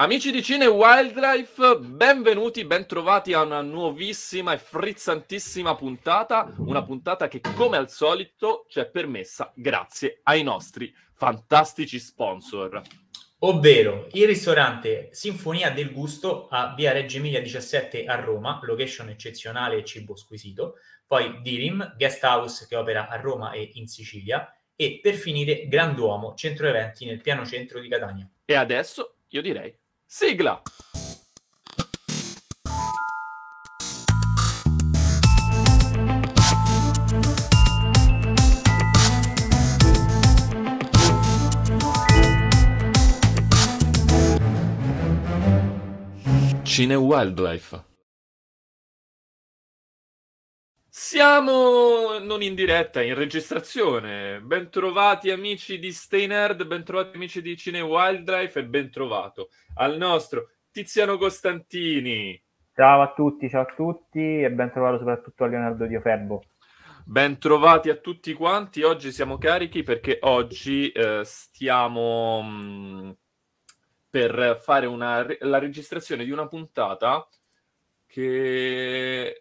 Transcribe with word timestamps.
Amici 0.00 0.30
di 0.30 0.44
Cine 0.44 0.66
Wildlife, 0.66 1.78
benvenuti, 1.80 2.64
bentrovati 2.64 3.32
a 3.32 3.42
una 3.42 3.62
nuovissima 3.62 4.52
e 4.52 4.58
frizzantissima 4.58 5.74
puntata, 5.74 6.54
una 6.58 6.84
puntata 6.84 7.26
che 7.26 7.40
come 7.40 7.78
al 7.78 7.90
solito 7.90 8.66
ci 8.68 8.78
è 8.78 8.88
permessa 8.88 9.50
grazie 9.56 10.20
ai 10.22 10.44
nostri 10.44 10.94
fantastici 11.14 11.98
sponsor. 11.98 12.80
Ovvero 13.40 14.06
il 14.12 14.28
ristorante 14.28 15.08
Sinfonia 15.10 15.72
del 15.72 15.90
Gusto 15.90 16.46
a 16.48 16.74
via 16.76 16.92
Reggio 16.92 17.16
Emilia 17.16 17.42
17 17.42 18.04
a 18.04 18.20
Roma, 18.20 18.60
location 18.62 19.08
eccezionale 19.08 19.78
e 19.78 19.84
cibo 19.84 20.14
squisito, 20.14 20.76
poi 21.08 21.40
Dirim, 21.42 21.96
guest 21.96 22.22
house 22.22 22.68
che 22.68 22.76
opera 22.76 23.08
a 23.08 23.16
Roma 23.16 23.50
e 23.50 23.68
in 23.72 23.88
Sicilia, 23.88 24.48
e 24.76 25.00
per 25.02 25.14
finire 25.14 25.66
Granduomo, 25.66 26.34
centro 26.36 26.68
eventi 26.68 27.04
nel 27.04 27.20
piano 27.20 27.44
centro 27.44 27.80
di 27.80 27.88
Catania. 27.88 28.30
E 28.44 28.54
adesso 28.54 29.16
io 29.30 29.42
direi 29.42 29.76
Sigla! 30.10 30.62
Cine 46.64 46.96
Wildlife. 46.96 47.87
Siamo 51.10 52.18
non 52.18 52.42
in 52.42 52.54
diretta, 52.54 53.00
in 53.00 53.14
registrazione. 53.14 54.42
Bentrovati 54.42 55.30
amici 55.30 55.78
di 55.78 55.90
Stay 55.90 56.26
Nerd, 56.26 56.66
bentrovati 56.66 57.16
amici 57.16 57.40
di 57.40 57.56
Cine 57.56 57.80
Wildlife 57.80 58.58
e 58.58 58.66
bentrovato 58.66 59.48
al 59.76 59.96
nostro 59.96 60.50
Tiziano 60.70 61.16
Costantini. 61.16 62.38
Ciao 62.74 63.00
a 63.00 63.14
tutti, 63.14 63.48
ciao 63.48 63.62
a 63.62 63.72
tutti 63.74 64.42
e 64.42 64.50
bentrovato 64.50 64.98
soprattutto 64.98 65.44
a 65.44 65.46
Leonardo 65.46 65.86
Dioferbo. 65.86 66.42
Bentrovati 67.06 67.88
a 67.88 67.96
tutti 67.96 68.34
quanti, 68.34 68.82
oggi 68.82 69.10
siamo 69.10 69.38
carichi 69.38 69.82
perché 69.82 70.18
oggi 70.20 70.90
eh, 70.90 71.22
stiamo 71.24 72.42
mh, 72.42 72.50
mm, 72.50 73.10
per 74.10 74.60
fare 74.62 74.84
una, 74.84 75.26
la 75.40 75.58
registrazione 75.58 76.26
di 76.26 76.30
una 76.30 76.46
puntata 76.46 77.26
che 78.06 79.40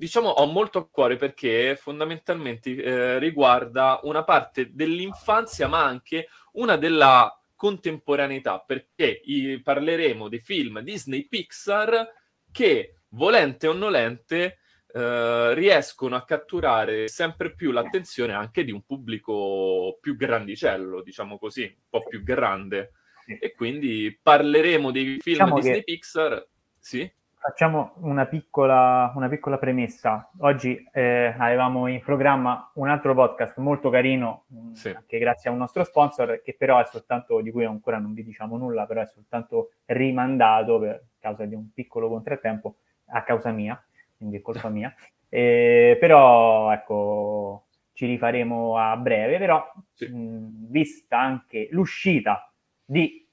diciamo, 0.00 0.30
ho 0.30 0.46
molto 0.46 0.78
a 0.78 0.88
cuore 0.88 1.16
perché 1.16 1.76
fondamentalmente 1.78 2.74
eh, 2.74 3.18
riguarda 3.18 4.00
una 4.04 4.24
parte 4.24 4.70
dell'infanzia, 4.72 5.68
ma 5.68 5.84
anche 5.84 6.28
una 6.52 6.78
della 6.78 7.38
contemporaneità, 7.54 8.64
perché 8.66 9.20
i, 9.24 9.60
parleremo 9.62 10.30
dei 10.30 10.40
film 10.40 10.80
Disney 10.80 11.28
Pixar 11.28 12.10
che, 12.50 12.94
volente 13.08 13.66
o 13.66 13.74
nolente, 13.74 14.60
eh, 14.90 15.52
riescono 15.52 16.16
a 16.16 16.24
catturare 16.24 17.06
sempre 17.08 17.54
più 17.54 17.70
l'attenzione 17.70 18.32
anche 18.32 18.64
di 18.64 18.72
un 18.72 18.80
pubblico 18.80 19.98
più 20.00 20.16
grandicello, 20.16 21.02
diciamo 21.02 21.36
così, 21.38 21.64
un 21.64 21.88
po' 21.90 22.02
più 22.08 22.22
grande. 22.22 22.92
E 23.38 23.52
quindi 23.52 24.18
parleremo 24.20 24.90
dei 24.90 25.18
film 25.20 25.20
diciamo 25.20 25.56
Disney 25.56 25.74
che... 25.74 25.82
Pixar. 25.84 26.48
Sì? 26.78 27.12
Facciamo 27.42 27.94
una 28.00 28.26
piccola, 28.26 29.10
una 29.16 29.26
piccola 29.26 29.56
premessa. 29.56 30.30
Oggi 30.40 30.86
eh, 30.92 31.34
avevamo 31.38 31.86
in 31.86 32.02
programma 32.02 32.70
un 32.74 32.90
altro 32.90 33.14
podcast 33.14 33.56
molto 33.56 33.88
carino, 33.88 34.44
mm, 34.52 34.72
sì. 34.72 34.90
anche 34.90 35.18
grazie 35.18 35.48
a 35.48 35.54
un 35.54 35.58
nostro 35.58 35.82
sponsor, 35.84 36.42
che 36.44 36.54
però 36.54 36.78
è 36.78 36.84
soltanto, 36.84 37.40
di 37.40 37.50
cui 37.50 37.64
ancora 37.64 37.96
non 37.96 38.12
vi 38.12 38.24
diciamo 38.24 38.58
nulla, 38.58 38.84
però 38.84 39.00
è 39.00 39.06
soltanto 39.06 39.70
rimandato 39.86 40.78
per 40.80 41.02
causa 41.18 41.46
di 41.46 41.54
un 41.54 41.72
piccolo 41.72 42.10
contrattempo, 42.10 42.76
a 43.06 43.22
causa 43.22 43.50
mia, 43.52 43.82
quindi 44.18 44.36
è 44.36 44.42
colpa 44.42 44.68
mia. 44.68 44.94
Eh, 45.30 45.96
però, 45.98 46.70
ecco, 46.70 47.68
ci 47.94 48.04
rifaremo 48.04 48.76
a 48.76 48.94
breve, 48.98 49.38
però, 49.38 49.66
sì. 49.94 50.08
mh, 50.08 50.18
mm, 50.18 50.46
vista 50.68 51.18
anche 51.18 51.68
l'uscita 51.70 52.52
di 52.84 53.26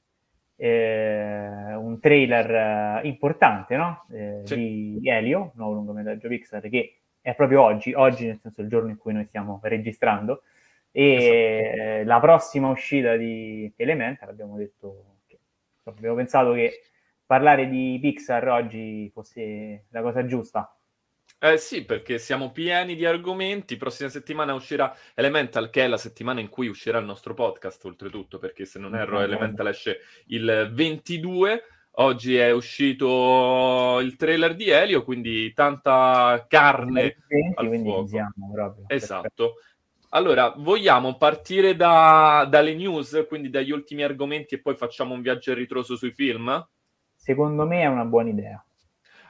eh, 0.57 1.75
un 1.75 1.99
trailer 1.99 3.01
eh, 3.03 3.07
importante 3.07 3.77
no? 3.77 4.05
eh, 4.11 4.41
sì. 4.43 4.97
di 4.99 5.09
Elio, 5.09 5.51
nuovo 5.55 5.73
lungometraggio 5.73 6.27
Pixar, 6.27 6.67
che 6.67 6.97
è 7.21 7.35
proprio 7.35 7.61
oggi, 7.61 7.93
oggi 7.93 8.25
nel 8.25 8.39
senso 8.41 8.61
il 8.61 8.67
giorno 8.67 8.89
in 8.89 8.97
cui 8.97 9.13
noi 9.13 9.25
stiamo 9.25 9.59
registrando, 9.63 10.41
e 10.91 11.13
esatto. 11.13 12.07
la 12.07 12.19
prossima 12.19 12.69
uscita 12.69 13.15
di 13.15 13.71
Elemental 13.75 14.29
abbiamo 14.29 14.57
detto 14.57 15.17
che 15.27 15.37
abbiamo 15.83 16.15
pensato 16.15 16.53
che 16.53 16.81
parlare 17.25 17.69
di 17.69 17.97
Pixar 18.01 18.47
oggi 18.47 19.09
fosse 19.13 19.85
la 19.89 20.01
cosa 20.01 20.25
giusta 20.25 20.76
eh 21.39 21.57
sì, 21.57 21.85
perché 21.85 22.17
siamo 22.17 22.51
pieni 22.51 22.95
di 22.95 23.05
argomenti. 23.05 23.77
Prossima 23.77 24.09
settimana 24.09 24.53
uscirà 24.53 24.95
Elemental, 25.13 25.69
che 25.69 25.83
è 25.83 25.87
la 25.87 25.97
settimana 25.97 26.39
in 26.39 26.49
cui 26.49 26.67
uscirà 26.67 26.97
il 26.97 27.05
nostro 27.05 27.33
podcast, 27.33 27.83
oltretutto, 27.85 28.39
perché 28.39 28.65
se 28.65 28.79
non 28.79 28.95
erro, 28.95 29.19
Elemental 29.19 29.67
esce 29.67 29.99
il 30.27 30.71
22. 30.73 31.63
Oggi 31.99 32.35
è 32.37 32.51
uscito 32.51 33.99
il 34.01 34.15
trailer 34.15 34.55
di 34.55 34.69
Elio, 34.69 35.03
quindi 35.03 35.51
tanta 35.53 36.45
carne 36.47 37.17
20, 37.27 37.53
al 37.55 37.79
fuoco. 37.81 38.09
Proprio. 38.53 38.83
Esatto. 38.87 39.21
Perfetto. 39.21 39.53
Allora, 40.09 40.53
vogliamo 40.57 41.17
partire 41.17 41.75
da, 41.75 42.47
dalle 42.49 42.73
news, 42.73 43.25
quindi 43.27 43.49
dagli 43.49 43.71
ultimi 43.71 44.03
argomenti 44.03 44.55
e 44.55 44.61
poi 44.61 44.75
facciamo 44.75 45.13
un 45.13 45.21
viaggio 45.21 45.51
a 45.51 45.55
ritroso 45.55 45.95
sui 45.95 46.11
film? 46.11 46.65
Secondo 47.13 47.65
me 47.65 47.81
è 47.81 47.87
una 47.87 48.05
buona 48.05 48.29
idea. 48.29 48.66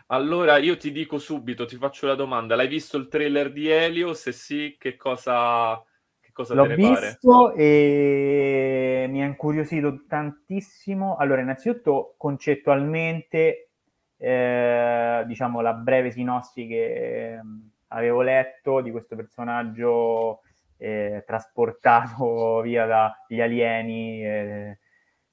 Allora 0.10 0.58
io 0.58 0.78
ti 0.78 0.92
dico 0.92 1.18
subito, 1.18 1.66
ti 1.66 1.76
faccio 1.76 2.08
la 2.08 2.16
domanda, 2.16 2.56
l'hai 2.56 2.70
visto 2.70 2.96
il 2.96 3.10
trailer 3.10 3.52
di 3.52 3.68
Elio? 3.68 4.14
Se 4.14 4.32
sì, 4.32 4.78
che 4.80 4.96
cosa, 4.96 5.84
che 6.22 6.32
cosa 6.32 6.54
L'ho 6.54 6.64
visto 6.64 7.52
e 7.54 9.06
mi 9.10 9.22
ha 9.22 9.26
incuriosito 9.26 10.06
tantissimo. 10.08 11.18
Allora, 11.18 11.42
innanzitutto 11.42 12.16
concettualmente, 12.18 13.72
eh, 14.16 15.24
diciamo, 15.28 15.60
la 15.60 15.74
breve 15.74 16.12
sinossi 16.12 16.68
che 16.68 17.34
eh, 17.34 17.42
avevo 17.90 18.22
letto 18.22 18.80
di 18.80 18.92
questo 18.92 19.18
personaggio 19.18 20.44
eh, 20.78 21.26
trasportato 21.28 22.62
via 22.64 22.86
dagli 22.86 23.42
alieni, 23.42 24.26
eh, 24.26 24.80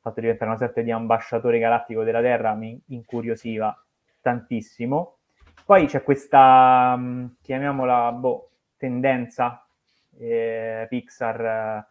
fatto 0.00 0.18
diventare 0.18 0.50
una 0.50 0.58
sorta 0.58 0.80
di 0.80 0.90
ambasciatore 0.90 1.60
galattico 1.60 2.02
della 2.02 2.20
Terra, 2.20 2.54
mi 2.54 2.82
incuriosiva 2.88 3.72
tantissimo. 4.24 5.18
Poi 5.66 5.86
c'è 5.86 6.02
questa, 6.02 6.96
mm, 6.96 7.26
chiamiamola, 7.42 8.10
boh, 8.12 8.48
tendenza 8.78 9.66
eh, 10.18 10.86
Pixar 10.88 11.40
eh, 11.44 11.86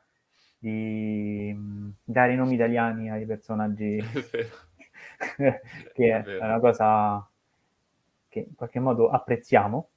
di 0.58 1.54
mm, 1.56 1.90
dare 2.04 2.34
i 2.34 2.36
nomi 2.36 2.56
italiani 2.56 3.12
ai 3.12 3.26
personaggi, 3.26 4.02
che 5.94 6.10
è, 6.10 6.24
è 6.24 6.44
una 6.44 6.60
cosa 6.60 7.28
che 8.30 8.40
in 8.40 8.56
qualche 8.56 8.80
modo 8.80 9.10
apprezziamo. 9.10 9.90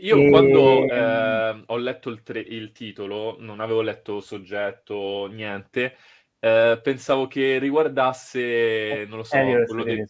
Io 0.00 0.16
e... 0.16 0.30
quando 0.30 0.84
eh, 0.84 1.62
ho 1.66 1.76
letto 1.76 2.08
il, 2.08 2.22
tre- 2.22 2.40
il, 2.40 2.72
titolo, 2.72 3.36
non 3.38 3.60
avevo 3.60 3.82
letto 3.82 4.20
soggetto, 4.20 5.26
niente, 5.26 5.96
eh, 6.38 6.78
pensavo 6.82 7.26
che 7.26 7.58
riguardasse, 7.58 9.06
non 9.08 9.18
lo 9.18 9.24
so, 9.24 9.36
quello 9.38 9.84
di... 9.84 10.04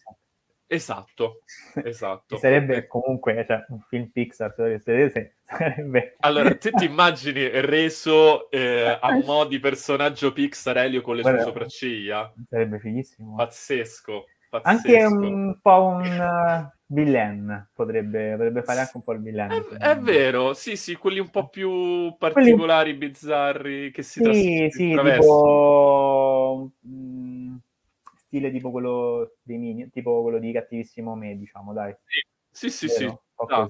Esatto. 0.71 1.41
Esatto, 1.83 2.37
sarebbe 2.37 2.87
comunque 2.87 3.43
cioè, 3.47 3.65
un 3.69 3.79
film 3.87 4.09
Pixar, 4.11 4.53
se 4.83 5.33
sarebbe... 5.43 6.15
Allora, 6.19 6.55
te 6.55 6.71
ti 6.71 6.85
immagini 6.89 7.47
reso 7.61 8.49
eh, 8.51 8.97
a 8.99 9.19
mo' 9.25 9.45
di 9.45 9.59
personaggio 9.59 10.31
Pixar 10.31 10.77
Elio 10.77 11.01
con 11.01 11.15
le 11.15 11.21
Guarda, 11.21 11.41
sue 11.41 11.51
sopracciglia? 11.51 12.31
Sarebbe 12.47 12.79
fighissimo. 12.79 13.35
Pazzesco, 13.35 14.25
pazzesco. 14.49 14.69
Anche 14.69 15.05
un 15.05 15.57
po' 15.61 15.85
un 15.85 16.01
uh, 16.01 16.93
villain, 16.93 17.69
potrebbe, 17.73 18.31
potrebbe, 18.31 18.63
fare 18.63 18.79
anche 18.79 18.97
un 18.97 19.03
po' 19.03 19.13
il 19.13 19.21
villain. 19.21 19.51
È, 19.51 19.89
è, 19.91 19.97
vero, 19.97 20.53
sì, 20.53 20.75
sì, 20.75 20.95
quelli 20.95 21.19
un 21.19 21.29
po' 21.29 21.47
più 21.49 22.15
particolari, 22.17 22.95
quelli... 22.95 23.07
bizzarri, 23.07 23.91
che 23.91 24.03
si 24.03 24.21
sì, 24.23 24.67
sì, 24.69 24.89
tipo 24.89 25.01
stile 28.29 28.51
tipo 28.51 28.69
quello 28.69 29.37
dei 29.41 29.57
mini, 29.57 29.89
tipo 29.89 30.21
quello 30.21 30.37
di 30.37 30.51
cattivissimo 30.51 31.15
me, 31.15 31.35
diciamo, 31.35 31.73
dai. 31.73 31.95
Sì, 32.51 32.69
sì, 32.69 32.87
sì. 32.87 32.95
sì. 32.95 33.05
No. 33.05 33.67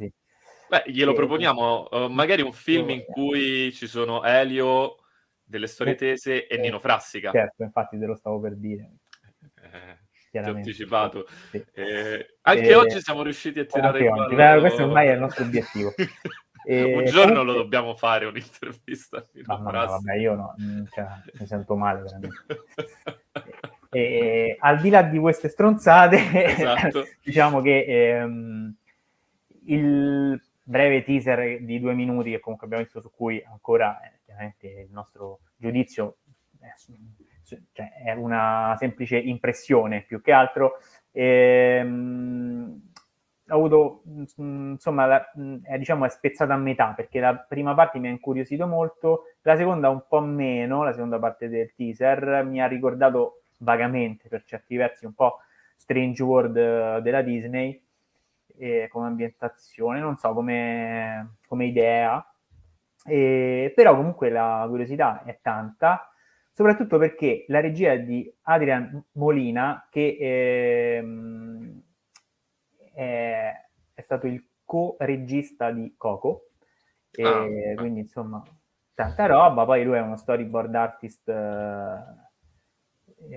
Beh, 0.69 0.83
glielo 0.87 1.11
e... 1.11 1.15
proponiamo, 1.15 1.87
uh, 1.89 2.07
magari 2.09 2.41
un 2.41 2.51
film 2.51 2.89
in 2.89 3.05
cui 3.05 3.71
ci 3.71 3.87
sono 3.87 4.23
Elio, 4.23 4.97
delle 5.49 5.67
storie 5.67 5.95
tese 5.95 6.45
e 6.45 6.57
Nino 6.57 6.79
Frassica. 6.79 7.31
Certo, 7.31 7.63
infatti 7.63 7.97
te 7.97 8.05
lo 8.05 8.15
stavo 8.15 8.39
per 8.39 8.55
dire. 8.55 8.91
Eh, 9.41 9.97
ti 10.29 10.37
ho 10.37 10.55
anticipato. 10.55 11.25
Sì. 11.49 11.63
Eh, 11.73 12.37
anche 12.41 12.67
e... 12.67 12.75
oggi 12.75 13.01
siamo 13.01 13.23
riusciti 13.23 13.59
a 13.59 13.65
tirare 13.65 14.05
in 14.05 14.35
ballo... 14.35 14.59
Questo 14.59 14.83
ormai 14.83 15.07
è 15.07 15.13
il 15.13 15.19
nostro 15.19 15.45
obiettivo. 15.45 15.93
E 16.61 16.83
un 16.83 17.05
giorno 17.05 17.37
comunque... 17.37 17.53
lo 17.53 17.53
dobbiamo 17.53 17.95
fare 17.95 18.25
un'intervista. 18.25 19.25
No, 19.45 19.57
no, 19.57 19.71
no, 19.71 19.85
vabbè, 19.85 20.15
io 20.17 20.35
no, 20.35 20.55
cioè, 20.91 21.07
mi 21.39 21.47
sento 21.47 21.75
male 21.75 22.01
veramente. 22.01 22.35
E, 23.91 24.55
al 24.59 24.79
di 24.79 24.89
là 24.89 25.01
di 25.01 25.17
queste 25.17 25.49
stronzate, 25.49 26.45
esatto. 26.45 27.05
diciamo 27.23 27.61
che 27.61 27.85
ehm, 27.85 28.75
il 29.65 30.41
breve 30.63 31.03
teaser 31.03 31.61
di 31.63 31.79
due 31.79 31.93
minuti 31.93 32.29
che 32.29 32.39
comunque 32.39 32.67
abbiamo 32.67 32.83
visto 32.83 33.01
su 33.01 33.11
cui 33.11 33.43
ancora 33.49 33.99
eh, 34.01 34.19
chiaramente 34.25 34.67
il 34.67 34.91
nostro 34.91 35.39
giudizio 35.55 36.17
è, 36.59 36.67
cioè, 37.71 37.91
è, 38.03 38.11
una 38.13 38.75
semplice 38.77 39.17
impressione 39.17 40.03
più 40.03 40.21
che 40.21 40.31
altro. 40.31 40.73
Ehm, 41.11 42.89
ho 43.51 43.55
avuto, 43.55 44.03
insomma, 44.35 45.07
la, 45.07 45.31
è, 45.63 45.79
diciamo, 45.79 46.05
è 46.05 46.09
spezzata 46.09 46.53
a 46.53 46.57
metà 46.57 46.93
perché 46.95 47.19
la 47.19 47.35
prima 47.35 47.73
parte 47.73 47.97
mi 47.97 48.07
ha 48.07 48.11
incuriosito 48.11 48.67
molto, 48.67 49.23
la 49.41 49.55
seconda 49.55 49.89
un 49.89 50.03
po' 50.07 50.21
meno, 50.21 50.83
la 50.83 50.93
seconda 50.93 51.17
parte 51.17 51.49
del 51.49 51.73
teaser 51.75 52.43
mi 52.45 52.61
ha 52.61 52.67
ricordato 52.67 53.38
vagamente 53.59 54.27
per 54.27 54.43
certi 54.43 54.75
versi 54.75 55.05
un 55.05 55.13
po' 55.13 55.39
Strange 55.75 56.21
World 56.21 56.57
eh, 56.57 56.99
della 57.01 57.21
Disney 57.21 57.81
come 58.89 59.07
ambientazione, 59.07 59.99
non 60.01 60.17
so, 60.17 60.33
come, 60.33 61.37
come 61.47 61.65
idea, 61.65 62.21
eh, 63.05 63.71
però 63.73 63.95
comunque 63.95 64.29
la 64.29 64.65
curiosità 64.67 65.23
è 65.23 65.39
tanta, 65.41 66.11
soprattutto 66.51 66.97
perché 66.97 67.45
la 67.47 67.61
regia 67.61 67.93
è 67.93 68.01
di 68.01 68.31
Adrian 68.43 69.01
Molina, 69.13 69.87
che 69.89 70.17
ehm, 70.19 71.81
è, 72.93 73.53
è, 73.93 74.01
stato 74.01 74.27
il 74.27 74.45
co-regista 74.65 75.71
di 75.71 75.95
Coco, 75.97 76.49
e 77.11 77.23
ah. 77.23 77.75
quindi 77.75 78.01
insomma 78.01 78.43
tanta 78.93 79.25
roba, 79.25 79.63
poi 79.65 79.83
lui 79.83 79.95
è 79.95 80.01
uno 80.01 80.17
storyboard 80.17 80.75
artist, 80.75 81.29
eh, 81.29 82.28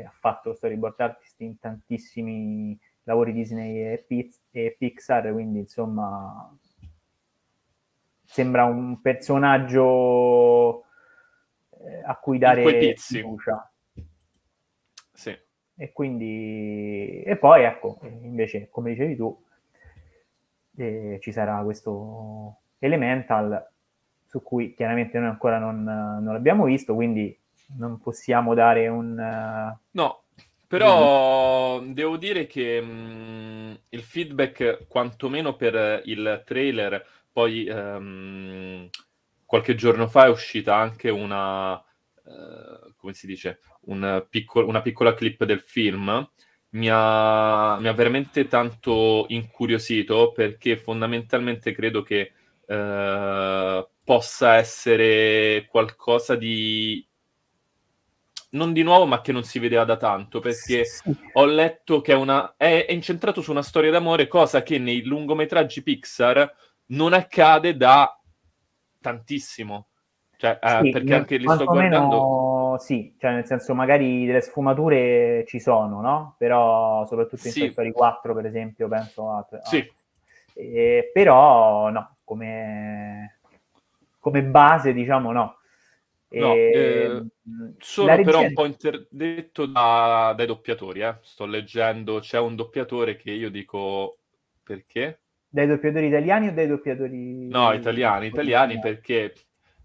ha 0.04 0.12
fatto 0.18 0.54
storyboard 0.54 1.00
artist 1.00 1.40
in 1.40 1.58
tantissimi 1.58 2.78
lavori 3.04 3.32
Disney 3.32 3.92
e, 3.92 4.04
Piz- 4.06 4.40
e 4.50 4.76
Pixar, 4.78 5.32
quindi 5.32 5.60
insomma 5.60 6.56
sembra 8.24 8.64
un 8.64 9.00
personaggio 9.00 10.84
eh, 11.80 12.02
a 12.04 12.16
cui 12.16 12.38
dare 12.38 12.94
fiducia. 12.96 13.70
Sì. 15.12 15.36
E 15.74 15.92
quindi, 15.92 17.22
e 17.22 17.36
poi 17.36 17.64
ecco, 17.64 17.98
invece, 18.02 18.68
come 18.70 18.90
dicevi 18.90 19.16
tu, 19.16 19.44
eh, 20.76 21.18
ci 21.20 21.32
sarà 21.32 21.62
questo 21.62 22.58
Elemental 22.78 23.70
su 24.26 24.42
cui 24.42 24.74
chiaramente 24.74 25.18
noi 25.18 25.28
ancora 25.28 25.58
non, 25.58 25.82
non 25.84 26.32
l'abbiamo 26.32 26.64
visto, 26.64 26.94
quindi 26.94 27.38
non 27.78 27.98
possiamo 28.00 28.54
dare 28.54 28.88
un... 28.88 29.18
Uh... 29.18 29.78
No, 29.92 30.22
però 30.66 31.80
mm. 31.80 31.92
devo 31.92 32.16
dire 32.16 32.46
che 32.46 32.80
mh, 32.80 32.90
mm, 32.90 33.72
il 33.90 34.02
feedback, 34.02 34.86
quantomeno 34.88 35.54
per 35.54 36.02
il 36.06 36.42
trailer, 36.46 37.04
poi 37.30 37.68
um, 37.68 38.88
qualche 39.44 39.74
giorno 39.74 40.08
fa 40.08 40.26
è 40.26 40.30
uscita 40.30 40.76
anche 40.76 41.10
una, 41.10 41.74
uh, 41.74 42.94
come 42.96 43.12
si 43.12 43.26
dice, 43.26 43.60
un 43.82 44.26
piccolo, 44.30 44.66
una 44.66 44.80
piccola 44.80 45.12
clip 45.12 45.44
del 45.44 45.60
film, 45.60 46.26
mi 46.70 46.88
ha, 46.90 47.78
mi 47.78 47.88
ha, 47.88 47.92
veramente 47.92 48.48
tanto 48.48 49.26
incuriosito 49.28 50.32
perché 50.32 50.78
fondamentalmente 50.78 51.72
credo 51.72 52.02
che 52.02 52.32
uh, 52.66 53.86
possa 54.04 54.54
essere 54.56 55.66
qualcosa 55.70 56.34
di 56.34 57.06
non 58.52 58.72
di 58.72 58.82
nuovo, 58.82 59.06
ma 59.06 59.20
che 59.20 59.32
non 59.32 59.44
si 59.44 59.58
vedeva 59.58 59.84
da 59.84 59.96
tanto, 59.96 60.40
perché 60.40 60.84
sì. 60.84 61.14
ho 61.32 61.44
letto 61.44 62.00
che 62.00 62.12
è, 62.12 62.16
una, 62.16 62.54
è, 62.56 62.86
è, 62.86 62.92
incentrato 62.92 63.40
su 63.40 63.50
una 63.50 63.62
storia 63.62 63.90
d'amore, 63.90 64.28
cosa 64.28 64.62
che 64.62 64.78
nei 64.78 65.04
lungometraggi 65.04 65.82
Pixar 65.82 66.52
non 66.86 67.12
accade 67.12 67.76
da 67.76 68.18
tantissimo. 69.00 69.88
Cioè, 70.36 70.58
eh, 70.60 70.78
sì, 70.80 70.88
eh, 70.88 70.90
perché 70.90 71.14
anche 71.14 71.36
li 71.36 71.48
sto 71.48 71.64
guardando... 71.64 72.76
Sì, 72.80 73.14
cioè 73.18 73.32
nel 73.32 73.44
senso 73.44 73.74
magari 73.74 74.24
delle 74.24 74.40
sfumature 74.40 75.44
ci 75.46 75.60
sono, 75.60 76.00
no? 76.00 76.34
Però 76.38 77.04
soprattutto 77.06 77.46
in 77.46 77.52
sì. 77.52 77.60
Toy 77.60 77.70
Story 77.72 77.92
4, 77.92 78.34
per 78.34 78.46
esempio, 78.46 78.88
penso 78.88 79.30
a... 79.30 79.46
a... 79.50 79.60
Sì. 79.64 79.86
Eh, 80.54 81.10
però 81.12 81.90
no, 81.90 82.16
come, 82.24 83.38
come 84.18 84.42
base 84.42 84.92
diciamo 84.92 85.32
no. 85.32 85.58
No, 86.32 86.54
eh, 86.54 87.22
sono 87.78 88.22
però 88.22 88.40
un 88.40 88.52
po' 88.52 88.64
interdetto 88.64 89.66
da, 89.66 90.34
dai 90.36 90.46
doppiatori. 90.46 91.00
Eh. 91.00 91.16
Sto 91.20 91.46
leggendo, 91.46 92.20
c'è 92.20 92.38
un 92.38 92.56
doppiatore 92.56 93.16
che 93.16 93.30
io 93.30 93.50
dico 93.50 94.18
perché? 94.62 95.20
Dai 95.48 95.66
doppiatori 95.66 96.06
italiani 96.06 96.48
o 96.48 96.52
dai 96.52 96.66
doppiatori... 96.66 97.48
No, 97.48 97.72
italiani, 97.72 98.26
italiani 98.26 98.78
perché 98.78 99.34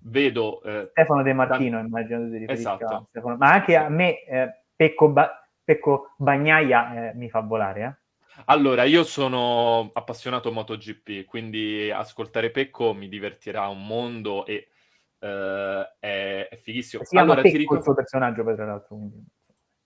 vedo... 0.04 0.62
Eh, 0.64 0.88
Stefano 0.92 1.24
De 1.24 1.34
Martino, 1.34 1.78
tan... 1.78 1.86
immagino 1.88 2.30
di 2.30 2.46
esatto. 2.48 3.08
Stefano. 3.10 3.36
Ma 3.36 3.52
anche 3.52 3.76
a 3.76 3.90
me 3.90 4.24
eh, 4.24 4.62
Pecco, 4.76 5.10
ba... 5.10 5.46
Pecco 5.64 6.14
Bagnaia 6.18 7.10
eh, 7.10 7.16
mi 7.16 7.30
fa 7.30 7.42
volare. 7.42 7.84
Eh. 7.84 8.06
Allora, 8.46 8.84
io 8.84 9.04
sono 9.04 9.90
appassionato 9.92 10.52
MotoGP, 10.52 11.26
quindi 11.26 11.92
ascoltare 11.92 12.52
Pecco 12.52 12.94
mi 12.94 13.10
divertirà 13.10 13.68
un 13.68 13.86
mondo 13.86 14.46
e 14.46 14.70
Uh, 15.20 15.84
è, 16.00 16.48
è, 16.50 16.56
fighissimo. 16.58 17.04
Si 17.04 17.18
allora, 17.18 17.42
ti 17.42 17.58
ricordo... 17.58 17.80
il 17.80 17.84
suo 17.84 17.94
personaggio, 17.94 18.44
poi, 18.44 18.56
tra 18.56 18.66
l'altro. 18.66 18.96
Quindi. 18.96 19.24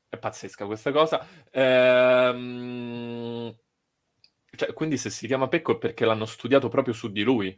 È 0.10 0.18
pazzesca 0.18 0.66
questa 0.66 0.92
cosa. 0.92 1.26
Ehm... 1.52 3.56
Cioè, 4.54 4.74
quindi 4.74 4.98
se 4.98 5.10
si 5.10 5.28
chiama 5.28 5.48
Pecco 5.48 5.74
è 5.74 5.78
perché 5.78 6.04
l'hanno 6.04 6.26
studiato 6.26 6.68
proprio 6.68 6.94
su 6.94 7.10
di 7.10 7.24
lui 7.24 7.58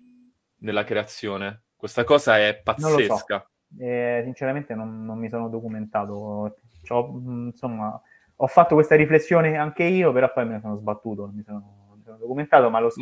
nella 0.58 0.84
creazione. 0.84 1.64
Questa 1.76 2.04
cosa 2.04 2.38
è 2.38 2.62
pazzesca. 2.62 3.40
So. 3.40 3.84
Eh, 3.84 4.22
sinceramente 4.24 4.76
non, 4.76 5.04
non, 5.04 5.18
mi 5.18 5.30
sono 5.30 5.50
documentato. 5.50 6.58
C'ho, 6.88 7.22
insomma, 7.46 8.00
ho 8.36 8.48
fatto 8.48 8.76
questa 8.76 8.96
riflessione 8.96 9.58
anche 9.58 9.84
io, 9.84 10.12
però 10.12 10.32
poi 10.32 10.46
me 10.46 10.54
ne 10.54 10.60
sono 10.60 10.76
sbattuto, 10.76 11.26
non 11.26 11.36
mi 11.36 11.44
sono, 11.44 11.94
mi 11.96 12.04
sono 12.04 12.18
documentato, 12.18 12.70
ma 12.70 12.80
lo 12.80 12.88
mm. 12.88 13.02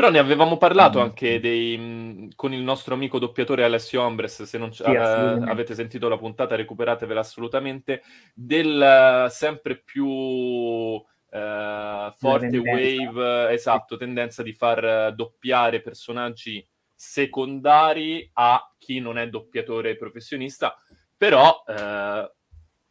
Però 0.00 0.10
ne 0.10 0.18
avevamo 0.18 0.56
parlato 0.56 0.98
mm. 0.98 1.02
anche 1.02 1.40
dei, 1.40 2.30
con 2.34 2.54
il 2.54 2.62
nostro 2.62 2.94
amico 2.94 3.18
doppiatore 3.18 3.64
Alessio 3.64 4.00
Ambres, 4.00 4.44
se 4.44 4.56
non 4.56 4.72
sì, 4.72 4.80
uh, 4.80 4.86
avete 4.86 5.74
sentito 5.74 6.08
la 6.08 6.16
puntata 6.16 6.56
recuperatevela 6.56 7.20
assolutamente, 7.20 8.00
del 8.32 9.26
uh, 9.26 9.28
sempre 9.28 9.76
più 9.76 10.06
uh, 10.06 11.02
forte 11.28 12.56
wave, 12.56 13.50
esatto, 13.52 13.98
tendenza 13.98 14.42
di 14.42 14.54
far 14.54 15.12
doppiare 15.14 15.82
personaggi 15.82 16.66
secondari 16.94 18.26
a 18.32 18.72
chi 18.78 19.00
non 19.00 19.18
è 19.18 19.28
doppiatore 19.28 19.96
professionista, 19.96 20.78
però 21.14 21.62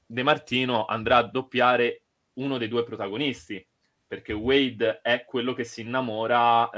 De 0.05 0.23
Martino 0.23 0.85
andrà 0.85 1.17
a 1.17 1.23
doppiare 1.23 2.03
uno 2.33 2.59
dei 2.59 2.67
due 2.67 2.83
protagonisti 2.83 3.67
perché 4.09 4.33
Wade 4.33 5.01
è 5.03 5.23
quello 5.23 5.53
che 5.53 5.63
si 5.63 5.81
innamora 5.81 6.69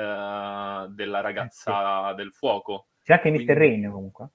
eh, 0.84 0.90
della 0.90 1.22
ragazza 1.22 2.08
eh 2.08 2.10
sì. 2.10 2.16
del 2.18 2.34
fuoco. 2.34 2.88
C'è 3.02 3.14
anche 3.14 3.30
Quindi... 3.30 3.46
Mr. 3.46 3.58
Rain 3.58 3.90
comunque. 3.90 4.28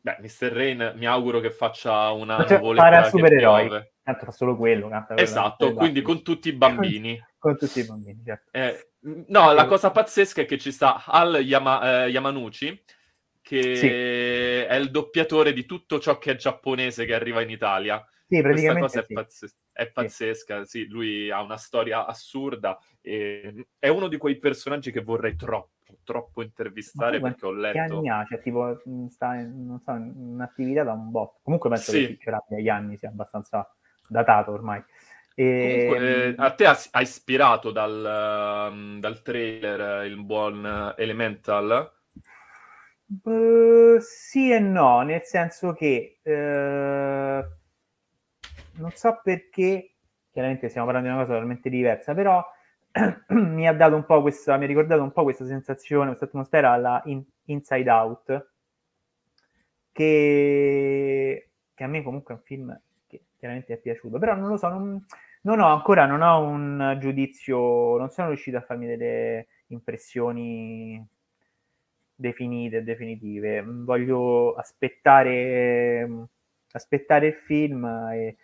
Beh, 0.00 0.16
Mr. 0.20 0.50
Rain 0.52 0.94
mi 0.96 1.04
auguro 1.04 1.38
che 1.40 1.50
faccia 1.50 2.10
una 2.12 2.46
cioè, 2.46 2.56
nuvoletta 2.56 3.10
supereroi. 3.10 3.68
Tanto 4.02 4.24
fa 4.24 4.30
solo 4.30 4.56
quello. 4.56 4.88
Canta 4.88 5.14
esatto, 5.18 5.74
quindi 5.74 6.00
con 6.00 6.22
tutti 6.22 6.48
i 6.48 6.54
bambini. 6.54 7.22
con 7.38 7.58
tutti 7.58 7.80
i 7.80 7.84
bambini, 7.84 8.22
certo. 8.24 8.48
Eh, 8.52 8.92
no, 9.28 9.52
la 9.52 9.66
cosa 9.66 9.90
pazzesca 9.90 10.40
è 10.40 10.46
che 10.46 10.56
ci 10.56 10.72
sta 10.72 11.04
Al 11.04 11.44
Yama, 11.44 12.04
eh, 12.04 12.08
Yamanuchi, 12.08 12.82
che 13.42 13.76
sì. 13.76 13.86
è 13.86 14.74
il 14.76 14.90
doppiatore 14.90 15.52
di 15.52 15.66
tutto 15.66 16.00
ciò 16.00 16.16
che 16.16 16.32
è 16.32 16.36
giapponese 16.36 17.04
che 17.04 17.12
arriva 17.12 17.42
in 17.42 17.50
Italia. 17.50 18.02
Sì, 18.26 18.40
praticamente 18.40 18.80
Questa 18.80 19.00
cosa 19.00 19.06
sì. 19.06 19.12
è, 19.12 19.14
pazzes- 19.14 19.64
è, 19.80 19.90
pazzesca, 19.90 20.64
sì. 20.66 20.86
lui 20.86 21.30
ha 21.30 21.40
una 21.40 21.56
storia 21.56 22.04
assurda 22.04 22.78
e 23.00 23.66
è 23.78 23.88
uno 23.88 24.08
di 24.08 24.18
quei 24.18 24.36
personaggi 24.38 24.92
che 24.92 25.00
vorrei 25.00 25.36
troppo, 25.36 25.70
troppo 26.04 26.42
intervistare 26.42 27.18
perché 27.18 27.46
ho 27.46 27.52
letto... 27.52 27.72
Che 27.72 27.94
anni 27.94 28.08
ha? 28.10 28.24
Cioè, 28.28 28.40
tipo, 28.42 28.82
mm, 28.86 29.06
sta 29.06 29.34
non 29.36 29.80
so, 29.80 29.92
un'attività 29.92 30.82
da 30.84 30.92
un 30.92 31.10
botto. 31.10 31.40
Comunque 31.42 31.70
penso 31.70 31.92
sì. 31.92 32.00
che 32.00 32.06
Cicciolati 32.08 32.54
negli 32.54 32.68
anni 32.68 32.98
sia 32.98 33.08
abbastanza 33.08 33.74
datato 34.06 34.52
ormai. 34.52 34.84
E... 35.34 35.86
Comunque, 35.88 36.24
eh, 36.26 36.34
a 36.36 36.50
te 36.52 36.66
ha, 36.66 36.78
ha 36.90 37.00
ispirato 37.00 37.70
dal, 37.70 38.70
um, 38.70 39.00
dal, 39.00 39.22
trailer 39.22 40.04
il 40.04 40.22
buon 40.22 40.94
Elemental? 40.98 41.90
Uh, 43.22 43.98
sì 43.98 44.52
e 44.52 44.58
no, 44.58 45.00
nel 45.00 45.22
senso 45.22 45.72
che... 45.72 46.20
Uh 46.22 47.58
non 48.80 48.90
so 48.92 49.20
perché, 49.22 49.92
chiaramente 50.32 50.68
stiamo 50.68 50.86
parlando 50.86 51.08
di 51.10 51.14
una 51.14 51.24
cosa 51.24 51.34
totalmente 51.36 51.70
diversa, 51.70 52.14
però 52.14 52.44
mi 53.28 53.68
ha 53.68 53.72
dato 53.72 53.94
un 53.94 54.04
po' 54.04 54.20
questa, 54.22 54.56
mi 54.56 54.64
ha 54.64 54.66
ricordato 54.66 55.02
un 55.02 55.12
po' 55.12 55.22
questa 55.22 55.46
sensazione, 55.46 56.06
questa 56.06 56.24
atmosfera 56.24 56.72
alla 56.72 57.00
in, 57.04 57.22
Inside 57.44 57.90
Out, 57.90 58.50
che, 59.92 61.48
che, 61.74 61.84
a 61.84 61.86
me 61.86 62.02
comunque 62.02 62.34
è 62.34 62.36
un 62.38 62.42
film 62.44 62.80
che 63.06 63.22
chiaramente 63.36 63.74
è 63.74 63.78
piaciuto, 63.78 64.18
però 64.18 64.34
non 64.34 64.48
lo 64.48 64.56
so, 64.56 64.68
non, 64.68 65.04
non 65.42 65.60
ho 65.60 65.66
ancora 65.66 66.06
non 66.06 66.22
ho 66.22 66.40
un 66.40 66.96
giudizio, 67.00 67.96
non 67.98 68.10
sono 68.10 68.28
riuscito 68.28 68.56
a 68.56 68.62
farmi 68.62 68.86
delle 68.86 69.46
impressioni 69.68 71.04
definite, 72.14 72.84
definitive. 72.84 73.62
Voglio 73.64 74.54
aspettare, 74.54 76.08
aspettare 76.72 77.28
il 77.28 77.34
film 77.34 77.84
e 78.12 78.36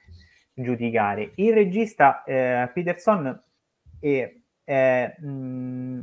giudicare. 0.57 1.33
Il 1.37 1.53
regista 1.53 2.25
eh, 2.25 2.71
Peterson 2.73 3.43
è, 4.01 4.35
è 4.65 5.17
mh, 5.21 6.01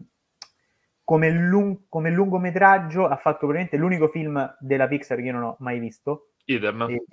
come, 1.03 1.29
lung- 1.31 1.81
come, 1.89 2.11
lungometraggio 2.11 3.07
ha 3.07 3.15
fatto 3.15 3.39
probabilmente 3.39 3.77
l'unico 3.77 4.07
film 4.09 4.55
della 4.59 4.87
Pixar 4.87 5.17
che 5.17 5.23
io 5.23 5.31
non 5.31 5.43
ho 5.43 5.55
mai 5.59 5.79
visto. 5.79 6.33
Idem. 6.45 6.87
E 6.89 7.03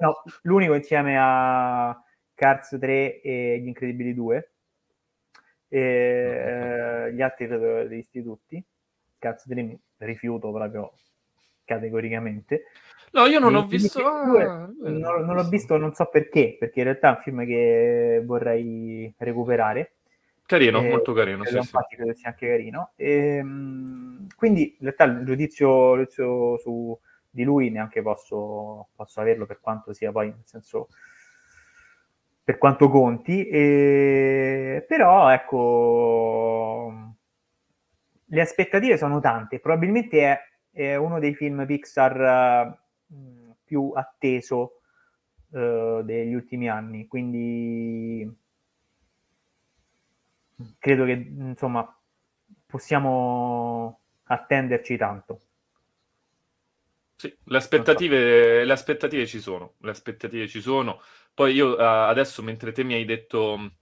No, 0.00 0.22
l'unico 0.42 0.74
insieme 0.74 1.16
a 1.18 2.00
Cars 2.34 2.76
3 2.80 3.20
e 3.20 3.60
Gli 3.60 3.66
Incredibili 3.66 4.14
2. 4.14 4.52
E, 5.68 5.78
eh, 5.78 7.12
gli 7.12 7.20
altri 7.20 7.46
degli 7.46 7.98
istituti. 7.98 8.64
Cars 9.18 9.44
3 9.44 9.62
mi 9.62 9.78
rifiuto 9.98 10.52
proprio 10.52 10.92
categoricamente. 11.66 12.62
No, 13.12 13.26
io 13.26 13.38
non 13.38 13.54
e 13.54 13.58
ho 13.58 13.66
visto. 13.66 14.00
Due, 14.00 14.42
ah, 14.44 14.70
non, 14.78 15.26
non 15.26 15.34
l'ho 15.34 15.48
visto, 15.48 15.76
non 15.76 15.92
so 15.92 16.06
perché, 16.06 16.56
perché 16.58 16.78
in 16.78 16.84
realtà 16.86 17.08
è 17.08 17.16
un 17.16 17.22
film 17.22 17.44
che 17.44 18.22
vorrei 18.24 19.12
recuperare 19.18 19.96
Carino, 20.46 20.80
e, 20.80 20.88
molto 20.88 21.12
carino. 21.12 21.44
Sì, 21.44 21.56
infatti 21.56 21.88
sì. 21.90 21.96
credo 21.96 22.14
sia 22.14 22.28
anche 22.30 22.46
carino. 22.46 22.92
E, 22.94 23.36
ehm, 23.36 24.28
quindi 24.36 24.76
in 24.78 24.84
realtà 24.84 25.04
il 25.04 25.24
giudizio, 25.24 25.94
il 25.94 25.98
giudizio 26.02 26.56
su 26.58 26.98
di 27.28 27.42
lui 27.42 27.70
neanche 27.70 28.00
posso, 28.00 28.88
posso, 28.94 29.20
averlo 29.20 29.44
per 29.44 29.60
quanto 29.60 29.92
sia 29.92 30.12
poi, 30.12 30.28
nel 30.28 30.44
senso, 30.44 30.88
per 32.44 32.58
quanto 32.58 32.88
conti. 32.88 33.46
E, 33.48 34.84
però 34.86 35.28
ecco, 35.30 36.92
le 38.26 38.40
aspettative 38.40 38.96
sono 38.96 39.18
tante. 39.18 39.58
Probabilmente 39.58 40.20
è, 40.20 40.38
è 40.76 40.94
uno 40.94 41.18
dei 41.18 41.34
film 41.34 41.64
Pixar 41.64 42.76
uh, 43.06 43.56
più 43.64 43.92
atteso 43.94 44.80
uh, 45.48 46.02
degli 46.02 46.34
ultimi 46.34 46.68
anni. 46.68 47.06
Quindi 47.06 48.30
credo 50.78 51.04
che 51.06 51.12
insomma 51.12 51.98
possiamo 52.66 54.00
attenderci 54.24 54.98
tanto. 54.98 55.40
Sì, 57.16 57.34
le 57.44 57.56
aspettative, 57.56 58.64
le 58.64 58.72
aspettative 58.72 59.26
ci 59.26 59.40
sono, 59.40 59.76
le 59.78 59.90
aspettative 59.90 60.46
ci 60.46 60.60
sono. 60.60 61.00
Poi 61.32 61.54
io 61.54 61.68
uh, 61.74 61.80
adesso, 61.80 62.42
mentre 62.42 62.72
te 62.72 62.84
mi 62.84 62.92
hai 62.92 63.06
detto 63.06 63.76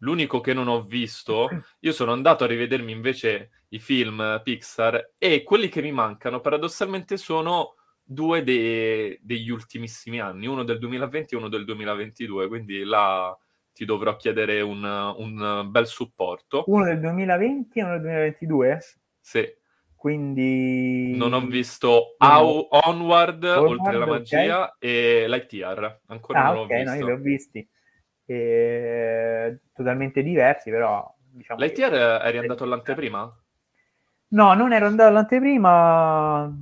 l'unico 0.00 0.40
che 0.40 0.52
non 0.52 0.68
ho 0.68 0.82
visto, 0.82 1.48
io 1.80 1.92
sono 1.92 2.12
andato 2.12 2.44
a 2.44 2.46
rivedermi 2.46 2.92
invece 2.92 3.50
i 3.68 3.78
film 3.78 4.40
Pixar 4.42 5.12
e 5.16 5.42
quelli 5.42 5.68
che 5.68 5.80
mi 5.80 5.92
mancano 5.92 6.40
paradossalmente 6.40 7.16
sono 7.16 7.74
due 8.02 8.42
de- 8.42 9.20
degli 9.22 9.50
ultimissimi 9.50 10.20
anni, 10.20 10.46
uno 10.46 10.64
del 10.64 10.78
2020 10.78 11.34
e 11.34 11.36
uno 11.38 11.48
del 11.48 11.64
2022, 11.64 12.48
quindi 12.48 12.82
là 12.82 13.36
ti 13.72 13.84
dovrò 13.84 14.16
chiedere 14.16 14.60
un, 14.60 14.82
un 14.82 15.68
bel 15.70 15.86
supporto. 15.86 16.64
Uno 16.66 16.84
del 16.84 17.00
2020 17.00 17.78
e 17.78 17.82
uno 17.82 17.92
del 17.92 18.00
2022? 18.02 18.78
Sì. 19.20 19.58
Quindi... 19.94 21.14
Non 21.14 21.34
ho 21.34 21.40
visto 21.46 22.16
How 22.18 22.68
Onward, 22.70 23.44
Onward 23.44 23.70
Oltre 23.70 23.98
la 23.98 24.06
magia, 24.06 24.62
okay. 24.62 24.76
e 24.78 25.28
Lightyear. 25.28 26.00
Ancora 26.06 26.42
ah, 26.42 26.52
non 26.52 26.64
okay, 26.64 26.84
l'ho 26.84 26.90
visto. 26.90 26.90
no, 26.90 26.96
io 26.98 27.06
li 27.06 27.12
ho 27.12 27.22
visti. 27.22 27.68
E... 28.32 29.58
Totalmente 29.72 30.22
diversi, 30.22 30.70
però... 30.70 31.12
Diciamo 31.32 31.60
Lightyear 31.60 31.90
che... 31.90 32.28
eri 32.28 32.38
andato 32.38 32.64
all'anteprima? 32.64 33.30
No, 34.28 34.54
non 34.54 34.72
ero 34.72 34.86
andato 34.86 35.08
all'anteprima 35.08 36.52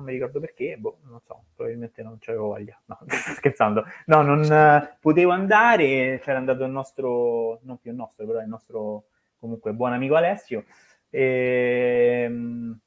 non 0.00 0.04
mi 0.04 0.12
ricordo 0.12 0.40
perché, 0.40 0.76
boh, 0.78 0.98
non 1.04 1.20
so, 1.20 1.44
probabilmente 1.54 2.02
non 2.02 2.16
c'avevo 2.18 2.48
voglia. 2.48 2.80
No, 2.86 2.98
scherzando. 3.36 3.84
No, 4.06 4.22
non 4.22 4.88
potevo 4.98 5.30
andare, 5.30 6.20
c'era 6.22 6.38
andato 6.38 6.64
il 6.64 6.70
nostro, 6.70 7.60
non 7.62 7.78
più 7.78 7.90
il 7.90 7.96
nostro, 7.96 8.26
però 8.26 8.40
il 8.40 8.48
nostro 8.48 9.04
comunque 9.38 9.72
buon 9.72 9.92
amico 9.92 10.14
Alessio. 10.14 10.64
E, 11.10 12.22
ehm, 12.24 12.80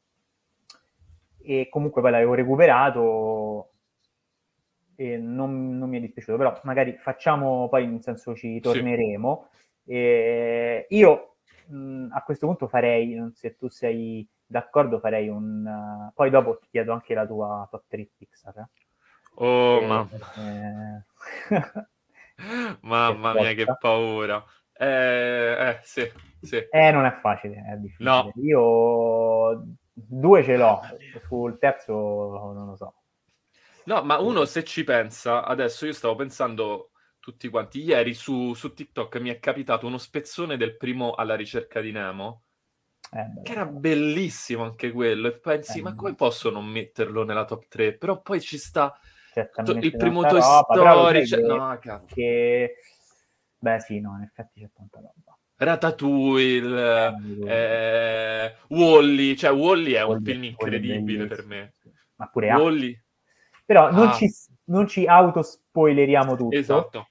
e 1.45 1.67
comunque 1.69 2.01
poi 2.01 2.11
l'avevo 2.11 2.33
recuperato 2.33 3.72
e 4.95 5.17
non, 5.17 5.77
non, 5.77 5.89
mi 5.89 5.97
è 5.97 6.01
dispiaciuto, 6.01 6.37
però 6.37 6.59
magari 6.63 6.97
facciamo 6.97 7.67
poi, 7.69 7.87
nel 7.87 8.01
senso 8.01 8.35
ci 8.35 8.59
torneremo. 8.59 9.49
Sì. 9.83 9.91
E 9.91 10.85
io 10.89 11.35
mh, 11.67 12.07
a 12.11 12.21
questo 12.23 12.47
punto 12.47 12.67
farei, 12.67 13.31
se 13.33 13.55
tu 13.55 13.67
sei 13.69 14.27
d'accordo 14.45 14.99
farei 14.99 15.27
un... 15.27 15.65
Uh, 15.65 16.13
poi 16.13 16.29
dopo 16.29 16.57
ti 16.57 16.67
chiedo 16.69 16.93
anche 16.93 17.13
la 17.13 17.25
tua 17.25 17.67
top 17.69 17.83
3 17.87 18.09
Pixar. 18.17 18.57
Eh? 18.57 18.67
Oh, 19.35 19.81
e, 19.81 19.85
mamma. 19.85 20.09
Eh... 20.37 21.87
mamma 22.81 23.33
mia, 23.33 23.53
che 23.53 23.65
paura. 23.79 24.43
Eh, 24.75 25.69
eh, 25.69 25.79
sì, 25.81 26.09
sì. 26.41 26.57
Eh, 26.69 26.91
non 26.91 27.05
è 27.05 27.11
facile, 27.11 27.63
è 27.67 27.75
difficile. 27.77 28.09
No. 28.09 28.31
Io 28.35 29.63
due 29.93 30.43
ce 30.43 30.57
l'ho, 30.57 30.81
sul 31.27 31.57
terzo 31.57 32.53
non 32.53 32.65
lo 32.67 32.75
so. 32.75 32.93
No, 33.85 34.03
ma 34.03 34.19
uno 34.19 34.45
se 34.45 34.63
ci 34.63 34.83
pensa, 34.83 35.43
adesso 35.43 35.85
io 35.85 35.93
stavo 35.93 36.15
pensando 36.15 36.91
tutti 37.19 37.47
quanti, 37.49 37.81
ieri 37.81 38.13
su, 38.13 38.53
su 38.53 38.73
TikTok 38.73 39.19
mi 39.19 39.29
è 39.29 39.39
capitato 39.39 39.87
uno 39.87 39.97
spezzone 39.97 40.57
del 40.57 40.75
primo 40.75 41.13
alla 41.13 41.35
ricerca 41.35 41.79
di 41.79 41.91
Nemo, 41.91 42.43
eh, 43.11 43.41
che 43.43 43.51
era 43.51 43.65
bellissimo 43.65 44.63
anche 44.63 44.91
quello. 44.91 45.27
E 45.27 45.39
pensi, 45.39 45.79
eh, 45.79 45.81
ma 45.81 45.95
come 45.95 46.15
posso 46.15 46.49
non 46.49 46.65
metterlo 46.65 47.23
nella 47.23 47.45
top 47.45 47.67
3? 47.67 47.97
Però 47.97 48.21
poi 48.21 48.41
ci 48.41 48.57
sta 48.57 48.97
il 49.35 49.95
primo 49.95 50.21
Toy 50.25 50.41
Story. 50.41 51.25
Cioè, 51.25 51.41
no, 51.41 51.79
che... 52.05 52.75
Beh, 53.57 53.79
sì, 53.79 53.99
no, 53.99 54.15
in 54.17 54.23
effetti 54.23 54.61
c'è 54.61 54.69
tanta 54.73 54.97
roba. 54.99 55.37
Ratatouille, 55.55 57.13
eh, 57.45 57.47
eh, 57.47 58.55
Wally, 58.69 59.35
cioè 59.35 59.51
Wally 59.51 59.93
è 59.93 60.03
Wall-E, 60.03 60.17
un 60.17 60.23
film 60.23 60.43
incredibile 60.43 61.27
per 61.27 61.45
me. 61.45 61.73
Ma 62.15 62.27
pure 62.27 62.53
Wally. 62.53 63.01
Però 63.65 63.91
non, 63.91 64.07
ah. 64.07 64.11
ci, 64.13 64.31
non 64.65 64.87
ci 64.87 65.05
autospoileriamo 65.05 66.35
tutto. 66.35 66.55
Esatto. 66.55 67.07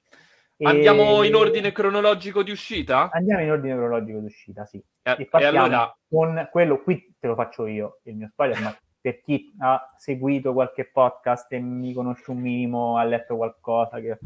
Andiamo 0.61 1.23
in 1.23 1.35
ordine 1.35 1.71
cronologico 1.71 2.41
di 2.41 2.51
uscita? 2.51 3.09
Andiamo 3.11 3.41
in 3.41 3.51
ordine 3.51 3.75
cronologico 3.75 4.19
di 4.19 4.25
uscita, 4.25 4.65
sì. 4.65 4.81
Eh, 5.01 5.15
e, 5.19 5.29
e 5.31 5.45
allora... 5.45 5.93
con 6.07 6.47
quello, 6.51 6.81
qui 6.81 7.15
te 7.19 7.27
lo 7.27 7.35
faccio 7.35 7.65
io, 7.67 7.99
il 8.03 8.15
mio 8.15 8.29
spoiler, 8.29 8.61
ma 8.61 8.77
per 9.01 9.19
chi 9.21 9.53
ha 9.59 9.93
seguito 9.97 10.53
qualche 10.53 10.85
podcast 10.85 11.51
e 11.51 11.59
mi 11.59 11.93
conosce 11.93 12.31
un 12.31 12.39
minimo, 12.39 12.97
ha 12.97 13.03
letto 13.03 13.35
qualcosa 13.35 13.99
che, 13.99 14.17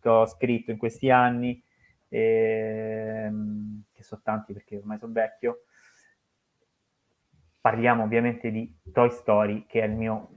che 0.00 0.08
ho 0.08 0.26
scritto 0.26 0.72
in 0.72 0.78
questi 0.78 1.10
anni, 1.10 1.62
ehm, 2.08 3.84
che 3.92 4.02
sono 4.02 4.20
tanti 4.24 4.52
perché 4.52 4.78
ormai 4.78 4.98
sono 4.98 5.12
vecchio, 5.12 5.64
parliamo 7.60 8.02
ovviamente 8.02 8.50
di 8.50 8.74
Toy 8.92 9.10
Story, 9.10 9.66
che 9.66 9.82
è 9.82 9.84
il 9.84 9.92
mio 9.92 10.30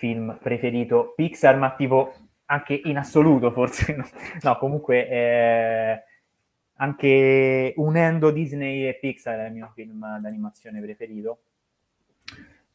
film 0.00 0.38
preferito. 0.40 1.12
Pixar, 1.14 1.56
ma 1.58 1.74
tipo 1.74 2.14
anche 2.46 2.80
in 2.84 2.96
assoluto 2.96 3.50
forse, 3.52 3.96
no, 4.42 4.58
comunque 4.58 5.08
eh, 5.08 6.04
anche 6.76 7.74
unendo 7.76 8.30
Disney 8.30 8.88
e 8.88 8.94
Pixar 8.98 9.38
è 9.38 9.46
il 9.46 9.52
mio 9.52 9.70
film 9.74 10.18
d'animazione 10.20 10.80
preferito, 10.80 11.42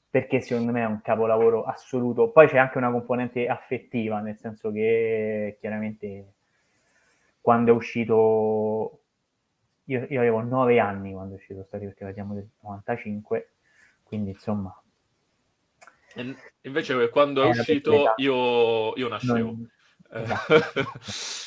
perché 0.07 0.39
secondo 0.39 0.71
me 0.71 0.81
è 0.81 0.85
un 0.85 1.01
capolavoro 1.01 1.63
assoluto. 1.63 2.29
Poi 2.29 2.47
c'è 2.47 2.57
anche 2.59 2.77
una 2.77 2.91
componente 2.91 3.47
affettiva, 3.47 4.19
nel 4.19 4.37
senso 4.37 4.71
che 4.71 5.57
chiaramente 5.59 6.33
quando 7.41 7.73
è 7.73 7.75
uscito, 7.75 9.01
io, 9.85 10.05
io 10.07 10.19
avevo 10.19 10.41
nove 10.41 10.79
anni 10.79 11.11
quando 11.11 11.33
è 11.33 11.37
uscito 11.37 11.65
perché 11.67 11.95
parliamo 11.97 12.35
del 12.35 12.47
95, 12.61 13.53
quindi 14.03 14.29
insomma 14.29 14.79
Invece 16.61 17.09
quando 17.09 17.43
è, 17.43 17.47
è 17.47 17.49
uscito 17.49 18.13
io, 18.17 18.95
io 18.95 19.07
nascevo. 19.07 19.33
Non... 19.33 19.69
Esatto. 20.09 20.91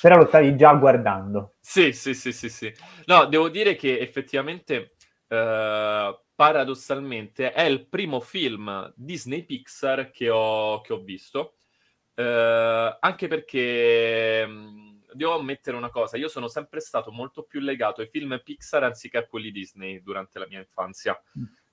Però 0.02 0.16
lo 0.16 0.26
stavi 0.26 0.56
già 0.56 0.74
guardando. 0.74 1.54
Sì, 1.60 1.92
sì, 1.92 2.14
sì, 2.14 2.32
sì, 2.32 2.48
sì. 2.48 2.72
No, 3.06 3.26
devo 3.26 3.48
dire 3.48 3.76
che 3.76 3.98
effettivamente, 3.98 4.96
eh, 5.26 6.20
paradossalmente, 6.34 7.52
è 7.52 7.62
il 7.62 7.88
primo 7.88 8.20
film 8.20 8.92
Disney 8.94 9.44
Pixar 9.44 10.10
che 10.10 10.28
ho, 10.28 10.80
che 10.82 10.92
ho 10.92 11.00
visto. 11.00 11.58
Eh, 12.14 12.96
anche 13.00 13.28
perché 13.28 14.46
devo 15.12 15.34
ammettere 15.38 15.76
una 15.76 15.90
cosa, 15.90 16.16
io 16.16 16.28
sono 16.28 16.48
sempre 16.48 16.80
stato 16.80 17.10
molto 17.10 17.44
più 17.44 17.60
legato 17.60 18.00
ai 18.00 18.08
film 18.08 18.40
Pixar 18.44 18.82
anziché 18.82 19.18
a 19.18 19.26
quelli 19.26 19.50
Disney 19.50 20.02
durante 20.02 20.38
la 20.38 20.46
mia 20.46 20.58
infanzia. 20.58 21.18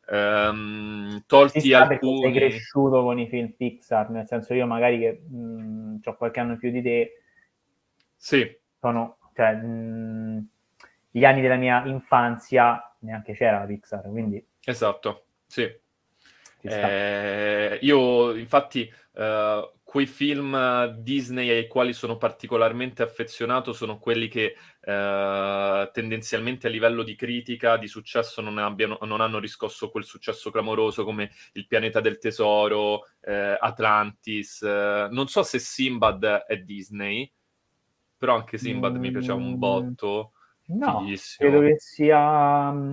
Ehm, 0.09 1.23
tolti 1.25 1.61
sì, 1.61 1.73
alcuni... 1.73 2.21
Sei 2.21 2.33
cresciuto 2.33 3.01
con 3.03 3.19
i 3.19 3.27
film 3.27 3.51
Pixar, 3.51 4.09
nel 4.09 4.27
senso 4.27 4.53
io 4.53 4.65
magari 4.65 4.99
che 4.99 5.21
ho 6.03 6.15
qualche 6.15 6.39
anno 6.39 6.57
più 6.57 6.71
di 6.71 6.81
te, 6.81 7.21
sì. 8.15 8.57
sono, 8.79 9.17
cioè, 9.33 9.53
mh, 9.53 10.47
gli 11.11 11.25
anni 11.25 11.41
della 11.41 11.55
mia 11.55 11.85
infanzia 11.85 12.95
neanche 12.99 13.33
c'era 13.33 13.59
la 13.59 13.65
Pixar, 13.65 14.09
quindi... 14.09 14.45
Esatto, 14.63 15.25
sì. 15.45 15.83
Eh, 16.67 17.77
io 17.81 18.35
infatti 18.35 18.91
uh, 19.13 19.74
quei 19.95 20.07
film 20.07 20.87
Disney 20.97 21.47
ai 21.47 21.67
quali 21.67 21.93
sono 21.93 22.17
particolarmente 22.17 23.01
affezionato 23.01 23.71
sono 23.71 23.97
quelli 23.97 24.27
che 24.27 24.53
uh, 24.81 25.89
tendenzialmente 25.93 26.67
a 26.67 26.69
livello 26.69 27.01
di 27.01 27.15
critica, 27.15 27.77
di 27.77 27.87
successo 27.87 28.41
non, 28.41 28.57
abbiano, 28.57 28.97
non, 29.03 29.21
hanno 29.21 29.39
riscosso 29.39 29.89
quel 29.91 30.03
successo 30.03 30.51
clamoroso 30.51 31.05
come 31.05 31.31
Il 31.53 31.65
pianeta 31.65 32.01
del 32.01 32.17
tesoro, 32.17 32.95
uh, 33.21 33.55
Atlantis. 33.57 34.63
non 34.63 35.27
so 35.29 35.43
se 35.43 35.59
Simbad 35.59 36.25
è 36.45 36.57
Disney, 36.57 37.31
però 38.17 38.35
anche 38.35 38.57
Simbad 38.57 38.97
mm, 38.97 38.99
mi 38.99 39.11
piaceva 39.11 39.35
un 39.35 39.51
mm, 39.51 39.57
botto. 39.57 40.33
No, 40.65 40.99
fighissimo. 40.99 41.49
credo 41.49 41.65
che 41.65 41.79
sia 41.79 42.69
mm, 42.69 42.91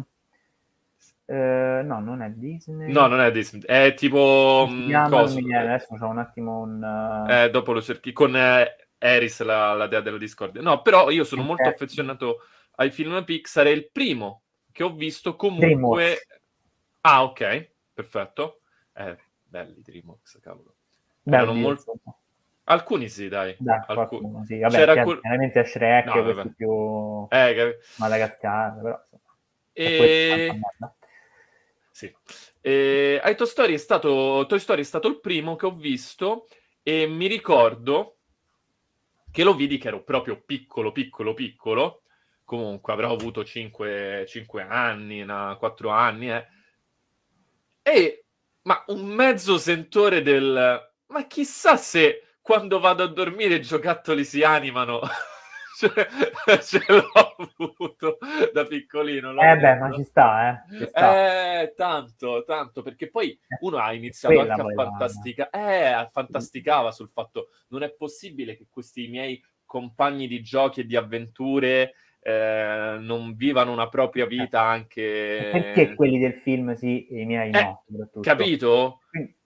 eh, 1.33 1.83
no, 1.83 1.99
non 2.01 2.21
è 2.21 2.29
Disney. 2.29 2.93
No, 2.93 3.07
non 3.07 3.21
è 3.23 3.31
Disney. 3.33 3.63
È 3.63 3.95
tipo. 3.95 4.67
Mm, 4.69 4.87
chiama? 4.87 5.21
Adesso 5.23 5.95
c'ho 5.95 6.09
un 6.09 6.19
attimo 6.19 6.61
un. 6.61 7.27
Eh, 7.27 7.49
dopo 7.49 7.73
lo 7.73 7.81
cerchi. 7.81 8.13
Con 8.13 8.37
eh, 8.37 8.77
Eris, 8.99 9.41
la, 9.41 9.73
la, 9.73 9.87
dea 9.87 10.03
della 10.03 10.19
Discord. 10.19 10.59
No, 10.59 10.83
però 10.83 11.09
io 11.09 11.25
sono 11.25 11.43
molto 11.43 11.67
affezionato 11.67 12.41
ai 12.77 12.91
film 12.91 13.25
Pixar. 13.25 13.65
È 13.65 13.71
il 13.71 13.89
primo 13.91 14.43
che 14.71 14.83
ho 14.83 14.93
visto 14.93 15.35
comunque. 15.35 16.19
Ah, 17.01 17.25
ok, 17.25 17.71
perfetto. 17.95 18.61
Eh, 18.93 19.17
belli 19.43 19.81
Dreamworks, 19.81 20.39
cavolo. 20.43 20.75
Belli, 21.23 21.59
molto... 21.59 21.95
Alcuni 22.65 23.09
sì, 23.09 23.29
dai. 23.29 23.57
dai 23.59 23.81
Alcuni. 23.87 24.45
Sì. 24.45 24.59
Vabbè, 24.59 24.75
C'era 24.75 25.03
quel... 25.03 25.21
chiaramente 25.21 25.65
Shrek, 25.65 26.05
no, 26.15 26.53
più 26.55 27.27
eh, 27.31 27.79
Madagascar, 27.97 28.81
però... 28.83 29.03
E... 29.73 30.61
Sì. 31.93 32.13
Eh, 32.61 33.21
Toy 33.37 33.47
Story, 33.47 33.75
è 33.75 33.79
stato, 33.79 34.47
Toy 34.49 34.59
Story 34.59 34.81
è 34.81 34.85
stato 34.85 35.09
il 35.09 35.21
primo 35.21 35.57
che 35.57 35.67
ho 35.67 35.75
visto 35.75 36.49
e 36.83 37.07
mi 37.07 37.27
ricordo 37.27 38.17
che 39.31 39.45
lo 39.45 39.55
vidi 39.55 39.79
che 39.79 39.89
ero 39.89 40.03
proprio 40.03 40.43
piccolo, 40.45 40.91
piccolo, 40.91 41.35
piccolo. 41.35 42.03
Comunque 42.45 42.93
avrò 42.93 43.13
avuto 43.13 43.45
5, 43.45 44.25
5 44.27 44.63
anni, 44.63 45.25
4 45.25 45.89
anni. 45.91 46.31
Eh. 46.31 46.47
E, 47.83 48.25
ma 48.63 48.83
un 48.89 49.07
mezzo 49.07 49.59
sentore 49.59 50.23
del... 50.23 50.91
Ma 51.07 51.27
chissà 51.27 51.77
se 51.77 52.37
quando 52.41 52.81
vado 52.81 53.03
a 53.05 53.09
dormire 53.09 53.57
i 53.57 53.63
giocattoli 53.63 54.25
si 54.25 54.43
animano 54.43 55.01
ce, 55.89 55.91
ce 56.63 56.85
l'ho 56.89 57.11
avuto 57.13 58.19
da 58.53 58.65
piccolino. 58.65 59.31
Eh 59.33 59.57
beh, 59.57 59.75
ma 59.77 59.93
ci 59.93 60.05
sta, 60.05 60.65
eh. 60.69 60.79
Ci 60.79 60.87
sta. 60.87 61.61
Eh, 61.63 61.75
tanto, 61.75 62.45
tanto, 62.45 62.83
perché 62.83 63.09
poi 63.11 63.31
eh, 63.31 63.59
uno 63.61 63.79
ha 63.79 63.93
iniziato 63.93 64.35
Quella 64.35 64.55
anche 64.55 64.73
a 64.73 64.75
fantasticare, 64.75 65.51
eh, 65.53 66.09
fantasticava 66.11 66.91
sul 66.93 67.09
fatto 67.09 67.49
non 67.69 67.83
è 67.83 67.91
possibile 67.93 68.57
che 68.57 68.67
questi 68.71 69.09
miei 69.09 69.43
compagni 69.65 70.27
di 70.29 70.43
giochi 70.43 70.81
e 70.81 70.87
di 70.87 70.97
avventure 70.97 71.95
eh, 72.21 72.97
non 73.01 73.35
vivano 73.35 73.73
una 73.73 73.89
propria 73.89 74.27
vita 74.27 74.61
anche... 74.63 75.49
Perché 75.51 75.95
quelli 75.95 76.19
del 76.19 76.35
film 76.35 76.75
sì 76.75 77.07
e 77.07 77.23
i 77.23 77.25
miei 77.25 77.51
eh, 77.51 77.61
no, 77.61 77.85
Capito? 78.21 79.01
Quindi, 79.11 79.31
eh, 79.31 79.35
è 79.35 79.42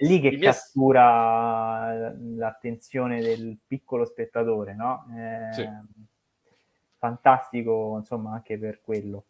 lì 0.00 0.20
che 0.20 0.38
cattura 0.38 2.12
l'attenzione 2.18 3.20
del 3.20 3.58
piccolo 3.66 4.04
spettatore, 4.04 4.74
no? 4.74 5.06
Eh, 5.16 5.52
sì. 5.52 5.68
Fantastico, 6.98 7.96
insomma, 7.96 8.32
anche 8.32 8.58
per 8.58 8.80
quello. 8.82 9.26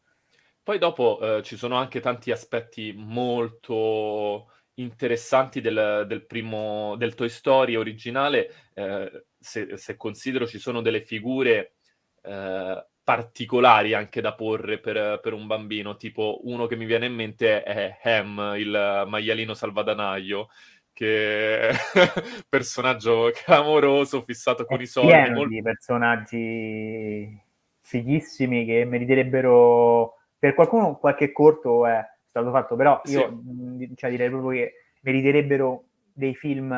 Poi 0.62 0.78
dopo 0.78 1.18
eh, 1.20 1.42
ci 1.42 1.56
sono 1.56 1.76
anche 1.76 2.00
tanti 2.00 2.30
aspetti 2.30 2.92
molto 2.96 4.50
interessanti 4.74 5.60
del, 5.60 6.04
del 6.06 6.26
primo 6.26 6.96
del 6.96 7.14
Toy 7.14 7.28
Story 7.28 7.76
originale. 7.76 8.52
Eh, 8.74 9.26
se, 9.38 9.76
se, 9.76 9.96
considero 9.96 10.46
ci 10.46 10.58
sono 10.58 10.82
delle 10.82 11.00
figure 11.00 11.74
eh, 12.22 12.86
particolari 13.02 13.94
anche 13.94 14.20
da 14.20 14.34
porre 14.34 14.78
per, 14.78 15.20
per, 15.20 15.32
un 15.32 15.46
bambino, 15.46 15.96
tipo 15.96 16.40
uno 16.44 16.66
che 16.66 16.76
mi 16.76 16.84
viene 16.84 17.06
in 17.06 17.14
mente 17.14 17.62
è 17.62 17.98
Ham, 18.02 18.54
il 18.56 19.04
maialino 19.06 19.54
salvadanaio, 19.54 20.48
che 20.92 21.70
personaggio 22.48 23.30
clamoroso, 23.32 24.22
fissato 24.22 24.64
con 24.64 24.78
è 24.78 24.82
i 24.82 24.86
soldi. 24.86 25.12
Pieno 25.12 25.34
molto... 25.34 25.48
di 25.54 25.62
personaggi 25.62 27.42
fighissimi 27.80 28.64
che 28.64 28.84
meriterebbero, 28.84 30.16
per 30.38 30.54
qualcuno 30.54 30.96
qualche 30.98 31.32
corto 31.32 31.86
è 31.86 32.04
stato 32.26 32.50
fatto, 32.50 32.76
però 32.76 33.00
io 33.06 33.42
sì. 33.78 33.92
cioè, 33.96 34.10
direi 34.10 34.28
proprio 34.28 34.50
che 34.50 34.74
meriterebbero 35.00 35.84
dei 36.12 36.34
film, 36.34 36.74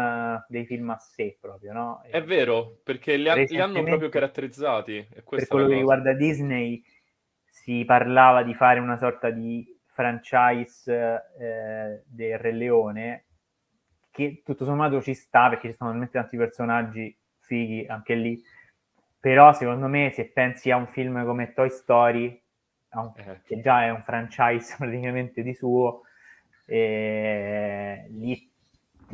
dei 0.48 0.64
film 0.66 0.90
a 0.90 0.98
sé 0.98 1.36
proprio, 1.40 1.72
no? 1.72 2.02
È 2.02 2.22
vero, 2.22 2.78
perché 2.82 3.16
li, 3.16 3.28
ha, 3.28 3.34
li 3.34 3.60
hanno 3.60 3.82
proprio 3.82 4.08
caratterizzati. 4.08 5.06
per 5.28 5.46
quello 5.46 5.68
che 5.68 5.74
riguarda 5.74 6.12
Disney 6.14 6.82
si 7.44 7.84
parlava 7.84 8.42
di 8.42 8.54
fare 8.54 8.80
una 8.80 8.96
sorta 8.96 9.30
di 9.30 9.64
franchise 9.92 10.90
eh, 11.38 12.02
del 12.06 12.38
Re 12.38 12.52
Leone 12.52 13.24
che 14.10 14.42
tutto 14.44 14.64
sommato 14.64 15.02
ci 15.02 15.14
sta 15.14 15.48
perché 15.48 15.70
ci 15.70 15.76
sono 15.76 15.90
talmente 15.90 16.18
tanti 16.18 16.36
personaggi 16.36 17.16
fighi 17.38 17.86
anche 17.86 18.14
lì 18.14 18.42
però 19.20 19.52
secondo 19.52 19.86
me 19.86 20.10
se 20.10 20.30
pensi 20.30 20.70
a 20.70 20.76
un 20.76 20.86
film 20.86 21.24
come 21.24 21.52
Toy 21.52 21.70
Story 21.70 22.42
un, 22.92 23.12
eh. 23.16 23.40
che 23.44 23.60
già 23.60 23.84
è 23.84 23.90
un 23.90 24.02
franchise 24.02 24.74
praticamente 24.78 25.42
di 25.42 25.54
suo 25.54 26.02
eh, 26.66 28.06
lì 28.10 28.50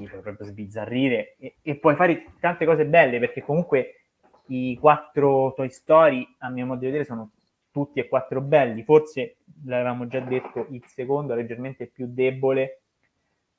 ti 0.03 0.09
puoi 0.09 0.21
proprio 0.21 0.47
sbizzarrire 0.47 1.37
e, 1.39 1.57
e, 1.63 1.77
puoi 1.77 1.95
fare 1.97 2.33
tante 2.41 2.65
cose 2.65 2.87
belle 2.87 3.19
perché 3.19 3.43
comunque 3.43 4.03
i 4.47 4.77
quattro 4.81 5.53
Toy 5.55 5.71
Story 5.71 6.37
a 6.39 6.49
mio 6.49 6.67
modo 6.67 6.81
di 6.81 6.87
vedere 6.87 7.05
sono 7.05 7.33
tutti 7.71 8.01
e 8.01 8.09
quattro 8.09 8.41
belli 8.41 8.83
forse 8.83 9.37
l'avevamo 9.65 10.07
già 10.07 10.21
detto 10.21 10.67
il 10.71 10.83
secondo 10.87 11.33
è 11.33 11.37
leggermente 11.37 11.87
più 11.87 12.07
debole 12.09 12.83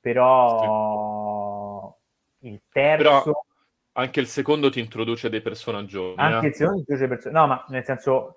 però 0.00 1.96
sì. 2.40 2.48
il 2.48 2.62
terzo 2.70 3.22
però 3.22 3.44
anche 3.92 4.20
il 4.20 4.26
secondo 4.26 4.70
ti 4.70 4.80
introduce 4.80 5.28
dei 5.28 5.42
personaggi 5.42 6.14
anche 6.16 6.46
eh? 6.46 6.48
il 6.48 6.54
secondo 6.54 6.82
ti 6.82 6.90
introduce 6.90 7.08
personaggi 7.08 7.38
no 7.38 7.46
ma 7.46 7.64
nel 7.68 7.84
senso 7.84 8.36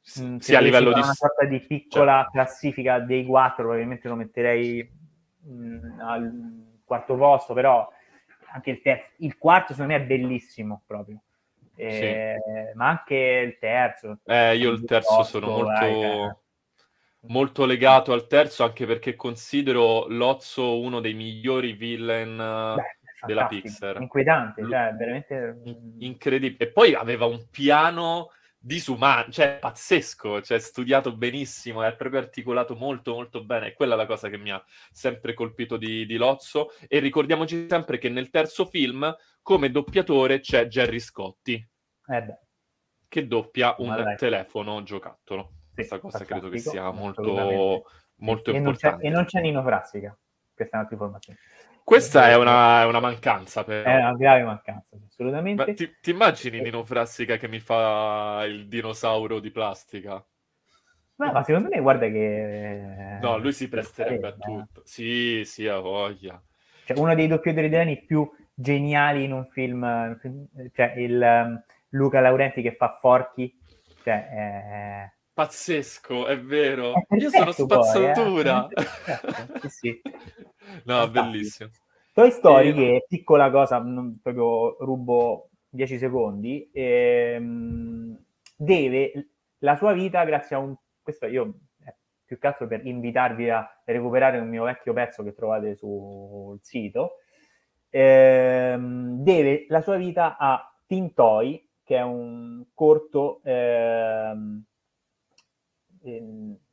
sì, 0.00 0.54
a 0.54 0.60
livello 0.60 0.92
di 0.92 1.00
una 1.00 1.12
sorta 1.12 1.44
di 1.44 1.60
piccola 1.60 2.22
cioè. 2.22 2.30
classifica 2.32 2.98
dei 3.00 3.26
quattro 3.26 3.64
probabilmente 3.64 4.08
lo 4.08 4.14
metterei 4.14 4.90
mh, 5.40 6.00
al 6.00 6.66
quarto 6.88 7.14
posto, 7.16 7.54
però 7.54 7.88
anche 8.50 8.70
il 8.70 8.80
terzo, 8.80 9.10
il 9.18 9.38
quarto 9.38 9.74
secondo 9.74 9.92
me 9.92 10.02
è 10.02 10.04
bellissimo 10.04 10.82
proprio. 10.84 11.20
Eh, 11.76 12.40
sì. 12.42 12.76
Ma 12.76 12.88
anche 12.88 13.14
il 13.14 13.58
terzo. 13.60 14.18
Eh, 14.24 14.56
io 14.56 14.72
il 14.72 14.84
terzo 14.84 15.22
sono 15.22 15.46
molto, 15.48 15.84
eh, 15.84 16.36
molto 17.28 17.64
legato 17.64 18.12
al 18.12 18.26
terzo, 18.26 18.64
anche 18.64 18.84
perché 18.84 19.14
considero 19.14 20.08
Lozzo 20.08 20.80
uno 20.80 20.98
dei 20.98 21.14
migliori 21.14 21.74
villain 21.74 22.36
Beh, 22.36 23.26
della 23.26 23.46
Pixar. 23.46 24.00
Inquietante, 24.00 24.62
cioè 24.62 24.92
veramente... 24.98 25.60
Incredibile. 25.98 26.64
E 26.64 26.72
poi 26.72 26.94
aveva 26.94 27.26
un 27.26 27.46
piano 27.48 28.30
disumano, 28.58 29.30
cioè 29.30 29.58
pazzesco, 29.60 30.42
cioè 30.42 30.58
studiato 30.58 31.16
benissimo, 31.16 31.82
è 31.82 31.94
proprio 31.94 32.20
articolato 32.20 32.74
molto 32.74 33.14
molto 33.14 33.44
bene, 33.44 33.68
è 33.68 33.72
quella 33.72 33.94
la 33.94 34.06
cosa 34.06 34.28
che 34.28 34.36
mi 34.36 34.50
ha 34.50 34.62
sempre 34.90 35.32
colpito 35.32 35.76
di, 35.76 36.04
di 36.04 36.16
Lozzo 36.16 36.72
e 36.88 36.98
ricordiamoci 36.98 37.66
sempre 37.68 37.98
che 37.98 38.08
nel 38.08 38.30
terzo 38.30 38.66
film 38.66 39.14
come 39.42 39.70
doppiatore 39.70 40.40
c'è 40.40 40.66
Jerry 40.66 40.98
Scotti 40.98 41.68
eh 42.08 42.38
che 43.08 43.26
doppia 43.26 43.74
un 43.78 43.88
Vabbè. 43.88 44.16
telefono 44.16 44.82
giocattolo. 44.82 45.52
Sì, 45.68 45.74
Questa 45.74 45.98
cosa 45.98 46.24
credo 46.24 46.48
che 46.50 46.58
sia 46.58 46.90
molto, 46.90 47.84
molto 48.16 48.50
e 48.50 48.56
importante. 48.56 49.04
Non 49.04 49.12
e 49.12 49.16
non 49.16 49.24
c'è 49.24 49.40
Nino 49.40 49.62
Frassica, 49.62 50.16
questa 50.54 50.74
è 50.74 50.76
un'altra 50.76 50.96
informazione. 50.96 51.38
Questa 51.88 52.28
è 52.28 52.36
una, 52.36 52.82
è 52.82 52.84
una 52.84 53.00
mancanza. 53.00 53.64
Però. 53.64 53.88
È 53.88 53.96
una 53.96 54.12
grave 54.14 54.42
mancanza, 54.42 54.94
assolutamente. 55.08 55.72
ti, 55.72 55.96
ti, 56.02 56.10
immagini 56.10 56.60
Nino 56.60 56.84
Frassica 56.84 57.38
che 57.38 57.48
mi 57.48 57.60
fa 57.60 58.44
il 58.46 58.68
dinosauro 58.68 59.40
di 59.40 59.50
plastica? 59.50 60.22
No, 61.16 61.32
ma 61.32 61.42
secondo 61.42 61.70
me 61.70 61.80
guarda 61.80 62.06
che... 62.08 63.18
No, 63.22 63.38
lui 63.38 63.52
si 63.52 63.70
presterebbe 63.70 64.26
a 64.26 64.32
tutto. 64.32 64.82
Sì, 64.84 65.44
sì, 65.46 65.66
ha 65.66 65.78
voglia. 65.78 66.38
Cioè, 66.84 66.98
uno 66.98 67.14
dei 67.14 67.26
doppiatori 67.26 67.68
italiani 67.68 68.04
più 68.04 68.30
geniali 68.52 69.24
in 69.24 69.32
un 69.32 69.46
film, 69.50 70.20
cioè 70.74 70.92
il 70.98 71.18
um, 71.18 71.62
Luca 71.92 72.20
Laurenti 72.20 72.60
che 72.60 72.76
fa 72.76 72.98
Forchi, 73.00 73.58
cioè, 74.04 74.28
è 74.28 75.12
Pazzesco, 75.38 76.26
è 76.26 76.36
vero. 76.36 76.94
È 77.06 77.14
Io 77.14 77.30
sono 77.30 77.52
spazzatura. 77.52 78.66
Poi, 78.66 78.84
eh? 79.62 79.68
sì. 79.68 80.00
No, 80.84 80.96
Fantastico. 80.96 81.22
bellissimo. 81.22 81.70
Toy 82.12 82.30
Story, 82.32 82.68
e... 82.70 82.74
che 82.74 83.04
piccola 83.08 83.48
cosa, 83.48 83.78
non, 83.78 84.18
proprio 84.20 84.76
rubo 84.84 85.50
10 85.70 85.96
secondi, 85.96 86.68
ehm, 86.72 88.18
deve 88.56 89.28
la 89.58 89.76
sua 89.76 89.92
vita 89.92 90.24
grazie 90.24 90.56
a 90.56 90.58
un... 90.58 90.74
Questo 91.00 91.26
io 91.26 91.54
eh, 91.86 91.94
più 92.24 92.38
che 92.38 92.46
altro 92.48 92.66
per 92.66 92.84
invitarvi 92.84 93.48
a 93.48 93.80
recuperare 93.84 94.40
un 94.40 94.48
mio 94.48 94.64
vecchio 94.64 94.92
pezzo 94.92 95.22
che 95.22 95.34
trovate 95.34 95.76
sul 95.76 96.58
sito, 96.60 97.18
ehm, 97.90 99.22
deve 99.22 99.66
la 99.68 99.80
sua 99.80 99.96
vita 99.96 100.36
a 100.36 100.68
Tintoy, 100.84 101.66
che 101.84 101.96
è 101.96 102.02
un 102.02 102.66
corto, 102.74 103.40
ehm, 103.44 104.64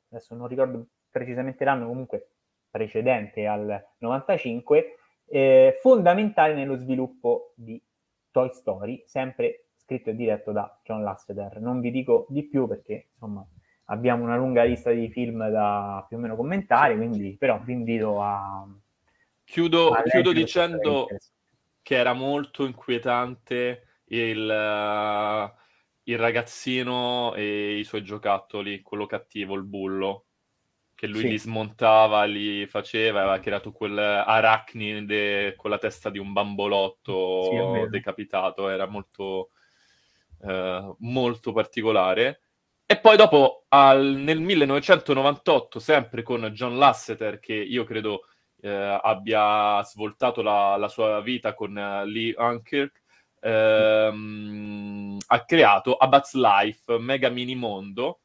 adesso 0.10 0.36
non 0.36 0.48
ricordo 0.48 0.88
precisamente 1.10 1.64
l'anno, 1.64 1.88
comunque 1.88 2.30
precedente 2.70 3.48
al 3.48 3.84
95, 4.00 4.98
eh, 5.28 5.78
fondamentale 5.82 6.54
nello 6.54 6.78
sviluppo 6.78 7.54
di 7.56 7.82
Toy 8.32 8.50
Story, 8.54 9.04
sempre 9.06 9.68
scritto 9.78 10.10
e 10.10 10.16
diretto 10.16 10.52
da 10.52 10.80
John 10.84 11.04
Lasseter. 11.04 11.62
Non 11.62 11.80
vi 11.80 11.92
dico 11.92 12.26
di 12.30 12.44
più 12.44 12.68
perché 12.68 13.10
insomma 13.14 13.46
abbiamo 13.86 14.24
una 14.24 14.36
lunga 14.36 14.64
lista 14.64 14.92
di 14.92 15.10
film 15.10 15.48
da 15.50 16.04
più 16.08 16.18
o 16.18 16.20
meno 16.20 16.36
commentare, 16.36 16.96
quindi 16.96 17.36
però 17.38 17.60
vi 17.64 17.74
invito 17.74 18.22
a... 18.22 18.68
Chiudo, 19.44 19.92
a 19.92 20.02
chiudo 20.02 20.34
dicendo 20.34 21.08
che 21.82 21.96
era 21.96 22.14
molto 22.14 22.66
inquietante 22.66 24.00
il, 24.06 24.50
uh, 24.50 25.65
il 26.06 26.18
ragazzino 26.18 27.34
e 27.36 27.78
i 27.78 27.84
suoi 27.84 28.04
giocattoli, 28.04 28.82
quello 28.82 29.06
cattivo, 29.06 29.56
il 29.56 29.64
bullo, 29.64 30.26
che 30.96 31.08
lui 31.08 31.22
sì. 31.22 31.30
li 31.30 31.38
smontava, 31.38 32.24
li 32.24 32.66
faceva, 32.68 33.22
aveva 33.22 33.40
creato 33.40 33.72
quel 33.72 33.98
arachnide 33.98 35.56
con 35.56 35.70
la 35.70 35.78
testa 35.78 36.10
di 36.10 36.20
un 36.20 36.32
bambolotto 36.32 37.84
sì, 37.84 37.90
decapitato, 37.90 38.70
era 38.70 38.88
molto, 38.88 39.50
uh, 40.40 40.96
molto 41.00 41.52
particolare. 41.52 42.42
E 42.86 43.00
poi 43.00 43.18
dopo, 43.18 43.66
al, 43.70 44.06
nel 44.06 44.40
1998, 44.40 45.80
sempre 45.80 46.22
con 46.22 46.46
John 46.54 46.78
Lasseter, 46.78 47.40
che 47.40 47.54
io 47.54 47.84
credo 47.84 48.28
eh, 48.62 49.00
abbia 49.02 49.84
svoltato 49.84 50.42
la, 50.42 50.78
la, 50.78 50.88
sua 50.88 51.20
vita 51.22 51.56
con 51.56 51.76
uh, 51.76 52.06
Lee 52.06 52.34
Unkirk, 52.38 53.02
ehm, 53.46 55.18
ha 55.28 55.46
creato 55.46 55.96
A 55.96 56.08
Bats 56.08 56.34
Life, 56.34 56.98
Mega 56.98 57.30
Mini 57.30 57.56
Mondo, 57.56 58.22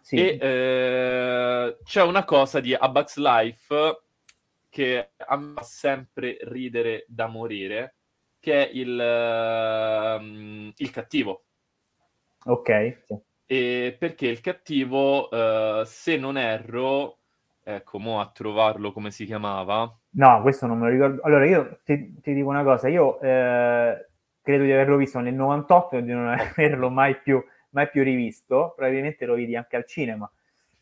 sì. 0.00 0.16
e 0.16 0.38
eh, 0.40 1.76
c'è 1.84 2.02
una 2.02 2.24
cosa 2.24 2.60
di 2.60 2.74
A 2.74 2.88
Bats 2.88 3.16
Life 3.18 4.00
che 4.68 5.10
a 5.16 5.36
me 5.36 5.54
fa 5.54 5.62
sempre 5.62 6.38
ridere 6.42 7.04
da 7.08 7.26
morire, 7.26 7.94
che 8.38 8.66
è 8.66 8.70
il, 8.72 8.90
uh, 8.90 10.72
il 10.76 10.90
cattivo. 10.90 11.44
Ok. 12.44 13.04
E 13.46 13.96
perché 13.98 14.26
il 14.26 14.40
cattivo, 14.40 15.28
uh, 15.28 15.82
se 15.84 16.16
non 16.18 16.36
erro, 16.36 17.18
ecco, 17.62 17.98
mo 17.98 18.20
a 18.20 18.30
trovarlo 18.30 18.92
come 18.92 19.10
si 19.10 19.24
chiamava. 19.24 19.98
No, 20.10 20.42
questo 20.42 20.66
non 20.66 20.78
me 20.78 20.86
lo 20.86 20.92
ricordo. 20.92 21.22
Allora, 21.22 21.46
io 21.46 21.80
ti, 21.82 22.20
ti 22.20 22.34
dico 22.34 22.48
una 22.48 22.62
cosa, 22.62 22.88
io 22.88 23.18
eh, 23.20 24.08
credo 24.46 24.62
di 24.62 24.70
averlo 24.70 24.96
visto 24.96 25.18
nel 25.18 25.34
98 25.34 25.96
e 25.96 26.02
di 26.04 26.12
non 26.12 26.28
averlo 26.54 26.88
mai 26.88 27.18
più, 27.20 27.44
mai 27.70 27.90
più 27.90 28.04
rivisto, 28.04 28.74
probabilmente 28.76 29.26
lo 29.26 29.34
vidi 29.34 29.56
anche 29.56 29.74
al 29.74 29.84
cinema. 29.84 30.30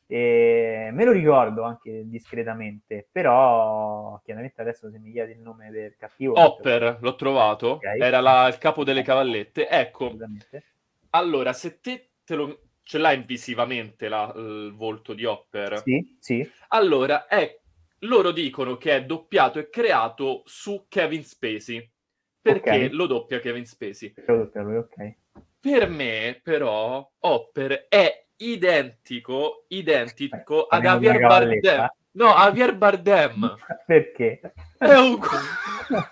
E 0.06 0.90
me 0.92 1.04
lo 1.06 1.12
ricordo 1.12 1.62
anche 1.62 2.02
discretamente, 2.04 3.08
però 3.10 4.20
chiaramente 4.22 4.60
adesso 4.60 4.90
se 4.90 4.98
mi 4.98 5.10
chiedi 5.12 5.32
il 5.32 5.40
nome 5.40 5.70
del 5.70 5.96
cattivo... 5.96 6.38
Hopper, 6.38 6.98
l'ho 7.00 7.14
trovato, 7.14 7.70
okay. 7.76 7.98
era 7.98 8.20
la, 8.20 8.46
il 8.48 8.58
capo 8.58 8.84
delle 8.84 9.02
cavallette. 9.02 9.66
Ecco, 9.66 10.12
allora, 11.10 11.54
se 11.54 11.80
te 11.80 12.10
te 12.22 12.34
lo, 12.34 12.60
ce 12.82 12.98
l'hai 12.98 13.22
visivamente 13.22 14.08
la, 14.08 14.30
il 14.36 14.74
volto 14.76 15.14
di 15.14 15.24
Hopper? 15.24 15.80
Sì, 15.82 16.16
sì. 16.20 16.50
Allora, 16.68 17.26
è, 17.26 17.58
loro 18.00 18.30
dicono 18.30 18.76
che 18.76 18.94
è 18.94 19.04
doppiato 19.06 19.58
e 19.58 19.70
creato 19.70 20.42
su 20.44 20.84
Kevin 20.86 21.24
Spacey. 21.24 21.92
Perché 22.44 22.70
okay. 22.70 22.88
lo 22.90 23.06
doppia 23.06 23.40
Kevin 23.40 23.64
Spacey? 23.64 24.12
Okay. 24.26 25.16
Per 25.58 25.88
me, 25.88 26.38
però, 26.42 27.10
Hopper 27.20 27.86
è 27.88 28.26
identico, 28.36 29.64
identico 29.68 30.66
ad 30.66 30.82
Javier 30.82 31.20
Bardem. 31.20 31.88
No, 32.10 32.34
Javier 32.34 32.76
Bardem. 32.76 33.56
Perché? 33.86 34.52
È 34.76 34.94
uguale. 34.94 36.10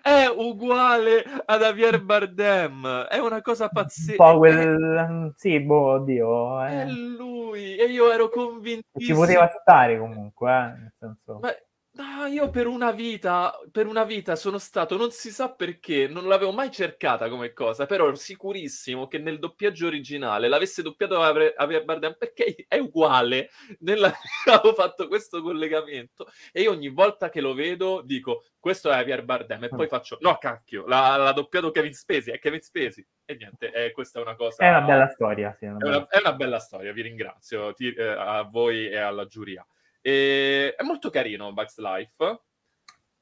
è 0.00 0.32
uguale 0.34 1.24
ad 1.44 1.60
Javier 1.60 2.02
Bardem. 2.02 3.02
È 3.10 3.18
una 3.18 3.42
cosa 3.42 3.68
pazzesca. 3.68 4.12
Un 4.12 4.32
po' 4.32 4.38
quel... 4.38 5.34
Sì, 5.36 5.60
boh, 5.60 5.92
oddio. 5.92 6.64
Eh. 6.64 6.68
È 6.68 6.84
lui. 6.86 7.76
E 7.76 7.84
io 7.84 8.10
ero 8.10 8.30
convintissimo. 8.30 8.98
Ci 8.98 9.12
poteva 9.12 9.46
stare 9.60 9.98
comunque, 9.98 10.50
eh? 10.50 10.54
Nel 10.54 10.92
senso... 10.98 11.38
Ma 11.42 11.54
No, 12.00 12.24
io 12.24 12.48
per 12.48 12.66
una 12.66 12.92
vita, 12.92 13.52
per 13.70 13.86
una 13.86 14.04
vita 14.04 14.34
sono 14.34 14.56
stato, 14.56 14.96
non 14.96 15.10
si 15.10 15.30
sa 15.30 15.52
perché, 15.52 16.08
non 16.08 16.26
l'avevo 16.26 16.50
mai 16.50 16.70
cercata 16.70 17.28
come 17.28 17.52
cosa, 17.52 17.84
però 17.84 18.06
ero 18.06 18.14
sicurissimo 18.14 19.06
che 19.06 19.18
nel 19.18 19.38
doppiaggio 19.38 19.86
originale 19.86 20.48
l'avesse 20.48 20.80
doppiato 20.80 21.20
Javier 21.20 21.84
Bardem 21.84 22.16
perché 22.18 22.64
è 22.66 22.78
uguale. 22.78 23.50
Nella... 23.80 24.10
avevo 24.48 24.72
fatto 24.72 25.08
questo 25.08 25.42
collegamento 25.42 26.26
e 26.52 26.62
io 26.62 26.70
ogni 26.70 26.88
volta 26.88 27.28
che 27.28 27.42
lo 27.42 27.52
vedo 27.52 28.00
dico 28.02 28.44
questo 28.58 28.90
è 28.90 28.96
Javier 28.96 29.22
Bardem 29.22 29.64
e 29.64 29.68
poi 29.68 29.86
faccio 29.86 30.16
no 30.20 30.38
cacchio, 30.38 30.86
l'ha, 30.86 31.16
l'ha 31.16 31.32
doppiato 31.32 31.70
Kevin 31.70 31.92
Spacey, 31.92 32.32
è 32.32 32.38
Kevin 32.38 32.62
Spacey 32.62 33.06
e 33.26 33.34
niente, 33.34 33.72
eh, 33.72 33.92
questa 33.92 34.20
è 34.20 34.22
una 34.22 34.36
cosa... 34.36 34.64
È 34.64 34.68
una 34.70 34.80
bella 34.80 35.08
storia, 35.08 35.54
sì. 35.58 35.66
È 35.66 35.68
una, 35.68 35.84
è 35.84 35.88
una, 35.88 36.06
è 36.08 36.18
una 36.18 36.32
bella 36.32 36.58
storia, 36.58 36.92
vi 36.92 37.02
ringrazio 37.02 37.74
ti, 37.74 37.92
eh, 37.92 38.02
a 38.02 38.42
voi 38.42 38.88
e 38.88 38.96
alla 38.96 39.26
giuria. 39.26 39.66
E 40.00 40.74
è 40.76 40.82
molto 40.82 41.10
carino 41.10 41.52
Bugs 41.52 41.78
Life. 41.78 42.40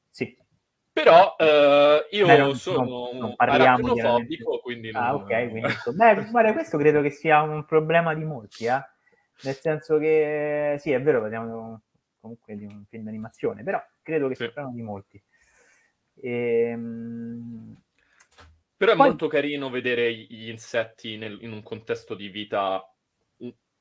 Sì. 0.09 0.37
Però 0.91 1.35
eh, 1.37 2.07
io 2.11 2.25
Beh, 2.25 2.37
non, 2.37 2.55
sono 2.55 3.11
non, 3.13 3.33
arachnofobico, 3.37 4.59
quindi 4.59 4.91
non... 4.91 5.03
Ah, 5.03 5.15
ok, 5.15 5.49
quindi... 5.49 5.73
Beh, 5.93 6.25
guarda, 6.31 6.53
questo 6.53 6.77
credo 6.77 7.01
che 7.01 7.09
sia 7.09 7.41
un 7.41 7.65
problema 7.65 8.13
di 8.13 8.25
molti, 8.25 8.65
eh? 8.65 8.81
Nel 9.41 9.55
senso 9.55 9.97
che, 9.97 10.75
sì, 10.79 10.91
è 10.91 11.01
vero, 11.01 11.21
parliamo 11.21 11.81
comunque 12.19 12.57
di 12.57 12.65
un 12.65 12.83
film 12.89 13.05
d'animazione, 13.05 13.63
però 13.63 13.81
credo 14.01 14.27
che 14.27 14.35
sia 14.35 14.47
un 14.47 14.51
problema 14.51 14.75
di 14.75 14.81
molti. 14.81 15.23
Ehm... 16.21 17.81
Però 18.75 18.91
è 18.91 18.95
Poi... 18.95 19.07
molto 19.07 19.27
carino 19.27 19.69
vedere 19.69 20.13
gli 20.13 20.49
insetti 20.49 21.17
nel, 21.17 21.37
in 21.41 21.51
un 21.51 21.63
contesto 21.63 22.15
di 22.15 22.29
vita 22.29 22.83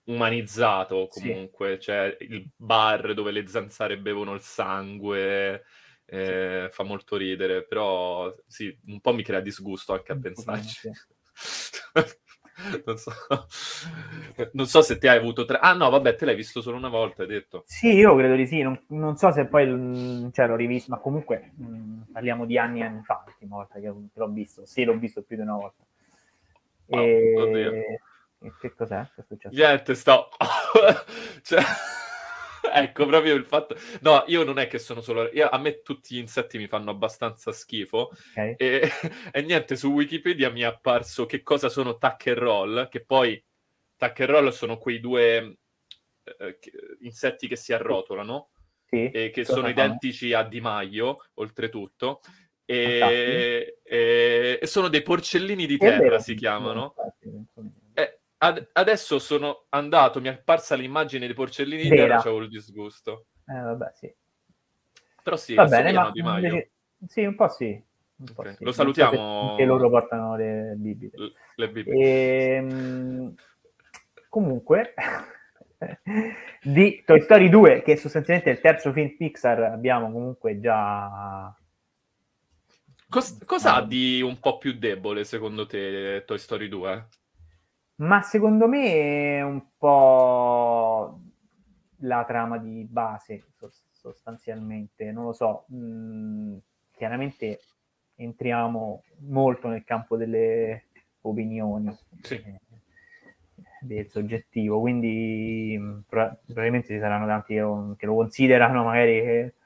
umanizzato 0.08 1.08
comunque, 1.08 1.74
sì. 1.74 1.80
cioè 1.80 2.16
il 2.20 2.48
bar 2.56 3.14
dove 3.14 3.30
le 3.30 3.46
zanzare 3.46 3.98
bevono 3.98 4.34
il 4.34 4.40
sangue, 4.40 5.64
eh, 6.06 6.68
sì. 6.68 6.74
fa 6.74 6.82
molto 6.82 7.16
ridere, 7.16 7.64
però 7.64 8.34
sì, 8.46 8.76
un 8.86 9.00
po' 9.00 9.12
mi 9.12 9.22
crea 9.22 9.40
disgusto 9.40 9.92
anche 9.92 10.12
a 10.12 10.18
pensarci. 10.18 10.90
non, 12.84 12.96
so. 12.96 13.12
non 14.52 14.66
so 14.66 14.82
se 14.82 14.98
te 14.98 15.08
hai 15.08 15.18
avuto 15.18 15.44
tre... 15.44 15.58
Ah 15.60 15.74
no, 15.74 15.90
vabbè, 15.90 16.14
te 16.14 16.24
l'hai 16.24 16.34
visto 16.34 16.62
solo 16.62 16.76
una 16.76 16.88
volta, 16.88 17.22
hai 17.22 17.28
detto. 17.28 17.64
Sì, 17.66 17.92
io 17.94 18.16
credo 18.16 18.34
di 18.34 18.46
sì, 18.46 18.62
non, 18.62 18.80
non 18.88 19.16
so 19.16 19.30
se 19.30 19.46
poi 19.46 19.66
cioè, 20.32 20.46
l'ho 20.46 20.56
rivisto, 20.56 20.90
ma 20.90 20.98
comunque 20.98 21.52
mh, 21.54 21.66
mm, 21.66 22.00
parliamo 22.12 22.46
di 22.46 22.58
anni 22.58 22.80
e 22.80 22.84
anni 22.84 23.02
fa, 23.02 23.22
l'ultima 23.26 23.56
volta 23.56 23.78
che 23.78 23.92
l'ho 24.12 24.28
visto. 24.28 24.64
Sì, 24.64 24.84
l'ho 24.84 24.96
visto 24.96 25.22
più 25.22 25.36
di 25.36 25.42
una 25.42 25.56
volta. 25.56 25.84
Oh, 26.90 26.98
e... 26.98 28.00
Che 28.60 28.74
cos'è? 28.74 29.06
Che 29.14 29.20
è 29.20 29.24
successo? 29.26 29.54
Niente, 29.54 29.94
sto... 29.94 30.28
cioè... 31.42 31.62
ecco, 32.72 33.06
proprio 33.06 33.34
il 33.34 33.44
fatto... 33.44 33.76
No, 34.00 34.24
io 34.26 34.44
non 34.44 34.58
è 34.58 34.66
che 34.66 34.78
sono 34.78 35.00
solo... 35.00 35.28
Io, 35.32 35.48
a 35.48 35.58
me 35.58 35.82
tutti 35.82 36.14
gli 36.14 36.18
insetti 36.18 36.58
mi 36.58 36.66
fanno 36.66 36.90
abbastanza 36.90 37.52
schifo. 37.52 38.10
Okay. 38.30 38.54
E... 38.56 38.90
e, 39.32 39.42
niente, 39.42 39.76
su 39.76 39.90
Wikipedia 39.90 40.50
mi 40.50 40.60
è 40.60 40.64
apparso 40.64 41.26
che 41.26 41.42
cosa 41.42 41.68
sono 41.68 41.98
tuck 41.98 42.26
and 42.28 42.38
roll, 42.38 42.88
che 42.88 43.04
poi 43.04 43.42
tuck 43.96 44.20
and 44.20 44.30
roll 44.30 44.48
sono 44.50 44.78
quei 44.78 45.00
due 45.00 45.58
eh, 46.22 46.58
insetti 47.00 47.48
che 47.48 47.56
si 47.56 47.72
arrotolano. 47.72 48.50
Sì, 48.88 49.10
e 49.10 49.28
che 49.28 49.44
sono 49.44 49.68
identici 49.68 50.32
a 50.32 50.42
Di 50.42 50.62
Maio, 50.62 51.26
oltretutto. 51.34 52.20
E, 52.64 53.80
e, 53.82 54.58
e, 54.62 54.66
sono 54.66 54.88
dei 54.88 55.02
porcellini 55.02 55.66
di 55.66 55.76
terra, 55.76 55.98
vero, 55.98 56.18
si 56.20 56.34
chiamano. 56.34 56.94
Infatti, 56.96 57.77
Ad- 58.38 58.68
adesso 58.72 59.18
sono 59.18 59.66
andato, 59.70 60.20
mi 60.20 60.28
è 60.28 60.32
apparsa 60.32 60.76
l'immagine 60.76 61.26
dei 61.26 61.34
porcellini 61.34 61.82
di 61.82 61.88
terra, 61.88 62.18
c'avevo 62.18 62.42
il 62.42 62.48
disgusto. 62.48 63.26
Eh, 63.46 63.60
vabbè, 63.60 63.90
sì. 63.94 64.14
Però 65.22 65.36
sì, 65.36 65.54
Va 65.54 65.66
bene, 65.66 65.92
ma 65.92 66.12
invece... 66.14 66.70
Sì, 67.06 67.24
un 67.24 67.34
po' 67.34 67.48
sì. 67.48 67.82
Un 68.16 68.32
po 68.34 68.44
sì. 68.44 68.64
Lo 68.64 68.72
salutiamo. 68.72 69.56
Che 69.56 69.64
loro 69.64 69.90
portano 69.90 70.36
le 70.36 70.74
bibite. 70.76 71.16
Le 71.56 71.70
bibite. 71.70 71.96
E, 71.96 72.54
ehm, 72.54 73.34
comunque, 74.28 74.94
di 76.62 77.02
Toy 77.04 77.20
Story 77.20 77.48
2, 77.48 77.82
che 77.82 77.96
sostanzialmente 77.96 78.50
è 78.50 78.54
il 78.54 78.60
terzo 78.60 78.92
film 78.92 79.16
Pixar, 79.16 79.62
abbiamo 79.62 80.10
comunque 80.12 80.60
già... 80.60 81.54
Cos- 83.08 83.42
cosa 83.44 83.76
ha 83.76 83.82
di 83.84 84.20
un 84.20 84.38
po' 84.38 84.58
più 84.58 84.74
debole 84.74 85.24
secondo 85.24 85.66
te 85.66 86.24
Toy 86.26 86.38
Story 86.38 86.68
2? 86.68 87.08
Ma 87.98 88.22
secondo 88.22 88.68
me 88.68 89.36
è 89.38 89.42
un 89.42 89.62
po' 89.76 91.20
la 92.02 92.24
trama 92.24 92.58
di 92.58 92.86
base, 92.88 93.44
sostanzialmente, 93.90 95.10
non 95.10 95.24
lo 95.24 95.32
so. 95.32 95.66
Mm, 95.72 96.56
chiaramente 96.92 97.60
entriamo 98.14 99.02
molto 99.20 99.68
nel 99.68 99.84
campo 99.84 100.16
delle 100.16 100.86
opinioni. 101.22 101.96
Sì. 102.22 102.34
Eh, 102.34 102.60
del 103.80 104.08
soggettivo, 104.10 104.80
quindi 104.80 105.76
mm, 105.78 106.00
probabilmente 106.08 106.88
ci 106.88 106.98
saranno 106.98 107.26
tanti 107.26 107.54
che 107.54 107.60
lo, 107.60 107.94
che 107.96 108.06
lo 108.06 108.14
considerano 108.14 108.84
magari 108.84 109.16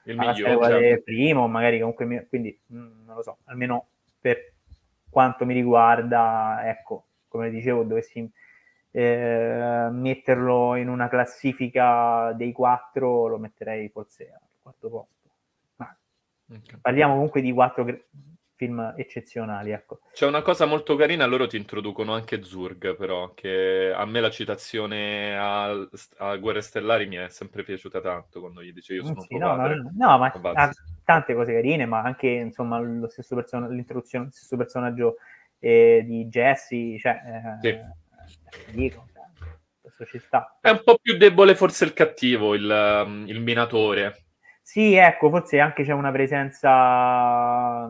il 0.04 0.16
migliore 0.16 0.80
certo. 0.88 1.02
primo, 1.04 1.48
magari 1.48 1.78
comunque 1.78 2.26
quindi 2.28 2.58
mm, 2.72 3.04
non 3.04 3.16
lo 3.16 3.22
so, 3.22 3.38
almeno 3.44 3.86
per 4.20 4.52
quanto 5.08 5.44
mi 5.44 5.54
riguarda, 5.54 6.60
ecco, 6.64 7.06
come 7.32 7.50
dicevo, 7.50 7.82
dovessi 7.82 8.30
eh, 8.90 9.88
metterlo 9.90 10.76
in 10.76 10.88
una 10.88 11.08
classifica 11.08 12.32
dei 12.34 12.52
quattro, 12.52 13.26
lo 13.26 13.38
metterei 13.38 13.88
forse 13.88 14.30
al 14.32 14.48
quarto 14.60 14.88
posto. 14.90 15.30
Ma 15.76 15.96
okay. 16.48 16.78
Parliamo 16.80 17.14
comunque 17.14 17.40
di 17.40 17.52
quattro 17.52 17.84
film 18.54 18.94
eccezionali. 18.96 19.70
Ecco. 19.70 20.00
C'è 20.12 20.26
una 20.26 20.42
cosa 20.42 20.66
molto 20.66 20.94
carina, 20.94 21.24
loro 21.26 21.46
ti 21.46 21.56
introducono 21.56 22.12
anche 22.12 22.44
Zurg, 22.44 22.94
però, 22.96 23.32
che 23.34 23.92
a 23.92 24.04
me 24.04 24.20
la 24.20 24.30
citazione 24.30 25.36
a, 25.36 25.88
a 26.18 26.36
Guerre 26.36 26.60
Stellari 26.60 27.06
mi 27.06 27.16
è 27.16 27.28
sempre 27.30 27.64
piaciuuta 27.64 28.00
tanto 28.00 28.40
quando 28.40 28.62
gli 28.62 28.72
dice 28.72 28.94
io 28.94 29.04
sono 29.04 29.22
sì, 29.22 29.36
no, 29.38 29.56
padre. 29.56 29.76
No, 29.76 29.90
no, 29.94 30.18
ma 30.18 30.70
tante 31.04 31.34
cose 31.34 31.52
carine, 31.52 31.86
ma 31.86 32.02
anche 32.02 32.28
insomma 32.28 32.78
lo 32.78 33.08
stesso 33.08 33.34
person- 33.34 33.68
l'introduzione, 33.70 34.26
lo 34.26 34.30
stesso 34.30 34.56
personaggio 34.56 35.16
eh, 35.64 36.02
di 36.04 36.26
Jesse, 36.26 36.98
cioè, 36.98 37.20
eh, 37.62 37.90
sì. 38.50 38.72
dico, 38.74 39.06
questo 39.80 40.04
ci 40.06 40.18
sta. 40.18 40.58
È 40.60 40.70
un 40.70 40.80
po' 40.82 40.98
più 41.00 41.16
debole 41.16 41.54
forse 41.54 41.84
il 41.84 41.92
cattivo, 41.92 42.54
il, 42.54 43.24
il 43.26 43.40
minatore. 43.40 44.24
Sì, 44.60 44.94
ecco, 44.94 45.30
forse 45.30 45.60
anche 45.60 45.84
c'è 45.84 45.92
una 45.92 46.10
presenza 46.10 47.88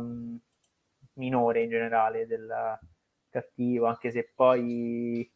minore 1.15 1.63
in 1.63 1.71
generale 1.71 2.27
del 2.27 2.79
cattivo, 3.31 3.87
anche 3.87 4.11
se 4.11 4.31
poi 4.35 5.31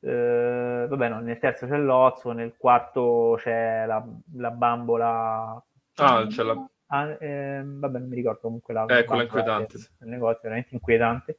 eh, 0.00 0.86
vabbè, 0.88 1.08
no, 1.10 1.20
nel 1.20 1.38
terzo 1.38 1.66
c'è 1.68 1.76
l'ozzo, 1.76 2.32
nel 2.32 2.56
quarto 2.56 3.36
c'è 3.38 3.84
la, 3.86 4.04
la 4.36 4.50
bambola. 4.50 5.62
Ah, 5.96 6.26
c'è 6.26 6.42
la... 6.42 6.68
Ah, 6.92 7.16
eh, 7.20 7.62
vabbè, 7.64 7.98
non 8.00 8.08
mi 8.08 8.16
ricordo 8.16 8.40
comunque 8.40 8.74
la. 8.74 8.84
Eh, 8.86 9.04
quella 9.04 9.22
inquietante. 9.22 9.76
Il 9.76 10.08
negozio 10.08 10.40
veramente 10.42 10.74
inquietante. 10.74 11.38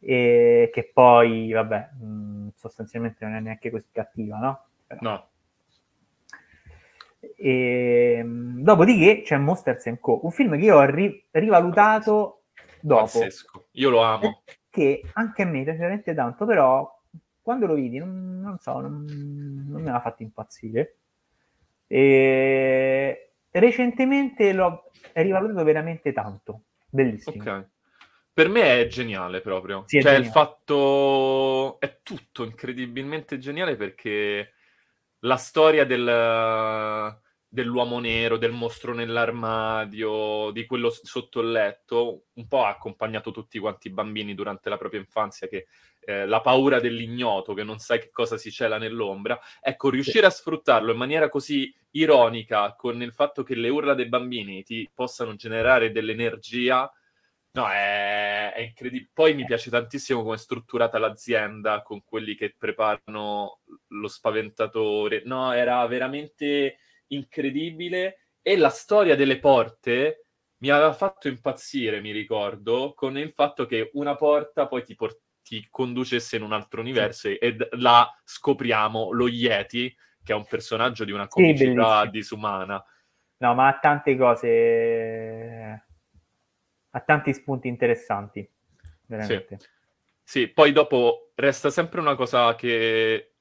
E 0.00 0.70
che 0.72 0.90
poi, 0.92 1.52
vabbè, 1.52 1.90
mh, 2.00 2.48
sostanzialmente 2.54 3.24
non 3.24 3.34
è 3.34 3.40
neanche 3.40 3.70
così 3.70 3.86
cattiva, 3.92 4.38
no? 4.38 4.64
Però. 4.86 5.00
No. 5.02 5.28
E, 7.36 8.22
dopodiché 8.24 9.22
c'è 9.22 9.36
Monsters 9.36 9.98
Co., 10.00 10.20
un 10.24 10.30
film 10.30 10.56
che 10.56 10.64
io 10.64 10.76
ho 10.76 10.84
ri- 10.84 11.26
rivalutato 11.32 12.44
dopo. 12.80 13.02
Pazzesco. 13.02 13.66
Io 13.72 13.90
lo 13.90 14.02
amo. 14.02 14.42
Che 14.70 15.02
anche 15.12 15.42
a 15.42 15.46
me 15.46 15.64
piace 15.64 15.78
veramente 15.78 16.14
tanto, 16.14 16.46
però 16.46 16.90
quando 17.42 17.66
lo 17.66 17.74
vidi, 17.74 17.98
non, 17.98 18.40
non 18.40 18.58
so, 18.58 18.80
non, 18.80 19.04
non, 19.68 19.82
me 19.82 19.90
l'ha 19.90 20.00
fatto 20.00 20.22
impazzire. 20.22 20.96
E 21.86 23.27
recentemente 23.50 24.52
l'ho 24.52 24.90
rivalutato 25.12 25.64
veramente 25.64 26.12
tanto. 26.12 26.62
Bellissimo. 26.88 27.42
Ok. 27.42 27.66
Per 28.32 28.48
me 28.48 28.80
è 28.80 28.86
geniale 28.86 29.40
proprio. 29.40 29.82
Sì, 29.86 30.00
cioè, 30.00 30.12
geniale. 30.12 30.24
il 30.24 30.30
fatto 30.30 31.80
è 31.80 31.98
tutto 32.02 32.44
incredibilmente 32.44 33.38
geniale 33.38 33.76
perché 33.76 34.52
la 35.20 35.36
storia 35.36 35.84
del 35.84 37.20
dell'uomo 37.48 37.98
nero, 37.98 38.36
del 38.36 38.52
mostro 38.52 38.92
nell'armadio, 38.92 40.50
di 40.50 40.66
quello 40.66 40.90
sotto 40.90 41.40
il 41.40 41.50
letto, 41.50 42.26
un 42.34 42.46
po' 42.46 42.64
ha 42.64 42.68
accompagnato 42.68 43.30
tutti 43.30 43.58
quanti 43.58 43.88
i 43.88 43.92
bambini 43.92 44.34
durante 44.34 44.68
la 44.68 44.76
propria 44.76 45.00
infanzia, 45.00 45.48
che 45.48 45.66
eh, 46.00 46.26
la 46.26 46.40
paura 46.42 46.78
dell'ignoto, 46.78 47.54
che 47.54 47.64
non 47.64 47.78
sai 47.78 48.00
che 48.00 48.10
cosa 48.10 48.36
si 48.36 48.50
cela 48.50 48.76
nell'ombra. 48.76 49.40
Ecco, 49.60 49.88
riuscire 49.88 50.26
a 50.26 50.30
sfruttarlo 50.30 50.92
in 50.92 50.98
maniera 50.98 51.28
così 51.30 51.74
ironica, 51.92 52.74
con 52.76 53.02
il 53.02 53.12
fatto 53.12 53.42
che 53.42 53.54
le 53.54 53.70
urla 53.70 53.94
dei 53.94 54.08
bambini 54.08 54.62
ti 54.62 54.88
possano 54.92 55.34
generare 55.34 55.90
dell'energia, 55.90 56.90
no, 57.52 57.68
è, 57.70 58.52
è 58.54 58.60
incredibile. 58.60 59.10
Poi 59.12 59.34
mi 59.34 59.46
piace 59.46 59.70
tantissimo 59.70 60.22
come 60.22 60.34
è 60.34 60.38
strutturata 60.38 60.98
l'azienda, 60.98 61.82
con 61.82 62.04
quelli 62.04 62.34
che 62.34 62.54
preparano 62.56 63.60
lo 63.88 64.08
spaventatore. 64.08 65.22
No, 65.24 65.52
era 65.52 65.86
veramente 65.86 66.76
incredibile 67.08 68.28
e 68.42 68.56
la 68.56 68.70
storia 68.70 69.16
delle 69.16 69.38
porte 69.38 70.28
mi 70.58 70.70
aveva 70.70 70.92
fatto 70.92 71.28
impazzire, 71.28 72.00
mi 72.00 72.10
ricordo, 72.10 72.94
con 72.94 73.16
il 73.16 73.32
fatto 73.32 73.66
che 73.66 73.90
una 73.94 74.16
porta 74.16 74.66
poi 74.66 74.82
ti, 74.82 74.94
por- 74.94 75.20
ti 75.42 75.66
conducesse 75.70 76.36
in 76.36 76.42
un 76.42 76.52
altro 76.52 76.80
universo 76.80 77.28
sì. 77.28 77.36
e 77.36 77.56
là 77.72 78.08
scopriamo 78.24 79.12
lo 79.12 79.28
Yeti, 79.28 79.94
che 80.22 80.32
è 80.32 80.36
un 80.36 80.46
personaggio 80.46 81.04
di 81.04 81.12
una 81.12 81.28
comicità 81.28 82.02
sì, 82.04 82.10
disumana. 82.10 82.84
No, 83.38 83.54
ma 83.54 83.68
ha 83.68 83.78
tante 83.78 84.16
cose, 84.16 85.84
ha 86.90 87.00
tanti 87.00 87.32
spunti 87.32 87.68
interessanti, 87.68 88.48
veramente. 89.06 89.58
Sì. 89.60 89.68
sì, 90.24 90.48
poi 90.48 90.72
dopo 90.72 91.30
resta 91.36 91.70
sempre 91.70 92.00
una 92.00 92.16
cosa 92.16 92.56
che 92.56 93.34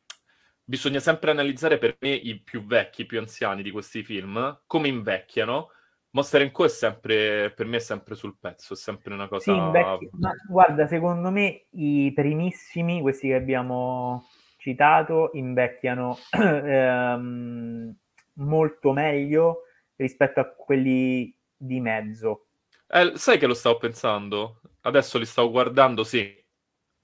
bisogna 0.67 0.99
sempre 0.99 1.31
analizzare 1.31 1.77
per 1.77 1.95
me 2.01 2.09
i 2.09 2.41
più 2.41 2.65
vecchi, 2.65 3.03
i 3.03 3.05
più 3.05 3.19
anziani 3.19 3.63
di 3.63 3.71
questi 3.71 4.03
film, 4.03 4.63
come 4.67 4.89
invecchiano. 4.89 5.69
Monster 6.09 6.51
Co 6.51 6.65
è 6.65 6.67
sempre, 6.67 7.53
per 7.55 7.65
me 7.67 7.77
è 7.77 7.79
sempre 7.79 8.15
sul 8.15 8.37
pezzo, 8.37 8.73
è 8.73 8.75
sempre 8.75 9.13
una 9.13 9.29
cosa... 9.29 9.51
Sì, 9.53 9.57
invecchi... 9.57 10.09
Ma 10.13 10.31
guarda, 10.49 10.85
secondo 10.87 11.29
me 11.31 11.67
i 11.71 12.11
primissimi, 12.13 12.99
questi 13.01 13.29
che 13.29 13.35
abbiamo 13.35 14.27
citato, 14.57 15.29
invecchiano 15.33 16.17
ehm, 16.31 17.95
molto 18.33 18.91
meglio 18.91 19.63
rispetto 19.95 20.41
a 20.41 20.49
quelli 20.49 21.33
di 21.55 21.79
mezzo. 21.79 22.47
Eh, 22.87 23.13
sai 23.15 23.37
che 23.37 23.47
lo 23.47 23.53
stavo 23.53 23.77
pensando? 23.77 24.61
Adesso 24.81 25.17
li 25.17 25.25
stavo 25.25 25.49
guardando, 25.49 26.03
sì. 26.03 26.35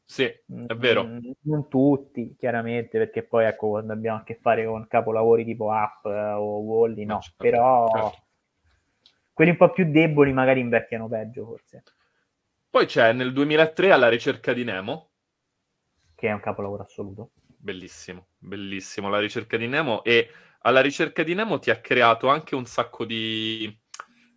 Sì, 0.05 0.23
è 0.23 0.75
vero. 0.75 1.05
Mm, 1.05 1.31
non 1.41 1.67
tutti, 1.69 2.35
chiaramente, 2.37 2.97
perché 2.97 3.23
poi 3.23 3.45
ecco, 3.45 3.69
quando 3.69 3.93
abbiamo 3.93 4.19
a 4.19 4.23
che 4.23 4.35
fare 4.35 4.65
con 4.65 4.87
capolavori 4.87 5.45
tipo 5.45 5.65
Up 5.65 6.05
eh, 6.05 6.31
o 6.33 6.59
Wally, 6.59 7.05
no, 7.05 7.19
certo, 7.19 7.43
però 7.43 7.89
certo. 7.89 8.23
quelli 9.31 9.51
un 9.51 9.57
po' 9.57 9.71
più 9.71 9.89
deboli 9.89 10.33
magari 10.33 10.59
invecchiano 10.59 11.07
peggio, 11.07 11.45
forse. 11.45 11.83
Poi 12.69 12.85
c'è 12.87 13.13
nel 13.13 13.33
2003 13.33 13.91
Alla 13.91 14.09
ricerca 14.09 14.51
di 14.51 14.63
Nemo. 14.63 15.11
Che 16.15 16.27
è 16.27 16.31
un 16.31 16.39
capolavoro 16.39 16.83
assoluto. 16.83 17.31
Bellissimo, 17.45 18.27
bellissimo. 18.37 19.09
La 19.09 19.19
ricerca 19.19 19.57
di 19.57 19.67
Nemo 19.67 20.03
e 20.03 20.29
alla 20.61 20.81
ricerca 20.81 21.23
di 21.23 21.33
Nemo 21.33 21.59
ti 21.59 21.69
ha 21.69 21.79
creato 21.79 22.27
anche 22.27 22.55
un 22.55 22.65
sacco 22.65 23.05
di, 23.05 23.79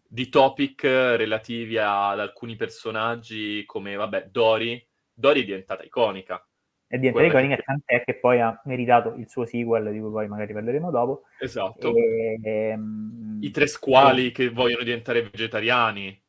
di 0.06 0.28
topic 0.28 0.82
relativi 0.84 1.78
ad 1.78 2.20
alcuni 2.20 2.56
personaggi 2.56 3.64
come, 3.64 3.94
vabbè, 3.96 4.28
Dory, 4.30 4.85
Dory 5.18 5.42
è 5.42 5.44
diventata 5.44 5.82
iconica. 5.82 6.46
È 6.86 6.98
diventata 6.98 7.26
iconica, 7.26 7.56
che... 7.56 7.62
tant'è 7.62 8.04
che 8.04 8.18
poi 8.18 8.40
ha 8.40 8.60
meritato 8.64 9.14
il 9.14 9.28
suo 9.28 9.46
sequel, 9.46 9.90
di 9.90 9.98
cui 9.98 10.10
poi 10.10 10.28
magari 10.28 10.52
parleremo 10.52 10.90
dopo. 10.90 11.22
Esatto. 11.38 11.94
E, 11.96 12.38
ehm... 12.42 13.38
I 13.40 13.50
tre 13.50 13.66
squali 13.66 14.26
e... 14.26 14.30
che 14.32 14.50
vogliono 14.50 14.84
diventare 14.84 15.22
vegetariani. 15.22 16.22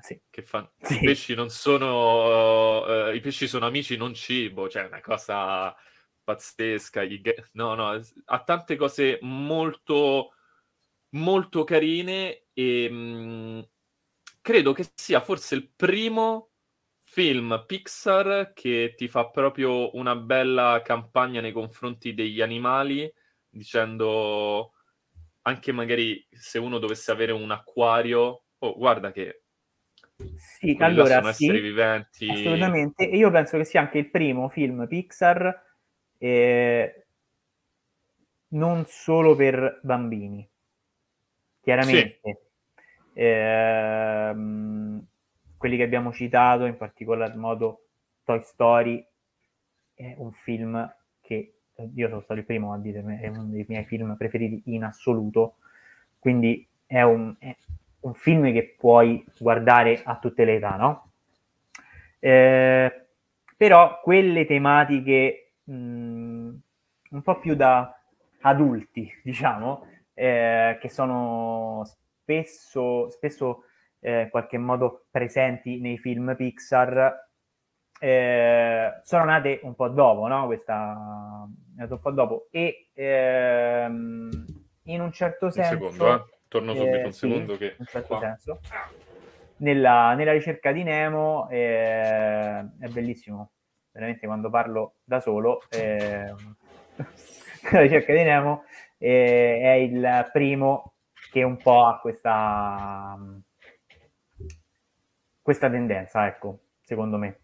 Sì. 0.00 0.20
Che 0.28 0.42
fanno... 0.42 0.72
Sì. 0.80 0.96
I 0.96 1.00
pesci 1.00 1.34
non 1.34 1.48
sono... 1.48 2.84
Uh, 3.08 3.14
I 3.14 3.20
pesci 3.20 3.48
sono 3.48 3.66
amici, 3.66 3.96
non 3.96 4.12
cibo. 4.12 4.68
Cioè, 4.68 4.84
è 4.84 4.86
una 4.86 5.00
cosa 5.00 5.74
pazzesca. 6.22 7.02
No, 7.52 7.74
no, 7.74 8.00
ha 8.26 8.42
tante 8.44 8.76
cose 8.76 9.18
molto, 9.22 10.34
molto 11.14 11.64
carine 11.64 12.44
e 12.52 12.88
mh, 12.88 12.94
mm, 12.94 13.60
credo 14.40 14.72
che 14.72 14.86
sia 14.94 15.20
forse 15.20 15.54
il 15.54 15.70
primo 15.74 16.49
film 17.10 17.64
Pixar 17.66 18.52
che 18.54 18.94
ti 18.96 19.08
fa 19.08 19.28
proprio 19.30 19.96
una 19.96 20.14
bella 20.14 20.80
campagna 20.84 21.40
nei 21.40 21.50
confronti 21.50 22.14
degli 22.14 22.40
animali, 22.40 23.12
dicendo 23.48 24.74
anche 25.42 25.72
magari 25.72 26.24
se 26.30 26.60
uno 26.60 26.78
dovesse 26.78 27.10
avere 27.10 27.32
un 27.32 27.50
acquario, 27.50 28.44
oh, 28.58 28.76
guarda 28.76 29.10
che 29.10 29.42
sì, 30.36 30.76
allora 30.78 31.20
sì, 31.32 31.46
esseri 31.46 31.60
viventi. 31.60 32.30
Assolutamente, 32.30 33.10
e 33.10 33.16
io 33.16 33.30
penso 33.32 33.56
che 33.56 33.64
sia 33.64 33.80
anche 33.80 33.98
il 33.98 34.08
primo 34.08 34.48
film 34.48 34.86
Pixar 34.86 35.64
eh, 36.16 37.06
non 38.50 38.84
solo 38.86 39.34
per 39.34 39.80
bambini, 39.82 40.48
chiaramente. 41.60 42.20
Sì. 42.22 42.48
Ehm, 43.14 45.08
quelli 45.60 45.76
che 45.76 45.82
abbiamo 45.82 46.10
citato, 46.10 46.64
in 46.64 46.78
particolar 46.78 47.36
modo 47.36 47.88
Toy 48.24 48.40
Story, 48.40 49.06
è 49.92 50.14
un 50.16 50.32
film 50.32 50.90
che 51.20 51.56
io 51.94 52.08
sono 52.08 52.22
stato 52.22 52.40
il 52.40 52.46
primo 52.46 52.72
a 52.72 52.78
dire, 52.78 53.04
è 53.20 53.28
uno 53.28 53.44
dei 53.44 53.66
miei 53.68 53.84
film 53.84 54.16
preferiti 54.16 54.62
in 54.72 54.84
assoluto, 54.84 55.56
quindi 56.18 56.66
è 56.86 57.02
un, 57.02 57.36
è 57.38 57.54
un 58.00 58.14
film 58.14 58.50
che 58.54 58.74
puoi 58.78 59.22
guardare 59.38 60.00
a 60.02 60.16
tutte 60.16 60.46
le 60.46 60.54
età, 60.54 60.76
no? 60.76 61.12
Eh, 62.20 63.06
però 63.54 64.00
quelle 64.00 64.46
tematiche 64.46 65.56
mh, 65.64 65.72
un 67.10 67.22
po' 67.22 67.38
più 67.38 67.54
da 67.54 67.94
adulti, 68.40 69.12
diciamo, 69.22 69.86
eh, 70.14 70.78
che 70.80 70.88
sono 70.88 71.82
spesso, 71.84 73.10
spesso 73.10 73.64
eh, 74.00 74.22
in 74.22 74.30
qualche 74.30 74.58
modo 74.58 75.06
presenti 75.10 75.80
nei 75.80 75.98
film 75.98 76.34
Pixar, 76.34 77.28
eh, 78.02 79.00
sono 79.02 79.24
nate 79.24 79.60
un 79.62 79.74
po' 79.74 79.88
dopo, 79.88 80.26
no? 80.26 80.46
Questa 80.46 81.46
un 81.76 82.00
po' 82.00 82.10
dopo 82.10 82.48
e 82.50 82.88
ehm, 82.94 84.44
in 84.84 85.00
un 85.00 85.12
certo 85.12 85.50
senso. 85.50 85.74
Un 85.74 85.92
secondo, 85.92 86.14
eh? 86.14 86.24
torno 86.48 86.74
subito 86.74 86.96
un 86.96 87.04
eh, 87.04 87.12
secondo. 87.12 87.52
Sì, 87.52 87.58
che 87.58 87.64
in 87.66 87.74
un 87.78 87.86
certo 87.86 88.16
qua. 88.16 88.20
senso. 88.20 88.60
Nella, 89.56 90.14
nella, 90.14 90.32
ricerca 90.32 90.72
di 90.72 90.82
Nemo 90.82 91.46
eh, 91.50 92.58
è 92.58 92.88
bellissimo, 92.88 93.52
veramente 93.92 94.26
quando 94.26 94.48
parlo 94.48 94.94
da 95.04 95.20
solo. 95.20 95.60
Eh, 95.68 96.34
nella 97.70 97.82
ricerca 97.82 98.12
di 98.14 98.22
Nemo 98.22 98.64
eh, 98.96 99.60
è 99.62 99.72
il 99.72 100.28
primo 100.32 100.94
che 101.30 101.42
un 101.42 101.56
po' 101.58 101.84
ha 101.84 102.00
questa, 102.00 103.16
questa 105.50 105.68
tendenza, 105.68 106.28
ecco, 106.28 106.60
secondo 106.80 107.16
me. 107.16 107.38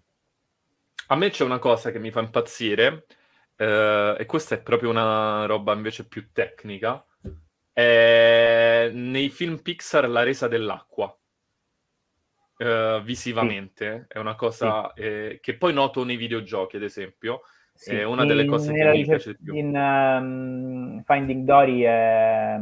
A 1.09 1.17
me 1.17 1.31
c'è 1.31 1.43
una 1.43 1.59
cosa 1.59 1.91
che 1.91 1.99
mi 1.99 2.13
fa 2.13 2.21
impazzire, 2.21 3.07
eh, 3.57 4.15
e 4.17 4.27
questa 4.27 4.55
è 4.55 4.63
proprio 4.63 4.91
una 4.91 5.45
roba 5.47 5.73
invece 5.73 6.07
più 6.07 6.31
tecnica. 6.31 7.05
È 7.73 8.91
nei 8.93 9.29
film 9.29 9.59
Pixar 9.59 10.09
la 10.09 10.23
resa 10.23 10.47
dell'acqua. 10.47 11.13
Eh, 12.59 13.03
visivamente 13.05 14.07
sì. 14.09 14.17
è 14.17 14.21
una 14.21 14.37
cosa 14.37 14.93
sì. 14.95 15.03
eh, 15.03 15.39
che 15.43 15.57
poi 15.57 15.73
noto 15.73 16.05
nei 16.05 16.17
videogiochi, 16.17 16.77
ad 16.77 16.85
esempio. 16.85 17.43
Sì. 17.75 17.97
È 17.97 18.05
una 18.05 18.25
delle 18.25 18.47
cose 18.47 18.73
che 18.73 18.85
mi 18.89 19.05
piace 19.05 19.33
di 19.33 19.39
più. 19.43 19.55
In 19.55 19.75
um, 19.77 21.03
Finding 21.03 21.45
Dory 21.45 21.81
è... 21.81 22.57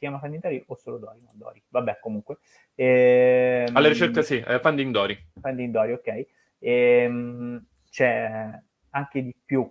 si 0.00 0.06
chiama 0.06 0.18
Finding 0.18 0.42
Dory 0.42 0.64
o 0.66 0.74
solo 0.76 0.96
Dory? 0.96 1.20
No, 1.20 1.30
Dory. 1.34 1.62
Vabbè, 1.68 1.98
comunque. 2.00 2.38
E, 2.74 3.66
Alla 3.70 3.88
ricerca 3.88 4.22
sì, 4.22 4.38
è 4.38 4.58
Finding 4.58 4.92
Dory. 4.92 5.26
Finding 5.42 5.70
Dory, 5.70 5.92
ok. 5.92 6.06
E, 6.06 6.26
ehm, 6.58 7.64
c'è 7.90 8.58
anche 8.90 9.22
di 9.22 9.36
più, 9.44 9.70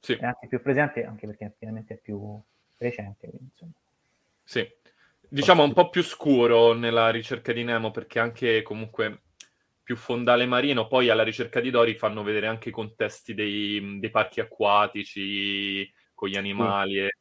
sì. 0.00 0.14
è 0.14 0.24
anche 0.24 0.48
più 0.48 0.60
presente, 0.60 1.04
anche 1.04 1.26
perché 1.26 1.54
finalmente 1.58 1.94
è 1.94 1.98
più 1.98 2.40
recente. 2.78 3.28
Quindi, 3.28 3.52
sì, 4.42 4.68
diciamo 5.28 5.62
un 5.62 5.72
po' 5.72 5.90
più 5.90 6.02
scuro 6.02 6.72
nella 6.72 7.10
ricerca 7.10 7.52
di 7.52 7.62
Nemo 7.62 7.92
perché 7.92 8.18
anche 8.18 8.62
comunque 8.62 9.22
più 9.82 9.96
fondale 9.96 10.46
marino, 10.46 10.88
poi 10.88 11.08
alla 11.08 11.22
ricerca 11.22 11.60
di 11.60 11.70
Dory 11.70 11.94
fanno 11.94 12.24
vedere 12.24 12.48
anche 12.48 12.70
i 12.70 12.72
contesti 12.72 13.32
dei, 13.32 14.00
dei 14.00 14.10
parchi 14.10 14.40
acquatici 14.40 15.88
con 16.14 16.28
gli 16.28 16.36
animali. 16.36 16.94
Sì. 16.94 16.98
E... 16.98 17.15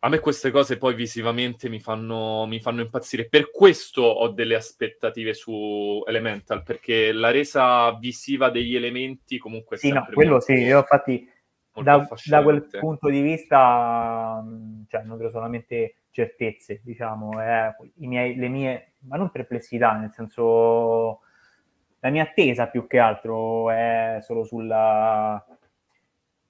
A 0.00 0.08
me 0.08 0.20
queste 0.20 0.52
cose 0.52 0.78
poi 0.78 0.94
visivamente 0.94 1.68
mi 1.68 1.80
fanno, 1.80 2.46
mi 2.46 2.60
fanno, 2.60 2.82
impazzire. 2.82 3.28
Per 3.28 3.50
questo 3.50 4.02
ho 4.02 4.28
delle 4.28 4.54
aspettative 4.54 5.34
su 5.34 6.04
Elemental, 6.06 6.62
perché 6.62 7.10
la 7.10 7.32
resa 7.32 7.92
visiva 7.98 8.48
degli 8.48 8.76
elementi 8.76 9.38
comunque 9.38 9.76
è 9.76 9.78
sì, 9.80 9.90
no, 9.90 10.06
quello 10.12 10.30
molto, 10.32 10.44
sì, 10.44 10.52
io 10.52 10.78
infatti 10.78 11.28
da, 11.82 12.08
da, 12.26 12.42
quel 12.42 12.66
punto 12.78 13.08
di 13.08 13.20
vista 13.20 14.44
cioè, 14.86 15.02
nutro 15.02 15.30
solamente 15.30 15.94
certezze, 16.10 16.80
diciamo, 16.84 17.42
eh, 17.42 17.74
miei, 17.96 18.36
le 18.36 18.48
mie, 18.48 18.92
ma 19.00 19.16
non 19.16 19.30
perplessità, 19.30 19.92
nel 19.94 20.10
senso 20.10 21.20
la 22.00 22.10
mia 22.10 22.22
attesa 22.22 22.68
più 22.68 22.86
che 22.86 22.98
altro 22.98 23.70
è 23.70 24.18
solo 24.22 24.44
sulla 24.44 25.44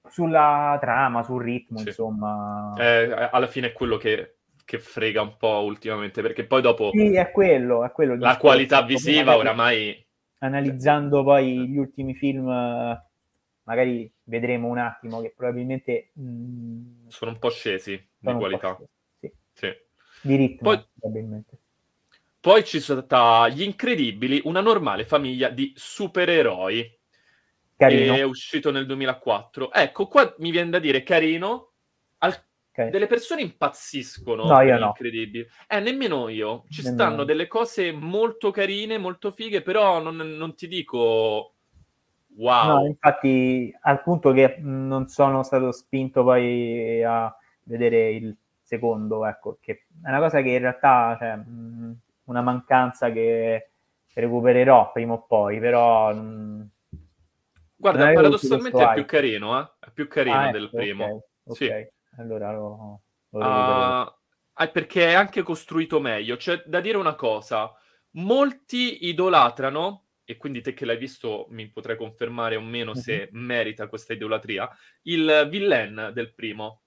sulla 0.09 0.77
trama, 0.79 1.23
sul 1.23 1.43
ritmo, 1.43 1.79
sì. 1.79 1.87
insomma. 1.87 2.73
Eh, 2.77 3.29
alla 3.31 3.47
fine 3.47 3.67
è 3.67 3.73
quello 3.73 3.97
che, 3.97 4.37
che, 4.65 4.79
frega 4.79 5.21
un 5.21 5.37
po' 5.37 5.63
ultimamente, 5.63 6.21
perché 6.21 6.45
poi 6.45 6.61
dopo... 6.61 6.91
Sì, 6.91 7.15
è 7.15 7.31
quello, 7.31 7.83
è 7.83 7.91
quello. 7.91 8.15
La 8.15 8.37
qualità 8.37 8.83
visiva 8.83 9.37
oramai... 9.37 10.05
Analizzando 10.41 11.23
poi 11.23 11.67
gli 11.67 11.77
ultimi 11.77 12.15
film, 12.15 12.45
magari 13.63 14.11
vedremo 14.23 14.67
un 14.67 14.77
attimo 14.77 15.21
che 15.21 15.33
probabilmente... 15.35 16.11
Mh, 16.13 16.23
mm, 16.23 17.07
sono 17.07 17.31
un 17.31 17.39
po' 17.39 17.49
scesi 17.49 18.01
di 18.17 18.33
qualità. 18.33 18.75
Scesi, 18.75 18.89
sì. 19.19 19.31
sì. 19.53 20.27
Di 20.27 20.35
ritmo, 20.35 20.69
poi... 20.69 20.85
probabilmente. 20.99 21.57
Poi 22.41 22.63
ci 22.63 22.79
sono 22.79 23.01
stati 23.01 23.55
Gli 23.55 23.63
Incredibili, 23.63 24.41
una 24.45 24.61
normale 24.61 25.03
famiglia 25.03 25.49
di 25.49 25.73
supereroi. 25.75 26.98
Carino. 27.79 28.13
È 28.13 28.23
uscito 28.23 28.71
nel 28.71 28.85
2004. 28.85 29.71
Ecco, 29.71 30.07
qua 30.07 30.35
mi 30.39 30.51
viene 30.51 30.69
da 30.69 30.79
dire 30.79 31.01
carino. 31.01 31.71
Al... 32.17 32.37
Okay. 32.71 32.89
Delle 32.89 33.07
persone 33.07 33.41
impazziscono. 33.41 34.45
No, 34.45 34.59
io 34.61 34.77
no. 34.77 34.93
Eh, 34.97 35.79
nemmeno 35.79 36.27
io. 36.27 36.65
Ci 36.69 36.81
nemmeno. 36.83 37.03
stanno 37.03 37.23
delle 37.23 37.47
cose 37.47 37.93
molto 37.93 38.51
carine, 38.51 38.97
molto 38.97 39.31
fighe, 39.31 39.61
però 39.61 40.01
non, 40.01 40.17
non 40.17 40.55
ti 40.55 40.67
dico... 40.67 41.53
Wow. 42.35 42.67
No, 42.67 42.85
infatti, 42.85 43.73
al 43.81 44.01
punto 44.01 44.33
che 44.33 44.57
non 44.59 45.07
sono 45.07 45.43
stato 45.43 45.71
spinto 45.71 46.23
poi 46.23 47.01
a 47.01 47.33
vedere 47.63 48.11
il 48.11 48.37
secondo, 48.61 49.25
ecco, 49.25 49.57
che 49.59 49.85
è 50.03 50.09
una 50.09 50.19
cosa 50.19 50.41
che 50.41 50.49
in 50.49 50.59
realtà, 50.59 51.17
cioè, 51.17 51.39
una 52.25 52.41
mancanza 52.41 53.09
che 53.11 53.71
recupererò 54.13 54.91
prima 54.91 55.13
o 55.13 55.25
poi, 55.25 55.59
però... 55.59 56.13
Mh, 56.13 56.69
Guarda, 57.79 58.11
paradossalmente 58.11 58.83
è 58.83 58.93
più 58.93 59.05
carino, 59.05 59.57
eh? 59.57 59.71
È 59.79 59.91
più 59.93 60.09
carino 60.09 60.47
ah, 60.47 60.51
del 60.51 60.65
ecco, 60.65 60.75
primo. 60.75 61.23
Okay, 61.45 61.83
sì. 61.83 62.19
Allora 62.19 62.51
lo, 62.51 63.01
lo 63.29 63.39
uh, 63.39 64.69
perché 64.69 65.07
è 65.07 65.13
anche 65.13 65.43
costruito 65.43 66.01
meglio. 66.01 66.35
C'è 66.35 66.61
da 66.65 66.81
dire 66.81 66.97
una 66.97 67.15
cosa. 67.15 67.73
Molti 68.13 69.07
idolatrano, 69.07 70.07
e 70.25 70.35
quindi 70.35 70.61
te 70.61 70.73
che 70.73 70.83
l'hai 70.83 70.97
visto 70.97 71.47
mi 71.51 71.69
potrai 71.69 71.95
confermare 71.95 72.57
o 72.57 72.61
meno 72.61 72.91
uh-huh. 72.91 72.97
se 72.97 73.29
mhm. 73.31 73.45
merita 73.45 73.87
questa 73.87 74.11
idolatria, 74.11 74.69
il 75.03 75.47
villain 75.49 76.11
del 76.13 76.33
primo. 76.33 76.81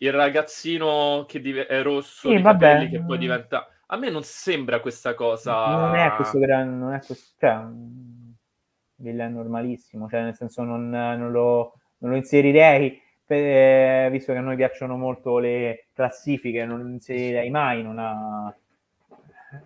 Il 0.00 0.12
ragazzino 0.12 1.24
che 1.26 1.40
div- 1.40 1.64
è 1.66 1.82
rosso, 1.82 2.28
sì, 2.28 2.38
vabbè. 2.42 2.58
capelli, 2.58 2.90
che 2.90 3.02
poi 3.02 3.16
diventa... 3.16 3.68
A 3.86 3.96
me 3.96 4.10
non 4.10 4.22
sembra 4.22 4.80
questa 4.80 5.14
cosa... 5.14 5.66
Non 5.66 5.94
è 5.94 6.12
questo 6.14 6.38
gran... 6.38 6.78
Non 6.78 6.92
è 6.92 7.00
questo... 7.00 7.34
Cioè 7.38 7.64
villain 8.98 9.32
normalissimo, 9.32 10.08
cioè 10.08 10.22
nel 10.22 10.34
senso 10.34 10.62
non, 10.62 10.88
non, 10.88 11.30
lo, 11.30 11.74
non 11.98 12.10
lo, 12.10 12.16
inserirei, 12.16 13.00
per, 13.24 13.38
eh, 13.38 14.08
visto 14.10 14.32
che 14.32 14.38
a 14.38 14.42
noi 14.42 14.56
piacciono 14.56 14.96
molto 14.96 15.38
le 15.38 15.86
classifiche, 15.92 16.64
non 16.64 16.82
lo 16.82 16.88
inserirei 16.88 17.50
mai 17.50 17.80
in 17.80 17.86
una 17.86 18.54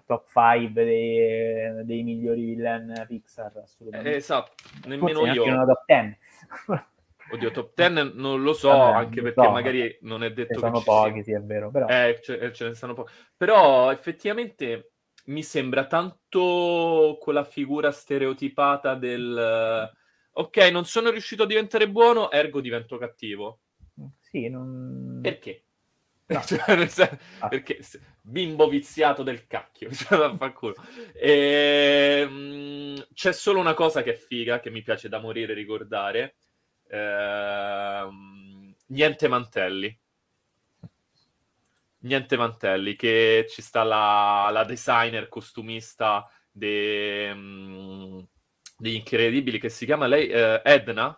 top 0.07 0.29
5 0.29 0.85
dei, 0.85 1.85
dei 1.85 2.03
migliori 2.03 2.45
villain 2.45 3.05
Pixar, 3.07 3.53
assolutamente. 3.63 4.13
Eh, 4.13 4.17
esatto, 4.17 4.53
nemmeno 4.87 5.21
Forse 5.21 5.35
io. 5.35 5.45
una 5.45 5.65
top 5.65 5.85
10. 5.87 6.19
Oddio, 7.33 7.51
top 7.51 7.73
10 7.75 8.13
non 8.17 8.43
lo 8.43 8.53
so, 8.53 8.69
Vabbè, 8.69 8.97
anche 8.97 9.23
perché 9.23 9.43
so, 9.43 9.51
magari 9.51 9.99
non 10.03 10.23
è 10.23 10.33
detto 10.33 10.55
ce 10.55 10.61
che 10.61 10.67
sono 10.67 10.83
pochi, 10.83 11.23
sì, 11.23 11.33
è 11.33 11.41
vero, 11.41 11.71
però... 11.71 11.87
Eh, 11.87 12.21
ce, 12.23 12.53
ce 12.53 12.69
ne 12.69 12.75
stanno 12.75 12.95
pochi. 12.95 13.13
Però 13.37 13.91
effettivamente 13.91 14.92
mi 15.25 15.43
sembra 15.43 15.87
tanto 15.87 17.19
quella 17.21 17.45
figura 17.45 17.91
stereotipata 17.91 18.95
del 18.95 19.91
ok, 20.33 20.57
non 20.71 20.85
sono 20.85 21.11
riuscito 21.11 21.43
a 21.43 21.47
diventare 21.47 21.89
buono, 21.89 22.31
ergo 22.31 22.61
divento 22.61 22.99
cattivo. 22.99 23.61
Sì, 24.19 24.49
non... 24.49 25.21
Perché? 25.23 25.65
No. 26.27 26.41
Cioè, 26.47 27.19
ah. 27.41 27.49
perché 27.49 27.81
bimbo 28.23 28.69
viziato 28.69 29.23
del 29.23 29.47
cacchio 29.47 29.91
e, 31.13 32.21
ehm, 32.23 33.07
c'è 33.13 33.33
solo 33.33 33.61
una 33.61 33.75
cosa 33.75 34.03
che 34.03 34.13
è 34.13 34.17
figa 34.17 34.61
che 34.61 34.71
mi 34.71 34.81
piace 34.81 35.11
da 35.11 35.19
morire 35.19 35.53
ricordare 35.53 36.37
eh, 36.89 38.09
niente 38.87 39.29
mantelli 39.29 40.01
niente 42.03 42.37
mantelli, 42.37 42.95
che 42.97 43.47
ci 43.49 43.63
sta 43.63 43.83
la, 43.83 44.49
la 44.51 44.65
designer 44.65 45.29
costumista 45.29 46.29
de, 46.51 47.31
um, 47.33 48.27
degli 48.77 48.95
incredibili 48.95 49.59
che 49.59 49.69
si 49.69 49.85
chiama 49.85 50.07
lei 50.07 50.29
uh, 50.29 50.61
Edna. 50.63 51.17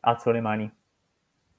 Alzo 0.00 0.30
le 0.30 0.40
mani. 0.40 0.72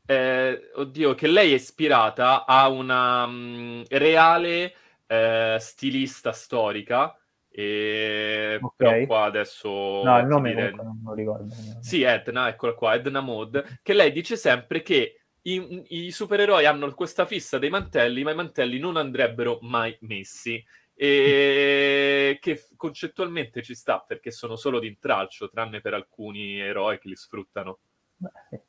Eh, 0.07 0.71
oddio, 0.75 1.15
che 1.15 1.27
lei 1.27 1.51
è 1.51 1.55
ispirata 1.55 2.45
a 2.45 2.67
una 2.69 3.23
um, 3.23 3.83
reale 3.89 4.75
eh, 5.07 5.57
stilista 5.59 6.31
storica. 6.31 7.17
E 7.57 8.59
okay. 8.61 8.75
però 8.75 9.05
qua 9.05 9.23
adesso 9.23 9.69
no, 10.03 10.19
il 10.19 10.25
nome 10.25 10.53
dire... 10.53 10.71
non 10.71 11.01
lo 11.05 11.13
ricordo. 11.13 11.53
Sì, 11.79 12.01
Edna, 12.01 12.49
eccola 12.49 12.73
qua, 12.73 12.95
Edna 12.95 13.21
Mod, 13.21 13.79
che 13.81 13.93
lei 13.93 14.11
dice 14.11 14.35
sempre 14.35 14.81
che 14.81 15.24
i, 15.47 16.05
i, 16.05 16.11
supereroi 16.11 16.65
hanno 16.65 16.93
questa 16.93 17.25
fissa 17.25 17.59
dei 17.59 17.69
mantelli, 17.69 18.23
ma 18.23 18.31
i 18.31 18.35
mantelli 18.35 18.79
non 18.79 18.97
andrebbero 18.97 19.59
mai 19.61 19.95
messi. 20.01 20.63
E 20.95 22.37
che 22.41 22.67
concettualmente 22.75 23.61
ci 23.61 23.75
sta 23.75 23.99
perché 23.99 24.31
sono 24.31 24.55
solo 24.55 24.79
di 24.79 24.87
intralcio, 24.87 25.49
tranne 25.49 25.81
per 25.81 25.93
alcuni 25.93 26.59
eroi 26.59 26.99
che 26.99 27.09
li 27.09 27.15
sfruttano. 27.15 27.79
Beh, 28.17 28.29
sì. 28.49 28.59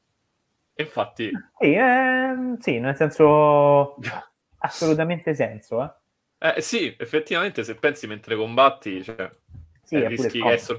Infatti, 0.79 1.31
sì, 1.59 1.73
eh, 1.73 2.57
sì, 2.59 2.79
nel 2.79 2.97
senso 2.97 3.97
assolutamente 4.59 5.35
senso. 5.35 5.83
Eh? 5.83 6.57
Eh, 6.57 6.61
sì, 6.61 6.95
effettivamente, 6.99 7.65
se 7.65 7.77
pensi 7.77 8.07
mentre 8.07 8.37
combatti, 8.37 9.03
cioè, 9.03 9.31
sì, 9.83 9.95
eh, 9.95 10.09
rischi 10.09 10.43
che 10.43 10.59
sì. 10.59 10.79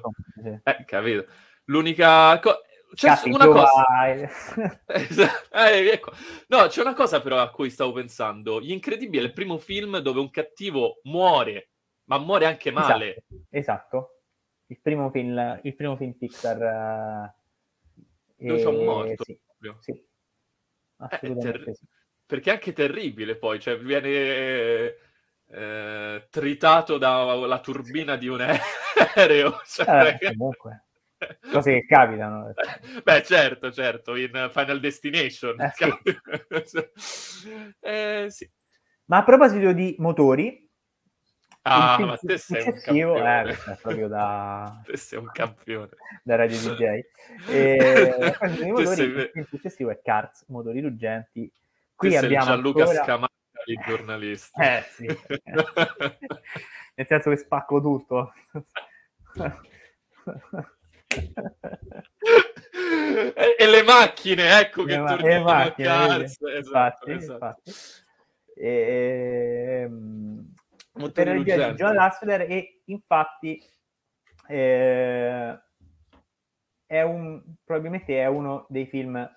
Eh, 0.63 0.85
capito. 0.85 1.25
L'unica 1.65 2.39
cosa 2.39 2.59
c'è 2.93 3.07
Cazzo, 3.07 3.27
una 3.27 3.47
cosa. 3.47 4.07
eh, 4.87 5.89
ecco. 5.91 6.11
No, 6.47 6.67
c'è 6.67 6.81
una 6.81 6.93
cosa 6.93 7.21
però 7.21 7.39
a 7.39 7.49
cui 7.49 7.69
stavo 7.69 7.91
pensando. 7.91 8.61
Gli 8.61 8.71
Incredibili 8.71 9.21
è 9.21 9.25
il 9.25 9.33
primo 9.33 9.57
film 9.57 9.99
dove 9.99 10.19
un 10.19 10.29
cattivo 10.29 10.99
muore, 11.03 11.71
ma 12.05 12.17
muore 12.17 12.45
anche 12.45 12.71
male. 12.71 13.09
Esatto. 13.09 13.47
esatto. 13.49 14.21
Il, 14.67 14.79
primo 14.81 15.09
film, 15.09 15.59
il 15.63 15.75
primo 15.75 15.95
film 15.97 16.13
Pixar. 16.13 17.33
Uh, 18.35 18.45
dove 18.45 18.59
c'è 18.61 18.67
un 18.67 18.83
morto. 18.83 19.23
Sì, 19.23 19.39
sì. 19.79 19.91
Eh, 19.91 20.05
Assolutamente 20.97 21.63
ter- 21.63 21.75
sì. 21.75 21.85
Perché 22.25 22.49
è 22.49 22.53
anche 22.53 22.73
terribile 22.73 23.37
poi, 23.37 23.59
cioè 23.59 23.77
viene 23.77 24.95
eh, 25.49 26.27
tritato 26.29 26.97
dalla 26.97 27.59
turbina 27.59 28.15
di 28.17 28.27
un 28.27 28.41
aereo. 29.15 29.61
Cioè, 29.65 30.17
eh, 30.19 30.35
comunque 30.35 30.86
cose 31.51 31.71
che 31.71 31.85
capitano. 31.85 32.53
Beh, 33.03 33.23
certo, 33.23 33.71
certo, 33.71 34.15
in 34.15 34.49
Final 34.51 34.79
Destination. 34.79 35.59
Eh, 35.61 35.71
sì. 36.63 36.83
eh, 37.81 38.25
sì. 38.29 38.49
Ma 39.05 39.17
a 39.17 39.23
proposito 39.23 39.71
di 39.71 39.95
motori, 39.99 40.65
Ah, 41.69 41.99
ma 41.99 42.15
te 42.15 42.37
sei 42.37 42.65
un 42.65 42.79
campione. 42.79 43.49
Eh, 43.49 43.71
è 43.73 43.77
proprio 43.81 44.07
da... 44.07 44.81
te 44.85 44.95
sei 44.95 45.19
un 45.19 45.29
campione. 45.33 45.89
Da 46.23 46.35
Radio 46.37 46.57
DJ. 46.57 46.99
E, 47.49 48.35
motori, 48.67 48.95
sei... 48.95 49.31
Il 49.33 49.47
successivo 49.49 49.89
è 49.89 49.99
Cars, 50.01 50.45
motori 50.47 50.79
ruggenti. 50.79 51.51
Qui 51.93 52.09
te 52.09 52.17
abbiamo 52.17 52.45
Gianluca 52.45 52.83
ancora... 52.83 53.03
Scamacca 53.03 53.33
di 53.65 53.79
giornalista. 53.85 54.77
Eh, 54.77 54.81
sì. 54.83 55.05
Nel 56.95 57.05
senso 57.05 57.29
che 57.31 57.37
spacco 57.37 57.81
tutto 57.81 58.31
e, 63.57 63.67
le 63.67 63.83
macchine, 63.83 64.59
ecco 64.59 64.83
le 64.83 64.93
che 64.93 64.99
ma- 64.99 65.15
torniamo 65.15 65.45
macchine, 65.45 65.87
a 65.87 66.07
Cars. 66.07 66.41
Esatto, 66.41 66.57
infatti, 66.57 67.11
esatto. 67.11 67.33
infatti. 67.33 67.71
E, 68.55 69.81
ehm, 69.83 70.53
per 71.13 71.27
il 71.27 71.43
di 71.43 71.51
John 71.75 71.93
Lasseter 71.93 72.41
e 72.41 72.81
infatti 72.85 73.63
eh, 74.47 75.59
è 76.85 77.01
un, 77.01 77.43
probabilmente 77.63 78.19
è 78.19 78.27
uno 78.27 78.65
dei 78.69 78.87
film 78.87 79.29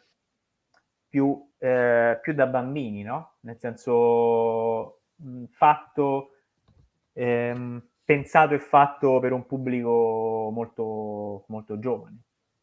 più, 1.09 1.53
eh, 1.59 2.18
più 2.23 2.33
da 2.33 2.47
bambini, 2.47 3.03
no? 3.03 3.35
Nel 3.41 3.59
senso 3.59 5.03
mh, 5.16 5.45
fatto 5.51 6.37
ehm, 7.12 7.89
pensato 8.11 8.55
e 8.55 8.59
fatto 8.59 9.21
per 9.21 9.31
un 9.31 9.47
pubblico 9.47 10.51
molto, 10.53 11.45
molto 11.47 11.79
giovane, 11.79 12.19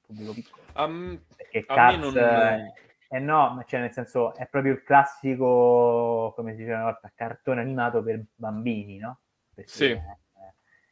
pubblico 0.05 0.33
piccolo. 0.33 0.61
Um, 0.75 1.21
Perché 1.37 1.65
Cats, 1.65 1.97
non... 1.97 2.17
eh, 2.17 3.19
no, 3.19 3.63
cioè 3.65 3.79
nel 3.79 3.93
senso 3.93 4.35
è 4.35 4.45
proprio 4.47 4.73
il 4.73 4.83
classico, 4.83 6.33
come 6.35 6.51
si 6.51 6.57
diceva 6.57 6.79
una 6.79 6.91
volta, 6.91 7.09
cartone 7.15 7.61
animato 7.61 8.03
per 8.03 8.25
bambini, 8.35 8.97
no? 8.97 9.19
Perché, 9.53 9.71
sì. 9.71 9.85
Eh, 9.85 10.17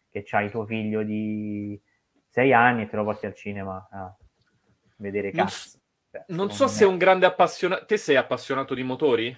che 0.10 0.24
c'hai 0.24 0.50
tuo 0.50 0.66
figlio 0.66 1.04
di 1.04 1.78
sei 2.30 2.54
anni 2.54 2.84
e 2.84 2.88
te 2.88 2.96
lo 2.96 3.04
porti 3.04 3.26
al 3.26 3.36
cinema 3.36 3.86
a 3.92 4.16
vedere 4.96 5.32
Cats. 5.32 5.74
Non, 5.74 6.24
cioè, 6.24 6.24
non 6.34 6.52
so 6.52 6.68
se 6.68 6.86
è 6.86 6.88
un 6.88 6.98
grande 6.98 7.26
appassionato... 7.26 7.86
Te 7.86 7.98
sei 7.98 8.16
appassionato 8.16 8.74
di 8.74 8.84
motori? 8.84 9.38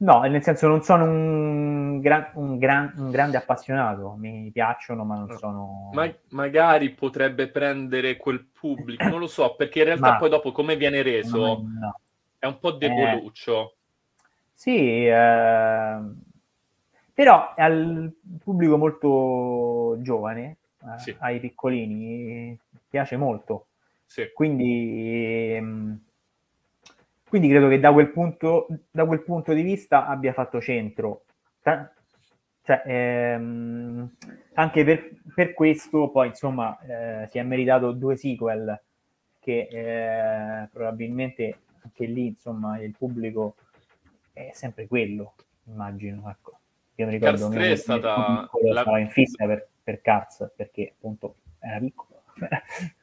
No, 0.00 0.20
nel 0.20 0.42
senso 0.44 0.68
non 0.68 0.82
sono 0.82 1.04
un, 1.04 1.98
gran, 2.00 2.30
un, 2.34 2.56
gran, 2.56 2.92
un 2.98 3.10
grande 3.10 3.36
appassionato, 3.36 4.14
mi 4.16 4.48
piacciono 4.52 5.02
ma 5.02 5.16
non 5.16 5.36
sono... 5.36 5.90
Ma, 5.92 6.08
magari 6.28 6.90
potrebbe 6.90 7.48
prendere 7.48 8.16
quel 8.16 8.44
pubblico, 8.44 9.08
non 9.08 9.18
lo 9.18 9.26
so, 9.26 9.56
perché 9.56 9.80
in 9.80 9.86
realtà 9.86 10.10
ma... 10.10 10.16
poi 10.16 10.28
dopo 10.28 10.52
come 10.52 10.76
viene 10.76 11.02
reso 11.02 11.38
no, 11.38 11.68
no. 11.80 12.00
è 12.38 12.46
un 12.46 12.58
po' 12.60 12.72
deboluccio. 12.72 13.70
Eh, 13.70 13.74
sì, 14.52 15.06
eh, 15.06 15.98
però 17.12 17.54
è 17.56 17.62
al 17.62 18.12
pubblico 18.40 18.76
molto 18.76 19.96
giovane, 20.00 20.58
eh, 20.80 20.98
sì. 20.98 21.16
ai 21.18 21.40
piccolini, 21.40 22.56
piace 22.88 23.16
molto. 23.16 23.66
Sì. 24.06 24.30
Quindi... 24.32 25.54
Ehm, 25.56 26.00
quindi 27.28 27.48
credo 27.48 27.68
che 27.68 27.78
da 27.78 27.92
quel 27.92 28.10
punto, 28.10 28.66
da 28.90 29.04
quel 29.04 29.22
punto 29.22 29.52
di 29.52 29.62
vista 29.62 30.06
abbia 30.06 30.32
fatto 30.32 30.60
centro. 30.60 31.24
Cioè, 31.62 32.82
ehm, 32.84 34.16
anche 34.54 34.84
per, 34.84 35.10
per, 35.34 35.54
questo 35.54 36.10
poi 36.10 36.28
insomma 36.28 36.78
eh, 36.80 37.26
si 37.28 37.38
è 37.38 37.42
meritato 37.42 37.92
due 37.92 38.16
sequel 38.16 38.78
che 39.40 39.68
eh, 39.70 40.68
probabilmente 40.70 41.60
anche 41.82 42.04
lì 42.04 42.26
insomma 42.26 42.78
il 42.80 42.94
pubblico 42.96 43.56
è 44.32 44.50
sempre 44.52 44.86
quello 44.86 45.34
immagino 45.64 46.28
ecco. 46.28 46.58
io 46.96 47.06
mi 47.06 47.12
ricordo 47.12 47.48
che 47.48 47.72
è 47.72 47.76
stata 47.76 48.48
la... 48.62 48.98
in 48.98 49.08
fissa 49.08 49.46
per, 49.46 49.68
per 49.82 50.00
Cars 50.02 50.50
perché 50.54 50.92
appunto 50.94 51.36
era 51.60 51.78
piccolo 51.78 52.22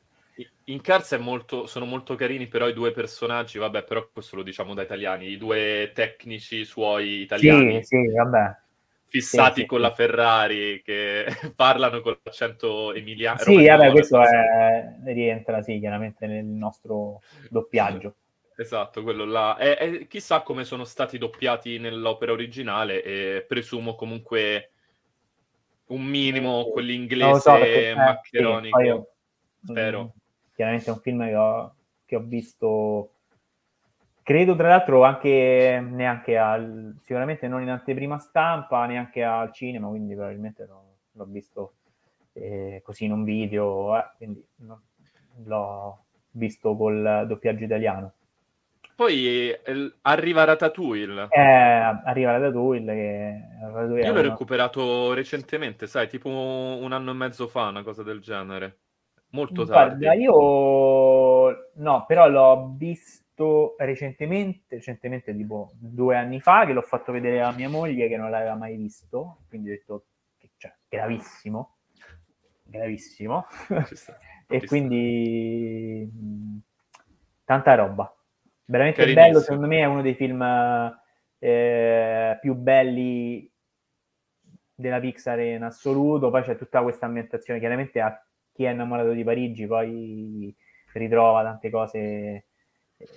in 0.66 0.82
Cars 0.82 1.12
molto, 1.14 1.68
sono 1.68 1.86
molto 1.86 2.16
carini 2.16 2.48
però 2.48 2.68
i 2.68 2.74
due 2.74 2.92
personaggi, 2.92 3.58
vabbè, 3.58 3.84
però 3.84 4.08
questo 4.12 4.38
lo 4.38 4.44
diciamo 4.44 4.74
da 4.74 4.82
italiani, 4.82 5.28
i 5.28 5.38
due 5.38 5.92
tecnici 5.94 6.66
suoi 6.66 7.22
italiani. 7.22 7.84
Sì, 7.84 7.98
sì, 7.98 8.12
vabbè. 8.12 8.64
Fissati 9.08 9.62
sì, 9.62 9.66
con 9.68 9.82
la 9.82 9.92
Ferrari, 9.92 10.82
che 10.82 11.26
parlano 11.56 12.02
con 12.02 12.18
l'accento 12.22 12.94
emiliano. 12.94 13.40
Sì, 13.40 13.66
vabbè, 13.66 13.92
questo 13.92 14.22
è, 14.22 14.96
rientra, 15.06 15.62
sì, 15.62 15.80
chiaramente 15.80 16.26
nel 16.26 16.46
nostro 16.46 17.22
doppiaggio. 17.50 18.16
Esatto, 18.58 19.04
quello 19.04 19.26
là. 19.26 19.58
E, 19.58 19.78
e, 19.78 20.08
chissà 20.08 20.40
come 20.40 20.64
sono 20.64 20.86
stati 20.86 21.18
doppiati 21.18 21.78
nell'opera 21.78 22.32
originale 22.32 23.04
e 23.04 23.44
presumo 23.46 23.96
comunque 23.96 24.70
un 25.88 26.02
minimo 26.02 26.70
quell'inglese 26.70 27.40
so, 27.42 27.52
perché, 27.52 27.90
eh, 27.90 27.96
maccheronico. 27.96 28.80
Sì, 28.80 28.86
io, 28.86 29.08
Spero. 29.66 30.04
Mm, 30.04 30.25
chiaramente 30.56 30.90
è 30.90 30.94
un 30.94 31.00
film 31.00 31.26
che 31.26 31.36
ho, 31.36 31.76
che 32.06 32.16
ho 32.16 32.22
visto 32.22 33.10
credo 34.24 34.56
tra 34.56 34.70
l'altro 34.70 35.04
anche 35.04 35.86
neanche 35.88 36.38
al 36.38 36.96
sicuramente 37.04 37.48
non 37.48 37.62
in 37.62 37.70
anteprima 37.70 38.18
stampa 38.18 38.86
neanche 38.88 39.24
al 39.24 39.52
cinema 39.54 39.88
quindi 39.88 40.16
probabilmente 40.16 40.66
l'ho, 40.66 40.96
l'ho 41.12 41.26
visto 41.26 41.74
eh, 42.34 42.82
così 42.84 43.06
in 43.06 43.12
un 43.12 43.24
video 43.24 43.96
eh, 43.98 44.10
quindi 44.18 44.44
no, 44.58 44.82
l'ho 45.44 46.06
visto 46.32 46.76
col 46.76 47.26
doppiaggio 47.28 47.64
italiano. 47.64 48.14
Poi 48.96 49.50
eh, 49.50 49.94
arriva 50.02 50.46
Ratatouille. 50.46 51.28
Eh, 51.30 51.40
arriva 51.42 52.32
Ratatouille 52.32 52.94
che 52.94 53.42
Ratatouille 53.62 54.06
io 54.06 54.14
l'ho 54.14 54.22
recuperato 54.22 55.14
recentemente 55.14 55.86
sai 55.86 56.08
tipo 56.08 56.30
un 56.30 56.92
anno 56.94 57.12
e 57.12 57.14
mezzo 57.14 57.48
fa 57.48 57.68
una 57.68 57.84
cosa 57.84 58.04
del 58.04 58.22
genere 58.22 58.78
molto 59.36 59.66
tardi. 59.66 60.06
Guarda, 60.06 60.14
io 60.20 61.72
no, 61.74 62.06
però 62.08 62.28
l'ho 62.28 62.74
visto 62.76 63.76
recentemente, 63.78 64.76
recentemente 64.76 65.36
tipo 65.36 65.72
due 65.76 66.16
anni 66.16 66.40
fa, 66.40 66.66
che 66.66 66.74
l'ho 66.74 66.82
fatto 66.82 67.12
vedere 67.12 67.42
a 67.42 67.52
mia 67.52 67.70
moglie 67.70 68.08
che 68.08 68.18
non 68.18 68.32
l'aveva 68.32 68.56
mai 68.56 68.76
visto, 68.78 69.40
quindi 69.50 69.70
ho 69.70 69.74
detto 69.74 70.06
che 70.38 70.52
cioè, 70.58 70.74
gravissimo, 70.88 71.76
gravissimo. 72.64 73.46
e 74.48 74.66
quindi 74.66 76.10
mh, 76.12 76.58
tanta 77.44 77.76
roba. 77.76 78.12
Veramente 78.68 79.14
bello, 79.14 79.42
secondo 79.42 79.68
me 79.68 79.80
è 79.80 79.86
uno 79.86 80.02
dei 80.02 80.16
film 80.16 80.42
eh, 81.38 82.38
più 82.42 82.56
belli 82.56 83.52
della 84.74 85.00
Pixar 85.00 85.40
in 85.40 85.64
assoluto, 85.64 86.30
poi 86.30 86.42
c'è 86.42 86.56
tutta 86.56 86.82
questa 86.82 87.06
ambientazione, 87.06 87.60
chiaramente 87.60 88.02
ha 88.02 88.26
chi 88.56 88.64
è 88.64 88.72
innamorato 88.72 89.12
di 89.12 89.24
Parigi 89.26 89.68
poi 89.68 90.56
ritrova 90.94 91.44
tante 91.44 91.70
cose 91.70 92.00
eh, 92.96 93.10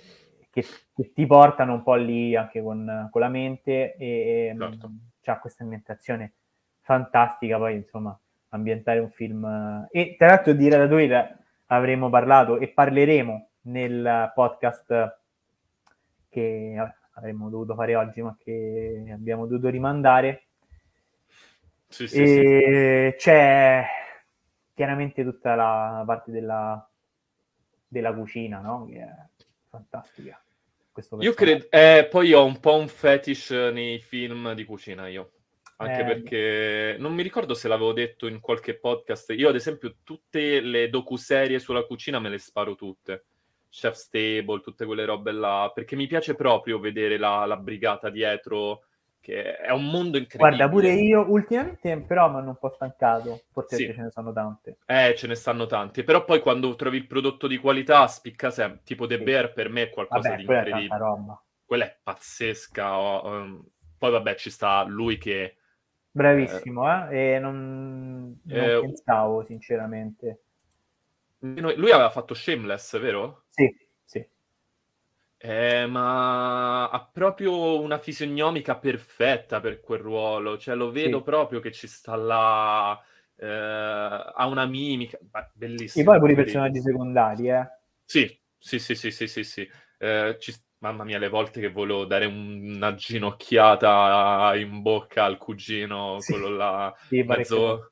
che, 0.51 0.65
che, 0.93 1.13
ti 1.13 1.25
portano 1.25 1.73
un 1.75 1.83
po' 1.83 1.95
lì 1.95 2.35
anche 2.35 2.61
con, 2.61 3.07
con 3.09 3.21
la 3.21 3.29
mente 3.29 3.95
e 3.95 4.53
certo. 4.57 4.91
c'ha 5.21 5.39
questa 5.39 5.63
ambientazione 5.63 6.33
fantastica, 6.81 7.57
poi 7.57 7.75
insomma 7.75 8.19
ambientare 8.49 8.99
un 8.99 9.11
film 9.11 9.87
e 9.91 10.15
tra 10.17 10.27
l'altro 10.27 10.53
di 10.53 10.67
Ratatouille 10.67 11.37
avremo 11.67 12.09
parlato 12.09 12.57
e 12.57 12.67
parleremo 12.67 13.49
nel 13.61 14.31
podcast 14.35 15.19
che 16.27 16.75
avremmo 17.13 17.49
dovuto 17.49 17.75
fare 17.75 17.95
oggi 17.95 18.21
ma 18.21 18.35
che 18.37 19.09
abbiamo 19.13 19.45
dovuto 19.45 19.69
rimandare 19.69 20.47
sì, 21.87 22.07
sì, 22.07 22.21
e 22.21 23.15
sì. 23.17 23.23
c'è 23.23 23.85
chiaramente 24.79 25.25
tutta 25.25 25.55
la 25.55 26.03
parte 26.05 26.31
della, 26.31 26.89
della 27.85 28.13
cucina 28.13 28.61
no? 28.61 28.87
che 28.89 29.01
è 29.01 29.13
fantastica 29.67 30.41
io 31.19 31.33
credo 31.33 31.67
eh, 31.69 32.07
poi 32.09 32.31
ho 32.31 32.45
un 32.45 32.61
po' 32.61 32.77
un 32.77 32.87
fetish 32.87 33.49
nei 33.73 33.99
film 33.99 34.53
di 34.53 34.63
cucina 34.63 35.09
io 35.09 35.31
anche 35.81 35.99
eh, 35.99 36.05
perché 36.05 36.95
non 36.97 37.13
mi 37.13 37.23
ricordo 37.23 37.53
se 37.53 37.67
l'avevo 37.67 37.93
detto 37.93 38.27
in 38.27 38.41
qualche 38.41 38.77
podcast. 38.77 39.29
Io, 39.29 39.47
ad 39.47 39.55
esempio, 39.55 39.95
tutte 40.03 40.59
le 40.59 40.89
docuserie 40.89 41.57
sulla 41.57 41.85
cucina 41.85 42.19
me 42.19 42.27
le 42.27 42.37
sparo 42.37 42.75
tutte. 42.75 43.27
Chef's 43.69 44.09
Table, 44.09 44.59
tutte 44.59 44.85
quelle 44.85 45.05
robe 45.05 45.31
là, 45.31 45.71
perché 45.73 45.95
mi 45.95 46.05
piace 46.05 46.35
proprio 46.35 46.79
vedere 46.79 47.17
la, 47.17 47.45
la 47.45 47.55
brigata 47.55 48.09
dietro, 48.09 48.87
che 49.19 49.57
è 49.57 49.71
un 49.71 49.85
mondo 49.85 50.17
incredibile. 50.17 50.57
Guarda, 50.57 50.69
pure 50.69 50.93
io 50.93 51.29
ultimamente 51.29 51.99
però 52.01 52.29
mi 52.29 52.37
hanno 52.37 52.49
un 52.49 52.57
po' 52.57 52.69
stancato, 52.69 53.43
forse 53.51 53.75
sì. 53.75 53.85
ce 53.85 54.01
ne 54.01 54.11
sono 54.11 54.31
tante. 54.33 54.77
Eh, 54.85 55.13
ce 55.15 55.27
ne 55.27 55.35
stanno 55.35 55.65
tanti, 55.65 56.03
però 56.03 56.23
poi 56.25 56.39
quando 56.39 56.75
trovi 56.75 56.97
il 56.97 57.07
prodotto 57.07 57.47
di 57.47 57.57
qualità 57.57 58.07
spicca 58.07 58.49
sempre, 58.49 58.81
tipo 58.83 59.05
The 59.07 59.17
sì. 59.17 59.23
Bear 59.23 59.53
per 59.53 59.69
me 59.69 59.83
è 59.83 59.89
qualcosa 59.89 60.29
vabbè, 60.29 60.35
di 60.35 60.41
incredibile. 60.43 60.95
È 60.95 61.37
quella 61.65 61.85
è 61.85 61.97
pazzesca. 62.01 62.97
Um, 62.97 63.63
poi 63.97 64.11
vabbè 64.11 64.35
ci 64.35 64.49
sta 64.49 64.83
lui 64.83 65.17
che 65.17 65.55
Bravissimo, 66.11 67.09
eh? 67.09 67.35
E 67.35 67.39
non, 67.39 68.39
non 68.43 68.57
eh, 68.57 68.79
pensavo, 68.81 69.43
sinceramente. 69.45 70.41
Lui 71.39 71.91
aveva 71.91 72.09
fatto 72.09 72.33
Shameless, 72.33 72.99
vero? 72.99 73.43
Sì, 73.49 73.73
sì. 74.03 74.27
Eh, 75.41 75.85
ma 75.85 76.89
ha 76.89 77.09
proprio 77.11 77.79
una 77.79 77.97
fisionomica 77.97 78.77
perfetta 78.77 79.61
per 79.61 79.79
quel 79.79 79.99
ruolo, 79.99 80.57
cioè 80.57 80.75
lo 80.75 80.91
vedo 80.91 81.19
sì. 81.19 81.23
proprio 81.23 81.61
che 81.61 81.71
ci 81.71 81.87
sta 81.87 82.15
là, 82.15 83.01
eh, 83.37 83.47
ha 83.47 84.45
una 84.47 84.65
mimica, 84.65 85.17
bellissimo. 85.53 86.03
E 86.03 86.05
poi 86.05 86.19
pure 86.19 86.33
i 86.33 86.35
personaggi 86.35 86.81
secondari, 86.81 87.49
eh? 87.49 87.67
Sì, 88.03 88.37
sì, 88.57 88.79
sì, 88.79 88.95
sì, 88.95 89.11
sì, 89.11 89.27
sì, 89.27 89.43
sì. 89.45 89.69
Eh, 89.97 90.35
ci, 90.39 90.53
Mamma 90.79 91.03
mia, 91.03 91.19
le 91.19 91.27
volte 91.27 91.59
che 91.59 91.69
volevo 91.69 92.05
dare 92.05 92.25
una 92.25 92.95
ginocchiata 92.95 94.55
in 94.55 94.81
bocca 94.81 95.25
al 95.25 95.37
cugino, 95.37 96.21
sì. 96.21 96.31
quello 96.31 96.49
là, 96.49 96.93
sì, 97.07 97.21
mezzo, 97.23 97.91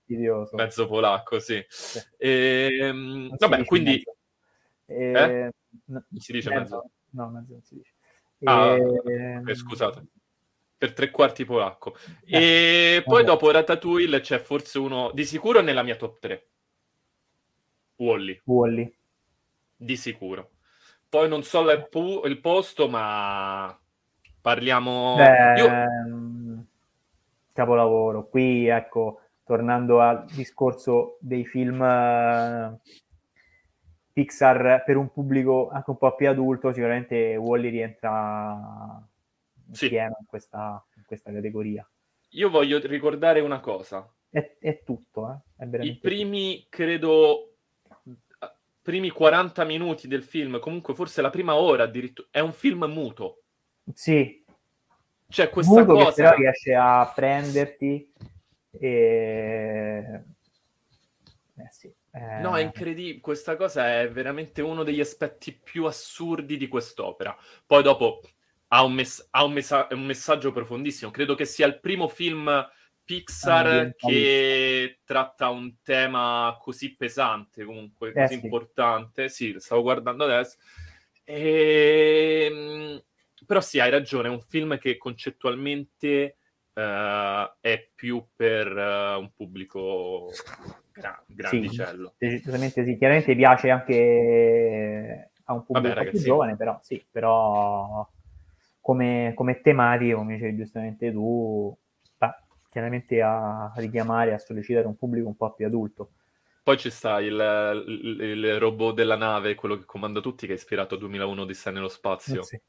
mezzo, 0.51 0.87
polacco, 0.87 1.39
sì. 1.39 1.61
sì. 1.67 1.99
E, 2.17 2.77
ehm, 2.79 3.35
vabbè, 3.37 3.65
quindi... 3.65 4.01
E... 4.85 5.11
Eh? 5.11 5.51
Non 5.85 6.05
si 6.15 6.31
dice 6.31 6.49
mezzo? 6.49 6.75
mezzo? 6.75 6.91
No, 7.17 7.29
mezzo 7.29 7.53
non 7.53 7.61
si 7.63 7.75
dice. 7.75 7.93
Ah, 8.43 8.75
e... 8.75 9.41
eh, 9.45 9.55
scusate. 9.55 10.05
Per 10.77 10.93
tre 10.93 11.09
quarti 11.09 11.43
polacco. 11.43 11.95
Eh, 12.23 12.97
e 12.97 13.03
poi 13.03 13.23
vabbè. 13.23 13.25
dopo 13.25 13.49
Ratatouille 13.49 14.19
c'è 14.19 14.37
forse 14.37 14.77
uno, 14.77 15.09
di 15.11 15.25
sicuro 15.25 15.61
nella 15.61 15.81
mia 15.81 15.95
top 15.95 16.19
3. 16.19 16.47
Wally. 17.95 18.39
Wally. 18.45 18.95
Di 19.75 19.97
sicuro. 19.97 20.51
Poi 21.09 21.27
non 21.27 21.41
so 21.41 21.61
il, 21.61 21.89
il 22.25 22.39
posto, 22.39 22.87
ma 22.87 23.75
parliamo... 24.39 25.15
Beh, 25.15 25.59
Io... 25.59 26.65
Capolavoro. 27.51 28.27
Qui, 28.27 28.67
ecco, 28.67 29.21
tornando 29.43 29.99
al 29.99 30.25
discorso 30.25 31.17
dei 31.21 31.43
film 31.43 31.79
uh, 31.79 32.79
Pixar 34.17 34.83
per 34.83 34.97
un 34.97 35.11
pubblico 35.11 35.69
anche 35.69 35.91
un 35.91 35.97
po' 35.97 36.15
più 36.15 36.27
adulto, 36.27 36.71
sicuramente 36.73 37.35
Wally 37.35 37.69
rientra 37.69 38.99
sì. 39.71 39.89
pieno 39.89 40.15
in 40.19 40.25
questa, 40.25 40.83
in 40.95 41.03
questa 41.05 41.31
categoria. 41.31 41.87
Io 42.29 42.49
voglio 42.49 42.79
ricordare 42.79 43.41
una 43.41 43.59
cosa. 43.59 44.11
È, 44.27 44.57
è 44.59 44.81
tutto, 44.83 45.43
eh? 45.57 45.67
È 45.67 45.83
I 45.83 45.99
primi, 45.99 46.55
tutto. 46.55 46.67
credo, 46.71 47.57
primi 48.81 49.11
40 49.11 49.63
minuti 49.65 50.07
del 50.07 50.23
film, 50.23 50.59
comunque 50.59 50.95
forse 50.95 51.21
la 51.21 51.29
prima 51.29 51.53
ora 51.53 51.83
addirittura, 51.83 52.27
è 52.31 52.39
un 52.39 52.53
film 52.53 52.85
muto. 52.85 53.43
Sì. 53.93 54.43
C'è 55.29 55.51
questa 55.51 55.79
muto 55.79 55.93
cosa... 55.93 56.09
che 56.09 56.21
però 56.23 56.35
riesce 56.37 56.73
a 56.73 57.11
prenderti 57.13 58.11
e... 58.71 60.23
Eh. 62.17 62.37
Eh... 62.37 62.41
No, 62.41 62.55
è 62.57 62.61
incredibile. 62.61 63.19
Questa 63.19 63.55
cosa 63.55 63.99
è 63.99 64.09
veramente 64.09 64.61
uno 64.61 64.83
degli 64.83 64.99
aspetti 64.99 65.53
più 65.53 65.85
assurdi 65.85 66.57
di 66.57 66.67
quest'opera. 66.67 67.37
Poi 67.65 67.83
dopo 67.83 68.21
ha 68.69 68.83
un, 68.83 68.93
mess- 68.93 69.27
ha 69.31 69.43
un, 69.43 69.53
messa- 69.53 69.87
un 69.91 70.05
messaggio 70.05 70.51
profondissimo. 70.51 71.11
Credo 71.11 71.35
che 71.35 71.45
sia 71.45 71.67
il 71.67 71.79
primo 71.79 72.07
film 72.07 72.69
Pixar 73.03 73.95
che 73.95 74.99
tratta 75.05 75.49
un 75.49 75.75
tema 75.81 76.57
così 76.59 76.93
pesante, 76.95 77.63
comunque, 77.63 78.09
eh, 78.09 78.13
così 78.13 78.37
sì. 78.37 78.43
importante. 78.43 79.29
Sì, 79.29 79.53
lo 79.53 79.59
stavo 79.59 79.81
guardando 79.81 80.25
adesso. 80.25 80.57
E... 81.23 82.47
Ehm, 82.49 83.03
però 83.45 83.61
sì, 83.61 83.79
hai 83.79 83.89
ragione, 83.89 84.27
è 84.27 84.31
un 84.31 84.41
film 84.41 84.77
che 84.77 84.97
concettualmente 84.97 86.37
uh, 86.73 87.49
è 87.61 87.89
più 87.95 88.25
per 88.35 88.67
uh, 88.67 89.19
un 89.19 89.31
pubblico 89.33 90.29
gra- 90.97 91.23
grandicello. 91.25 92.15
Sì, 92.17 92.27
decisamente 92.27 92.85
sì. 92.85 92.97
Chiaramente 92.97 93.35
piace 93.35 93.69
anche 93.69 95.31
a 95.45 95.53
un 95.53 95.65
pubblico 95.65 95.95
Vabbè, 95.95 96.09
più 96.09 96.19
giovane, 96.19 96.55
però 96.55 96.79
sì, 96.81 97.03
però 97.09 98.07
come, 98.81 99.33
come 99.35 99.61
tematico, 99.61 100.17
come 100.17 100.33
dicevi 100.35 100.57
giustamente 100.57 101.11
tu, 101.11 101.77
chiaramente 102.69 103.21
a 103.21 103.71
richiamare, 103.75 104.33
a 104.33 104.37
sollecitare 104.37 104.85
un 104.85 104.95
pubblico 104.97 105.27
un 105.27 105.35
po' 105.35 105.53
più 105.53 105.65
adulto. 105.65 106.11
Poi 106.63 106.77
ci 106.77 106.89
sta 106.89 107.19
il, 107.21 107.85
il, 107.87 108.21
il 108.21 108.59
robot 108.59 108.93
della 108.93 109.15
nave, 109.15 109.55
quello 109.55 109.77
che 109.77 109.85
comanda 109.85 110.19
tutti, 110.19 110.45
che 110.45 110.53
è 110.53 110.55
ispirato 110.57 110.95
a 110.95 110.97
2001 110.97 111.41
Odissea 111.41 111.71
nello 111.71 111.87
spazio. 111.87 112.43
Sì. 112.43 112.59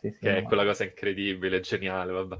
Sì, 0.00 0.12
sì, 0.12 0.18
che 0.20 0.30
no. 0.30 0.36
è 0.36 0.42
quella 0.42 0.64
cosa 0.64 0.84
incredibile, 0.84 1.58
geniale, 1.58 2.12
vabbè. 2.12 2.36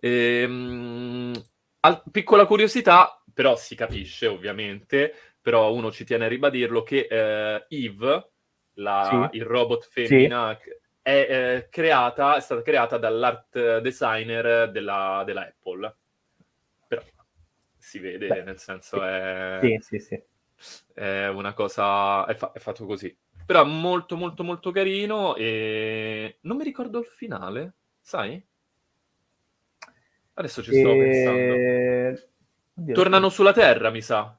Ehm, 0.00 1.40
al, 1.86 2.02
piccola 2.10 2.46
curiosità, 2.46 3.22
però 3.32 3.56
si 3.56 3.74
capisce 3.74 4.26
ovviamente, 4.26 5.14
però 5.40 5.72
uno 5.72 5.90
ci 5.90 6.04
tiene 6.04 6.26
a 6.26 6.28
ribadirlo, 6.28 6.82
che 6.82 7.06
eh, 7.10 7.66
Eve, 7.68 8.30
la, 8.74 9.28
il 9.32 9.44
robot 9.44 9.86
femmina, 9.88 10.58
è, 11.00 11.26
eh, 11.28 11.68
creata, 11.70 12.36
è 12.36 12.40
stata 12.40 12.62
creata 12.62 12.98
dall'art 12.98 13.78
designer 13.78 14.70
della, 14.70 15.22
della 15.24 15.42
Apple 15.42 15.96
si 17.86 18.00
vede, 18.00 18.26
Beh, 18.26 18.42
nel 18.42 18.58
senso 18.58 19.00
è... 19.04 19.60
Sì, 19.62 19.78
sì, 19.80 19.98
sì. 20.00 20.22
È 20.92 21.28
una 21.28 21.54
cosa... 21.54 22.26
È, 22.26 22.34
fa- 22.34 22.50
è, 22.50 22.58
fatto 22.58 22.84
così. 22.84 23.16
Però 23.46 23.64
molto, 23.64 24.16
molto, 24.16 24.42
molto 24.42 24.72
carino 24.72 25.36
e... 25.36 26.38
Non 26.40 26.56
mi 26.56 26.64
ricordo 26.64 26.98
il 26.98 27.06
finale, 27.06 27.76
sai? 28.00 28.44
Adesso 30.38 30.62
ci 30.62 30.72
sto 30.72 30.92
e... 30.92 30.98
pensando. 30.98 32.34
Oddio, 32.78 32.94
Tornano 32.94 33.30
sulla 33.30 33.54
Terra, 33.54 33.88
mi 33.88 34.02
sa, 34.02 34.38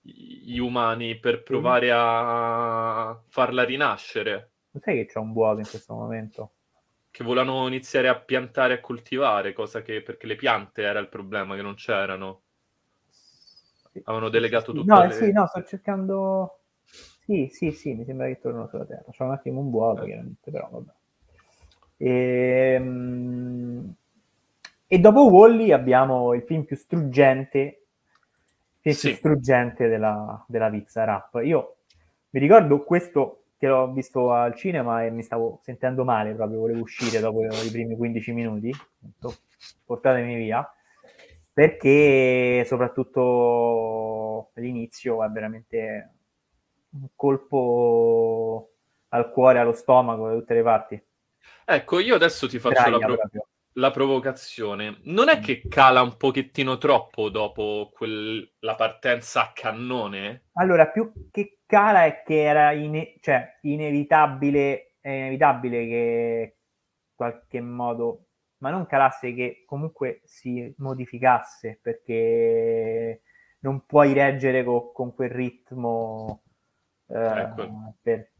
gli 0.00 0.58
umani, 0.58 1.16
per 1.18 1.44
provare 1.44 1.90
a 1.92 3.16
farla 3.28 3.62
rinascere. 3.62 4.50
Non 4.72 4.82
sai 4.82 4.96
che 4.96 5.06
c'è 5.06 5.20
un 5.20 5.32
vuoto 5.32 5.60
in 5.60 5.68
questo 5.68 5.94
momento? 5.94 6.50
Che 7.12 7.22
volevano 7.22 7.66
iniziare 7.68 8.08
a 8.08 8.18
piantare 8.18 8.74
e 8.74 8.76
a 8.78 8.80
coltivare, 8.80 9.52
cosa 9.52 9.82
che... 9.82 10.02
perché 10.02 10.26
le 10.26 10.34
piante 10.34 10.82
era 10.82 10.98
il 10.98 11.08
problema, 11.08 11.54
che 11.54 11.62
non 11.62 11.74
c'erano. 11.74 12.42
Avevano 14.02 14.30
delegato 14.30 14.72
tutto. 14.72 14.92
No, 14.92 15.06
le... 15.06 15.12
sì, 15.12 15.30
no, 15.30 15.46
sto 15.46 15.62
cercando... 15.62 16.58
Sì, 16.82 17.48
sì, 17.52 17.70
sì, 17.70 17.94
mi 17.94 18.04
sembra 18.04 18.26
che 18.26 18.40
tornano 18.40 18.66
sulla 18.66 18.84
Terra. 18.84 19.10
C'è 19.10 19.22
un 19.22 19.30
attimo 19.30 19.60
un 19.60 19.70
vuoto, 19.70 20.02
eh. 20.02 20.06
chiaramente, 20.06 20.50
però 20.50 20.68
vabbè. 20.70 20.92
Ehm, 21.98 23.94
e 24.86 24.98
dopo 24.98 25.28
Wally 25.28 25.72
abbiamo 25.72 26.34
il 26.34 26.42
film 26.42 26.64
più 26.64 26.76
struggente, 26.76 27.86
film 28.80 28.94
sì. 28.94 29.08
più 29.08 29.16
struggente 29.16 29.88
della, 29.88 30.44
della 30.48 30.70
pizza 30.70 31.04
rap. 31.04 31.40
Io 31.42 31.76
mi 32.30 32.40
ricordo 32.40 32.82
questo 32.84 33.44
che 33.58 33.66
l'ho 33.66 33.90
visto 33.92 34.32
al 34.32 34.54
cinema 34.54 35.04
e 35.04 35.10
mi 35.10 35.22
stavo 35.22 35.60
sentendo 35.62 36.04
male 36.04 36.34
proprio, 36.34 36.60
volevo 36.60 36.80
uscire 36.80 37.20
dopo 37.20 37.42
i 37.42 37.70
primi 37.70 37.96
15 37.96 38.32
minuti, 38.32 38.70
portatemi 39.84 40.36
via 40.36 40.68
perché 41.56 42.66
soprattutto 42.66 44.50
l'inizio 44.56 45.24
è 45.24 45.28
veramente 45.28 46.10
un 46.90 47.08
colpo 47.14 48.72
al 49.08 49.30
cuore, 49.30 49.60
allo 49.60 49.72
stomaco, 49.72 50.28
da 50.28 50.34
tutte 50.34 50.52
le 50.52 50.62
parti. 50.62 51.02
Ecco, 51.64 51.98
io 51.98 52.14
adesso 52.14 52.46
ti 52.46 52.58
faccio 52.58 52.90
la, 52.90 52.98
pro- 52.98 53.48
la, 53.76 53.90
provocazione. 53.90 55.00
Non 55.04 55.28
è 55.28 55.38
mm. 55.38 55.42
che 55.42 55.62
cala 55.68 56.02
un 56.02 56.16
pochettino 56.16 56.78
troppo 56.78 57.28
dopo 57.30 57.90
quel- 57.92 58.54
la 58.60 58.74
partenza 58.74 59.42
a 59.42 59.52
cannone? 59.52 60.46
Allora, 60.54 60.86
più 60.88 61.12
che 61.30 61.60
cala 61.66 62.04
è 62.04 62.22
che 62.22 62.42
era 62.42 62.72
ine- 62.72 63.16
cioè, 63.20 63.58
inevitabile, 63.62 64.96
è 65.00 65.10
inevitabile 65.10 65.86
che 65.86 66.56
in 67.08 67.14
qualche 67.14 67.60
modo, 67.60 68.26
ma 68.58 68.70
non 68.70 68.86
calasse, 68.86 69.34
che 69.34 69.64
comunque 69.66 70.20
si 70.24 70.74
modificasse, 70.78 71.78
perché 71.82 73.22
non 73.60 73.84
puoi 73.86 74.12
reggere 74.12 74.64
co- 74.64 74.92
con 74.92 75.14
quel 75.14 75.30
ritmo 75.30 76.42
eh, 77.08 77.40
ecco. 77.40 77.94
per 78.02 78.32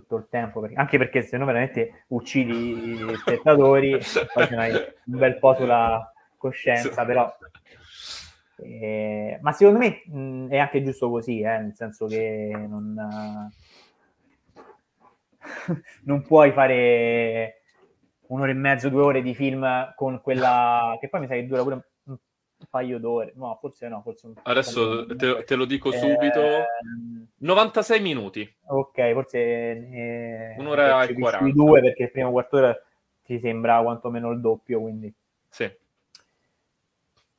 tutto 0.00 0.16
il 0.16 0.26
tempo, 0.28 0.60
perché, 0.60 0.76
anche 0.76 0.98
perché 0.98 1.22
se 1.22 1.38
no 1.38 1.46
veramente 1.46 2.04
uccidi 2.08 2.52
gli 2.52 3.14
spettatori, 3.14 3.96
poi 4.34 4.44
hai 4.54 4.72
un 4.72 5.18
bel 5.18 5.38
po' 5.38 5.54
sulla 5.54 6.12
coscienza, 6.36 7.04
però... 7.04 7.34
Eh, 8.58 9.38
ma 9.42 9.52
secondo 9.52 9.78
me 9.78 10.02
mh, 10.06 10.48
è 10.48 10.58
anche 10.58 10.82
giusto 10.82 11.10
così, 11.10 11.40
eh, 11.40 11.58
nel 11.58 11.74
senso 11.74 12.06
che 12.06 12.50
non, 12.54 12.94
non 16.04 16.22
puoi 16.22 16.52
fare 16.52 17.62
un'ora 18.28 18.50
e 18.50 18.54
mezzo, 18.54 18.88
due 18.88 19.02
ore 19.02 19.22
di 19.22 19.34
film 19.34 19.92
con 19.94 20.20
quella 20.22 20.96
che 21.00 21.08
poi 21.08 21.20
mi 21.20 21.26
sa 21.26 21.34
che 21.34 21.46
dura 21.46 21.62
pure 21.62 21.86
paio 22.70 22.98
d'ore, 22.98 23.32
no, 23.36 23.56
forse 23.60 23.88
no, 23.88 24.00
forse 24.02 24.26
un 24.26 24.34
Adesso 24.42 25.06
te, 25.06 25.44
te, 25.44 25.54
lo 25.54 25.64
dico 25.64 25.90
subito. 25.92 26.40
Eh, 26.40 26.66
96 27.38 28.00
minuti. 28.00 28.56
Ok, 28.66 29.12
forse 29.12 29.38
eh, 29.38 30.54
un'ora 30.58 31.04
e 31.04 31.14
40. 31.14 31.52
Due 31.52 31.80
perché 31.80 32.04
il 32.04 32.10
primo 32.10 32.30
quarto 32.30 32.56
d'ora 32.56 32.82
ti 33.24 33.38
sembra 33.38 33.80
quantomeno 33.82 34.30
il 34.30 34.40
doppio, 34.40 34.80
quindi. 34.80 35.12
Sì. 35.48 35.70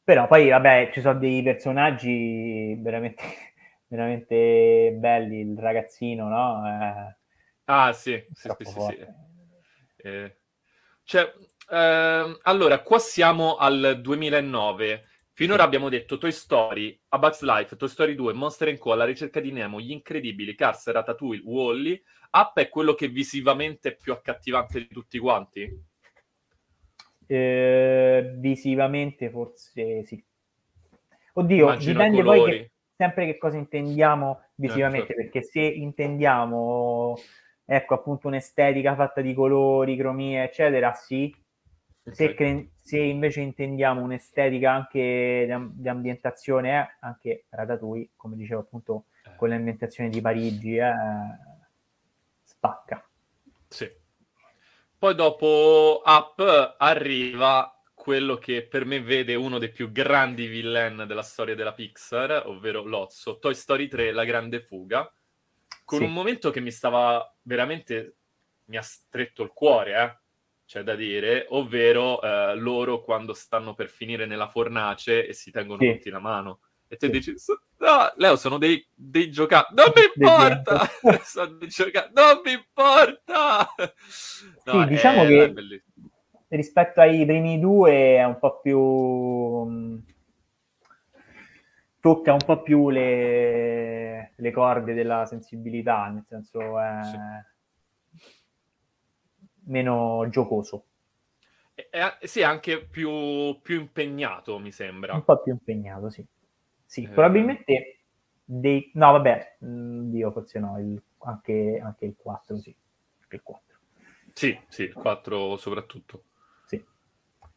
Però 0.04 0.28
poi, 0.28 0.50
vabbè, 0.50 0.92
ci 0.94 1.02
sono 1.02 1.20
dei 1.20 1.42
personaggi 1.44 2.76
veramente, 2.80 3.24
veramente 3.88 4.96
belli, 4.98 5.40
il 5.40 5.58
ragazzino, 5.58 6.28
no? 6.28 6.64
Eh, 6.66 7.16
ah, 7.66 7.92
sì, 7.92 8.24
sì, 8.34 8.50
sì, 8.60 8.66
sì. 8.66 9.06
Eh, 9.98 10.38
cioè, 11.04 11.34
Uh, 11.70 12.38
allora, 12.44 12.80
qua 12.82 12.98
siamo 12.98 13.58
al 13.58 14.00
2009. 14.02 15.04
Finora 15.38 15.62
abbiamo 15.62 15.88
detto 15.88 16.18
Toy 16.18 16.32
Story, 16.32 17.00
A 17.10 17.20
Bugs 17.20 17.44
Life, 17.44 17.76
Toy 17.76 17.88
Story 17.88 18.16
2, 18.16 18.34
Monster 18.34 18.76
Co., 18.80 18.96
La 18.96 19.06
ricerca 19.06 19.40
di 19.40 19.52
Nemo, 19.52 19.80
Gli 19.80 19.92
Incredibili, 19.92 20.56
Cars, 20.56 20.90
Ratatouille, 20.90 21.44
Wally. 21.46 22.02
Up 22.32 22.58
è 22.58 22.68
quello 22.70 22.96
che 22.96 23.08
visivamente 23.08 23.90
è 23.90 23.96
più 23.96 24.14
accattivante 24.14 24.80
di 24.80 24.88
tutti 24.88 25.20
quanti? 25.20 25.72
Eh, 27.28 28.34
visivamente 28.38 29.30
forse 29.30 30.04
sì. 30.06 30.26
Oddio, 31.34 31.66
Immagino 31.66 31.92
dipende 31.92 32.24
poi 32.24 32.44
che, 32.50 32.72
sempre 32.96 33.26
che 33.28 33.38
cosa 33.38 33.58
intendiamo 33.58 34.42
visivamente, 34.56 35.14
certo. 35.14 35.22
perché 35.22 35.44
se 35.44 35.62
intendiamo, 35.62 37.16
ecco, 37.64 37.94
appunto 37.94 38.26
un'estetica 38.26 38.96
fatta 38.96 39.22
di 39.22 39.36
colori, 39.36 39.98
cromie, 39.98 40.46
eccetera, 40.46 40.94
sì, 40.94 41.32
se, 42.12 42.34
cre- 42.34 42.70
se, 42.80 43.00
invece 43.00 43.42
intendiamo 43.42 44.02
un'estetica 44.02 44.72
anche 44.72 45.46
di, 45.48 45.82
di 45.82 45.90
ambientazione, 45.90 46.80
eh, 46.80 46.96
anche 47.02 47.46
Ratatouille, 47.50 48.10
come 48.16 48.36
dicevo 48.36 48.62
appunto 48.62 49.06
eh. 49.26 49.36
con 49.36 49.50
l'ambientazione 49.50 50.10
di 50.10 50.22
Parigi, 50.22 50.78
eh, 50.78 50.94
spacca. 52.44 53.06
Sì. 53.68 53.90
Poi 54.98 55.16
dopo 55.16 56.02
Up 56.04 56.76
arriva 56.78 57.72
quello 57.94 58.38
che 58.38 58.66
per 58.66 58.86
me 58.86 59.02
vede 59.02 59.36
uno 59.36 59.58
dei 59.58 59.70
più 59.70 59.92
grandi 59.92 60.48
villain 60.48 61.04
della 61.08 61.22
storia 61.22 61.56
della 61.56 61.74
Pixar, 61.74 62.48
ovvero 62.48 62.84
Lozzo, 62.84 63.38
Toy 63.38 63.54
Story 63.54 63.88
3, 63.88 64.12
La 64.12 64.24
Grande 64.24 64.62
Fuga, 64.62 65.12
con 65.84 66.00
sì. 66.00 66.06
un 66.06 66.14
momento 66.14 66.50
che 66.52 66.62
mi 66.62 66.72
stava 66.72 67.36
veramente, 67.42 68.16
mi 68.66 68.78
ha 68.78 68.82
stretto 68.82 69.44
il 69.44 69.52
cuore, 69.52 70.04
eh 70.04 70.26
c'è 70.68 70.84
da 70.84 70.96
dire, 70.96 71.46
ovvero 71.52 72.22
eh, 72.22 72.54
loro 72.56 73.02
quando 73.02 73.34
stanno 73.34 73.74
per 73.74 73.88
finire 73.88 74.26
nella 74.26 74.50
fornace 74.50 75.26
e 75.26 75.32
si 75.32 75.50
tengono 75.50 75.80
sì. 75.80 75.94
tutti 75.94 76.10
la 76.10 76.20
mano. 76.20 76.60
E 76.90 76.98
te 76.98 77.06
sì. 77.06 77.12
dici, 77.14 77.34
no, 77.78 78.12
Leo, 78.16 78.36
sono 78.36 78.58
dei, 78.58 78.86
dei 78.94 79.32
giocatori, 79.32 79.76
non 79.76 79.94
mi 79.96 80.02
importa! 80.14 80.86
sono 81.24 81.52
dei 81.54 81.70
giocatori, 81.70 82.12
non 82.14 82.42
mi 82.44 82.52
importa! 82.52 83.74
No, 84.66 84.82
sì, 84.82 84.88
diciamo 84.88 85.24
è, 85.24 85.28
che 85.28 85.54
è 86.50 86.56
rispetto 86.56 87.00
ai 87.00 87.26
primi 87.26 87.60
due 87.60 88.18
è 88.18 88.26
un 88.26 88.38
po' 88.38 88.60
più... 88.60 88.80
Mm, 89.70 89.98
tocca 92.02 92.34
un 92.34 92.44
po' 92.46 92.62
più 92.62 92.90
le, 92.90 94.34
le 94.36 94.52
corde 94.52 94.94
della 94.94 95.26
sensibilità, 95.26 96.08
nel 96.08 96.26
senso 96.26 96.78
è... 96.78 97.00
Sì 97.04 97.56
meno 99.68 100.28
giocoso. 100.30 100.86
È, 101.74 102.18
sì, 102.24 102.42
anche 102.42 102.84
più, 102.84 103.60
più, 103.62 103.80
impegnato, 103.80 104.58
mi 104.60 104.72
sembra. 104.72 105.14
Un 105.14 105.24
po' 105.24 105.42
più 105.42 105.54
impegnato, 105.54 106.10
sì. 106.10 106.26
Sì, 106.86 107.04
eh... 107.04 107.10
probabilmente 107.10 108.00
dei... 108.44 108.90
No, 108.96 109.12
vabbè, 109.12 109.58
mm, 109.64 110.10
Dio, 110.10 110.32
forse 110.32 110.60
no, 110.60 110.80
il... 110.80 111.02
anche, 111.20 111.80
anche, 111.84 112.06
il 112.06 112.16
4, 112.18 112.58
sì. 112.58 112.76
il 113.30 113.42
4. 113.44 113.78
Sì, 114.34 114.60
sì, 114.68 114.84
il 114.84 114.94
4 114.94 115.58
soprattutto. 115.58 116.24
Sì. 116.66 116.84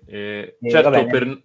Eh, 0.07 0.57
eh, 0.61 0.71
certo, 0.71 0.91
vabbè, 0.91 1.07
per... 1.07 1.41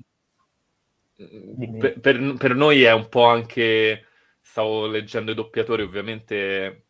Per, 1.15 1.99
per, 2.01 2.33
per 2.37 2.55
noi 2.55 2.83
è 2.83 2.91
un 2.91 3.07
po' 3.07 3.25
anche... 3.25 4.05
Stavo 4.41 4.85
leggendo 4.85 5.31
i 5.31 5.35
doppiatori, 5.35 5.81
ovviamente 5.81 6.84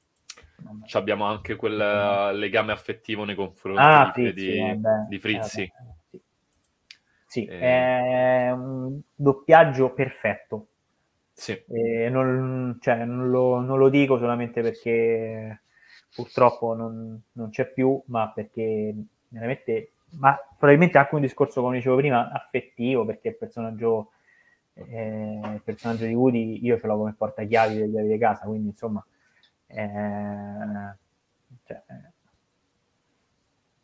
abbiamo 0.94 1.26
anche 1.26 1.56
quel 1.56 2.38
legame 2.38 2.72
affettivo 2.72 3.24
nei 3.24 3.36
confronti 3.36 3.82
ah, 3.82 4.12
di, 4.16 4.22
Frizzi, 4.32 4.46
di, 4.46 4.58
eh 4.60 4.80
di 5.08 5.20
Frizzi. 5.20 5.62
Eh, 5.62 5.72
sì, 6.08 6.22
sì 7.28 7.46
eh. 7.46 7.60
è 7.60 8.52
un 8.52 9.00
doppiaggio 9.14 9.92
perfetto. 9.92 10.68
Sì. 11.34 11.62
Non, 12.10 12.78
cioè, 12.80 13.04
non, 13.04 13.30
lo, 13.30 13.60
non, 13.60 13.78
lo, 13.78 13.90
dico 13.90 14.18
solamente 14.18 14.62
perché 14.62 15.64
purtroppo 16.16 16.74
non, 16.76 17.22
non, 17.34 17.50
c'è 17.50 17.68
più, 17.72 18.02
ma 18.06 18.32
perché 18.34 18.96
veramente, 19.28 19.92
ma 20.12 20.38
probabilmente 20.58 20.98
anche 20.98 21.16
un 21.16 21.22
discorso, 21.22 21.62
come 21.62 21.76
dicevo 21.76 21.98
prima, 21.98 22.32
affettivo, 22.32 23.04
perché 23.04 23.30
il 23.30 23.36
personaggio, 23.36 24.12
eh, 24.76 25.40
il 25.44 25.62
personaggio 25.62 26.06
di 26.06 26.14
Woody 26.14 26.64
io 26.64 26.80
ce 26.80 26.88
l'ho 26.88 26.98
come 26.98 27.16
portachiavi 27.18 27.76
delle 27.80 27.92
chiavi 27.92 28.08
di 28.08 28.18
casa, 28.18 28.46
quindi 28.46 28.68
insomma 28.70 29.06
eh, 29.76 30.96
cioè, 31.66 31.84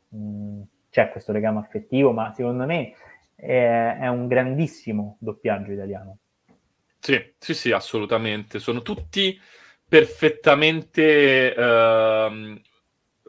mh, 0.10 0.18
mm, 0.18 0.62
c'è 0.90 1.10
questo 1.10 1.32
legame 1.32 1.60
affettivo, 1.60 2.12
ma 2.12 2.32
secondo 2.34 2.66
me 2.66 2.94
è, 3.36 3.98
è 4.02 4.08
un 4.08 4.28
grandissimo 4.28 5.18
doppiaggio 5.20 5.72
italiano. 5.72 6.18
Sì, 7.00 7.34
sì, 7.38 7.54
sì, 7.54 7.72
assolutamente. 7.72 8.60
Sono 8.60 8.82
tutti 8.82 9.40
perfettamente 9.88 11.54
uh, 11.58 12.62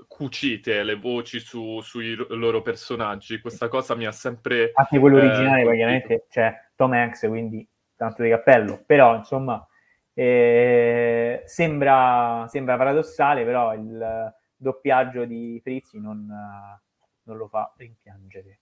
cucite 0.06 0.82
le 0.82 0.94
voci 0.96 1.40
su, 1.40 1.80
sui 1.80 2.14
loro 2.14 2.60
personaggi. 2.60 3.40
Questa 3.40 3.68
cosa 3.68 3.94
mi 3.94 4.04
ha 4.06 4.12
sempre. 4.12 4.72
Anche 4.74 4.98
quello 4.98 5.16
originale, 5.16 5.62
eh, 5.62 5.74
chiaramente 5.74 6.26
c'è 6.28 6.52
Tom 6.76 6.92
Hanks, 6.92 7.26
quindi 7.28 7.66
tanto 7.96 8.22
di 8.22 8.28
cappello. 8.28 8.82
Però, 8.84 9.16
insomma, 9.16 9.66
eh, 10.14 11.42
sembra, 11.46 12.46
sembra, 12.48 12.76
paradossale, 12.76 13.44
però 13.44 13.74
il 13.74 14.34
doppiaggio 14.56 15.24
di 15.24 15.60
Frizzi 15.62 15.98
non, 15.98 16.26
non 16.26 17.36
lo 17.36 17.48
fa 17.48 17.72
rimpiangere. 17.76 18.58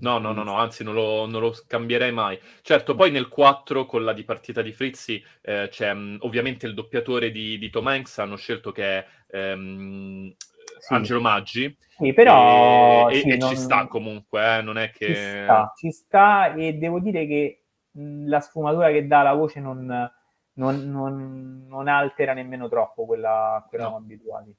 No, 0.00 0.18
no, 0.18 0.32
no, 0.32 0.44
no, 0.44 0.54
anzi 0.54 0.84
non 0.84 0.94
lo, 0.94 1.26
non 1.26 1.40
lo, 1.40 1.52
cambierei 1.66 2.12
mai. 2.12 2.38
Certo, 2.62 2.94
poi 2.94 3.10
nel 3.10 3.28
4 3.28 3.86
con 3.86 4.04
la 4.04 4.12
dipartita 4.12 4.62
di 4.62 4.72
Frizzi 4.72 5.22
eh, 5.42 5.68
c'è 5.68 5.92
mh, 5.92 6.18
ovviamente 6.20 6.66
il 6.66 6.74
doppiatore 6.74 7.32
di, 7.32 7.58
di, 7.58 7.70
Tom 7.70 7.88
Hanks, 7.88 8.18
hanno 8.18 8.36
scelto 8.36 8.70
che 8.70 8.84
è 8.84 9.06
ehm, 9.30 10.32
sì. 10.78 10.94
Angelo 10.94 11.20
Maggi. 11.20 11.76
Sì, 11.88 12.12
però... 12.12 13.08
E, 13.08 13.20
sì, 13.20 13.30
e 13.30 13.36
non... 13.36 13.48
ci 13.48 13.56
sta 13.56 13.86
comunque, 13.88 14.58
eh, 14.58 14.62
non 14.62 14.78
è 14.78 14.90
che... 14.92 15.06
Ci 15.06 15.14
sta, 15.14 15.72
ci 15.74 15.90
sta 15.90 16.54
e 16.54 16.74
devo 16.74 17.00
dire 17.00 17.26
che 17.26 17.64
mh, 17.90 18.28
la 18.28 18.40
sfumatura 18.40 18.92
che 18.92 19.06
dà 19.06 19.22
la 19.22 19.34
voce 19.34 19.58
non 19.58 20.12
non, 20.54 20.90
non, 20.90 21.66
non 21.66 21.88
altera 21.88 22.32
nemmeno 22.32 22.68
troppo 22.68 23.06
quella, 23.06 23.64
quella 23.68 23.88
no. 23.88 23.96
abituati. 23.96 24.54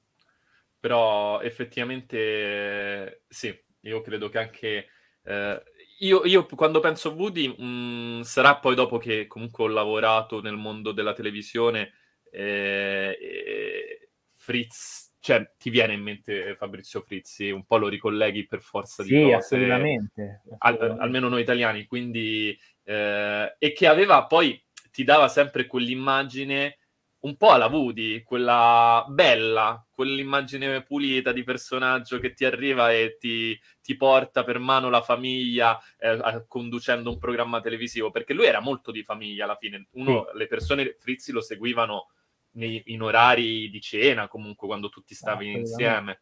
Però 0.79 1.41
effettivamente 1.41 3.23
sì, 3.27 3.57
io 3.81 4.01
credo 4.01 4.29
che 4.29 4.37
anche... 4.37 4.87
Eh, 5.23 5.63
io, 5.99 6.25
io, 6.25 6.45
quando 6.45 6.79
penso 6.79 7.09
a 7.09 7.13
Woody, 7.13 7.47
mh, 7.47 7.65
mm, 7.65 8.21
sarà 8.21 8.57
poi 8.57 8.75
dopo 8.75 8.97
che 8.97 9.27
comunque 9.27 9.63
ho 9.63 9.67
lavorato 9.67 10.41
nel 10.41 10.57
mondo 10.57 10.91
della 10.91 11.13
televisione, 11.13 11.93
eh, 12.29 13.17
eh, 13.19 14.09
Fritz 14.33 15.05
cioè, 15.25 15.53
ti 15.57 15.71
viene 15.71 15.93
in 15.93 16.03
mente 16.03 16.55
Fabrizio 16.55 17.01
Frizzi, 17.01 17.49
un 17.49 17.65
po' 17.65 17.77
lo 17.77 17.87
ricolleghi 17.87 18.45
per 18.45 18.61
forza 18.61 19.01
sì, 19.01 19.15
di 19.15 19.23
cose. 19.23 19.33
Assolutamente, 19.33 20.43
assolutamente. 20.59 20.93
Al, 20.93 20.99
almeno 20.99 21.29
noi 21.29 21.41
italiani, 21.41 21.87
quindi... 21.87 22.55
Eh, 22.83 23.55
e 23.57 23.73
che 23.73 23.87
aveva 23.87 24.27
poi, 24.27 24.63
ti 24.95 25.03
dava 25.03 25.27
sempre 25.27 25.67
quell'immagine 25.67 26.77
un 27.25 27.35
po' 27.35 27.49
alla 27.49 27.65
Woody, 27.65 28.23
quella 28.23 29.03
bella, 29.09 29.85
quell'immagine 29.91 30.83
pulita 30.83 31.33
di 31.33 31.43
personaggio 31.43 32.17
che 32.17 32.33
ti 32.33 32.45
arriva 32.45 32.93
e 32.93 33.17
ti, 33.19 33.59
ti 33.81 33.97
porta 33.97 34.45
per 34.45 34.57
mano 34.59 34.89
la 34.89 35.01
famiglia 35.01 35.77
eh, 35.97 36.45
conducendo 36.47 37.09
un 37.09 37.17
programma 37.17 37.59
televisivo, 37.59 38.09
perché 38.09 38.33
lui 38.33 38.45
era 38.45 38.61
molto 38.61 38.91
di 38.91 39.03
famiglia 39.03 39.43
alla 39.43 39.57
fine. 39.57 39.87
Uno, 39.93 40.27
sì. 40.31 40.37
Le 40.37 40.47
persone, 40.47 40.95
Frizzi 40.97 41.33
lo 41.33 41.41
seguivano 41.41 42.11
nei, 42.51 42.81
in 42.85 43.01
orari 43.01 43.69
di 43.69 43.81
cena, 43.81 44.29
comunque 44.29 44.65
quando 44.65 44.87
tutti 44.87 45.13
stavi 45.13 45.55
ah, 45.55 45.57
insieme. 45.57 46.21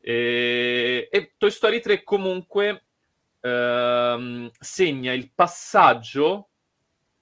E, 0.00 1.06
e, 1.12 1.34
Toy 1.38 1.50
Story 1.52 1.80
3 1.80 2.02
comunque 2.02 2.86
ehm, 3.40 4.50
segna 4.58 5.12
il 5.12 5.30
passaggio 5.32 6.49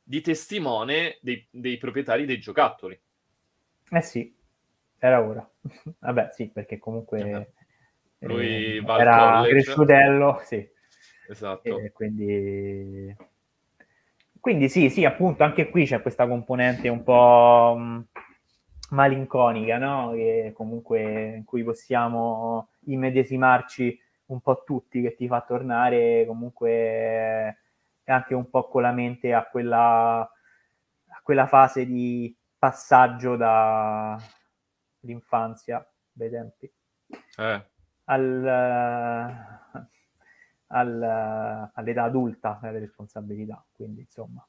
di 0.08 0.22
testimone 0.22 1.18
dei, 1.20 1.46
dei 1.50 1.76
proprietari 1.76 2.24
dei 2.24 2.38
giocattoli. 2.38 2.98
Eh 3.90 4.00
sì, 4.00 4.34
era 4.96 5.22
ora. 5.22 5.46
Vabbè, 6.00 6.30
sì, 6.32 6.48
perché 6.48 6.78
comunque 6.78 7.52
eh, 8.18 8.26
lui 8.26 8.78
eh, 8.78 8.82
era 8.86 9.42
cresciutello, 9.46 10.40
sì. 10.44 10.66
Esatto. 11.28 11.78
E 11.78 11.92
quindi... 11.92 13.14
quindi 14.40 14.70
sì, 14.70 14.88
sì, 14.88 15.04
appunto, 15.04 15.44
anche 15.44 15.68
qui 15.68 15.84
c'è 15.84 16.00
questa 16.00 16.26
componente 16.26 16.88
un 16.88 17.02
po' 17.02 17.76
mm, 17.78 18.00
malinconica, 18.92 19.76
no? 19.76 20.12
Che 20.14 20.52
comunque 20.54 21.34
in 21.36 21.44
cui 21.44 21.62
possiamo 21.62 22.70
immedesimarci 22.86 24.00
un 24.28 24.40
po' 24.40 24.62
tutti, 24.64 25.02
che 25.02 25.14
ti 25.14 25.26
fa 25.26 25.42
tornare 25.42 26.24
comunque 26.26 27.58
anche 28.12 28.34
un 28.34 28.50
po' 28.50 28.68
con 28.68 28.82
la 28.82 28.92
mente 28.92 29.32
a 29.32 29.46
quella, 29.46 30.20
a 30.20 31.20
quella 31.22 31.46
fase 31.46 31.86
di 31.86 32.36
passaggio 32.58 33.36
dall'infanzia, 33.36 35.88
bei 36.12 36.30
tempi, 36.30 36.70
eh. 37.36 37.66
al, 38.04 38.46
al, 40.66 41.70
all'età 41.72 42.02
adulta 42.02 42.58
delle 42.62 42.80
responsabilità. 42.80 43.64
Quindi, 43.72 44.00
insomma. 44.00 44.46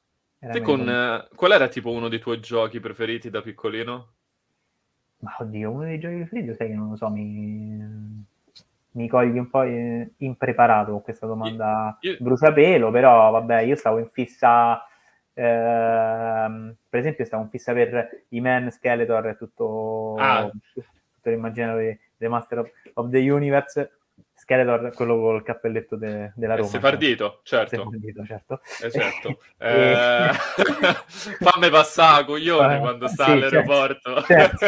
Con, 0.62 0.88
eh, 0.88 1.28
qual 1.34 1.52
era 1.52 1.68
tipo 1.68 1.90
uno 1.90 2.08
dei 2.08 2.18
tuoi 2.18 2.40
giochi 2.40 2.80
preferiti 2.80 3.28
da 3.28 3.42
piccolino? 3.42 4.14
Ma 5.18 5.36
oddio, 5.38 5.70
uno 5.70 5.84
dei 5.84 5.98
giochi 5.98 6.16
preferiti, 6.16 6.54
sai 6.54 6.68
che 6.68 6.74
non 6.74 6.88
lo 6.88 6.96
so, 6.96 7.10
mi, 7.10 8.24
mi 8.92 9.08
cogli 9.08 9.38
un 9.38 9.48
po' 9.48 9.62
impreparato 9.62 10.90
con 10.92 11.02
questa 11.02 11.26
domanda 11.26 11.96
io, 12.00 12.12
io... 12.12 12.16
bruciapelo, 12.20 12.90
però 12.90 13.30
vabbè, 13.30 13.60
io 13.60 13.76
stavo 13.76 13.98
in 13.98 14.08
fissa 14.10 14.84
Ehm, 15.40 16.76
per 16.88 17.00
esempio, 17.00 17.24
stavo 17.24 17.44
in 17.44 17.48
fissa 17.48 17.72
per 17.72 18.24
i 18.28 18.40
Man 18.40 18.70
Skeletor 18.70 19.28
e 19.28 19.36
tutto, 19.36 20.16
ah. 20.18 20.50
tutto 20.74 21.30
l'immaginario 21.30 21.98
The 22.18 22.28
Master 22.28 22.58
of, 22.58 22.70
of, 22.94 23.10
the 23.10 23.18
Universe. 23.18 23.99
Skeletor, 24.50 24.92
quello 24.94 25.20
col 25.20 25.42
cappelletto 25.44 25.94
de, 25.94 26.32
della 26.34 26.56
Roma. 26.56 26.68
Sefardito, 26.68 27.40
certo. 27.44 27.76
Sefardito, 27.76 28.24
certo. 28.24 28.60
Eh, 28.82 28.90
certo. 28.90 29.40
eh, 29.58 30.30
fammi 31.38 31.70
passare 31.70 32.24
coglione 32.24 32.78
uh, 32.78 32.80
quando 32.80 33.06
sta 33.06 33.26
sì, 33.26 33.30
all'aeroporto. 33.30 34.22
Certo, 34.22 34.58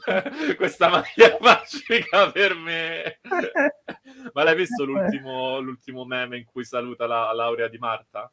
certo. 0.00 0.30
Questa 0.58 0.88
maglia 0.88 1.38
magica 1.40 2.32
per 2.32 2.56
me. 2.56 3.20
Ma 4.32 4.42
l'hai 4.42 4.56
visto 4.56 4.84
l'ultimo, 4.84 5.60
l'ultimo 5.60 6.04
meme 6.04 6.38
in 6.38 6.44
cui 6.44 6.64
saluta 6.64 7.06
la 7.06 7.32
laurea 7.32 7.68
di 7.68 7.78
Marta? 7.78 8.28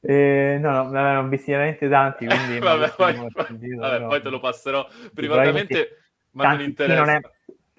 Eh, 0.00 0.56
no, 0.58 0.84
no, 0.84 0.90
ne 0.90 1.16
ho 1.16 1.28
visti 1.28 1.50
veramente 1.50 1.88
tanti, 1.90 2.26
quindi... 2.26 2.58
vabbè, 2.58 2.94
poi, 2.96 3.14
sentito, 3.46 3.80
vabbè 3.80 4.06
poi, 4.06 4.22
te 4.22 4.30
lo 4.30 4.40
passerò 4.40 4.88
privatamente, 5.14 5.98
ma 6.32 6.54
non 6.54 6.62
interessa. 6.62 7.04
Non, 7.04 7.08
è, 7.10 7.20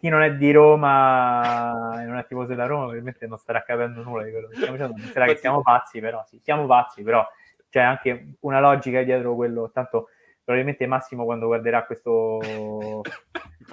chi 0.03 0.09
non, 0.09 0.21
è, 0.21 0.35
di 0.35 0.51
Roma 0.51 1.95
e 2.01 2.03
non 2.03 2.17
è 2.17 2.25
tifoso 2.25 2.47
della 2.47 2.65
Roma, 2.65 2.87
ovviamente 2.87 3.25
non 3.25 3.37
starà 3.37 3.63
capendo 3.63 4.03
nulla 4.03 4.23
di 4.23 4.31
quello 4.31 4.49
che 4.49 4.55
stiamo 4.55 4.73
dicendo. 4.73 4.95
Penserà 4.95 5.25
che 5.27 5.37
siamo 5.37 5.61
pazzi, 5.61 6.01
però 6.01 6.21
sì, 6.27 6.41
siamo 6.43 6.65
pazzi, 6.65 7.03
però 7.03 7.25
c'è 7.69 7.79
anche 7.79 8.35
una 8.41 8.59
logica 8.59 9.01
dietro 9.03 9.33
quello. 9.35 9.71
Tanto 9.71 10.09
probabilmente 10.43 10.85
Massimo 10.87 11.23
quando 11.23 11.45
guarderà 11.45 11.85
questo... 11.85 12.39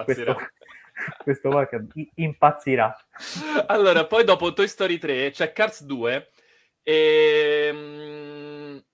questo 0.05 0.37
questo 1.24 1.49
podcast 1.49 1.87
impazzirà. 2.16 2.95
Allora, 3.66 4.07
poi 4.07 4.22
dopo 4.22 4.53
Toy 4.53 4.68
Story 4.68 4.99
3 4.99 5.31
c'è 5.31 5.51
Cars 5.53 5.83
2 5.85 6.31
e, 6.83 7.70
ehm, 7.72 8.85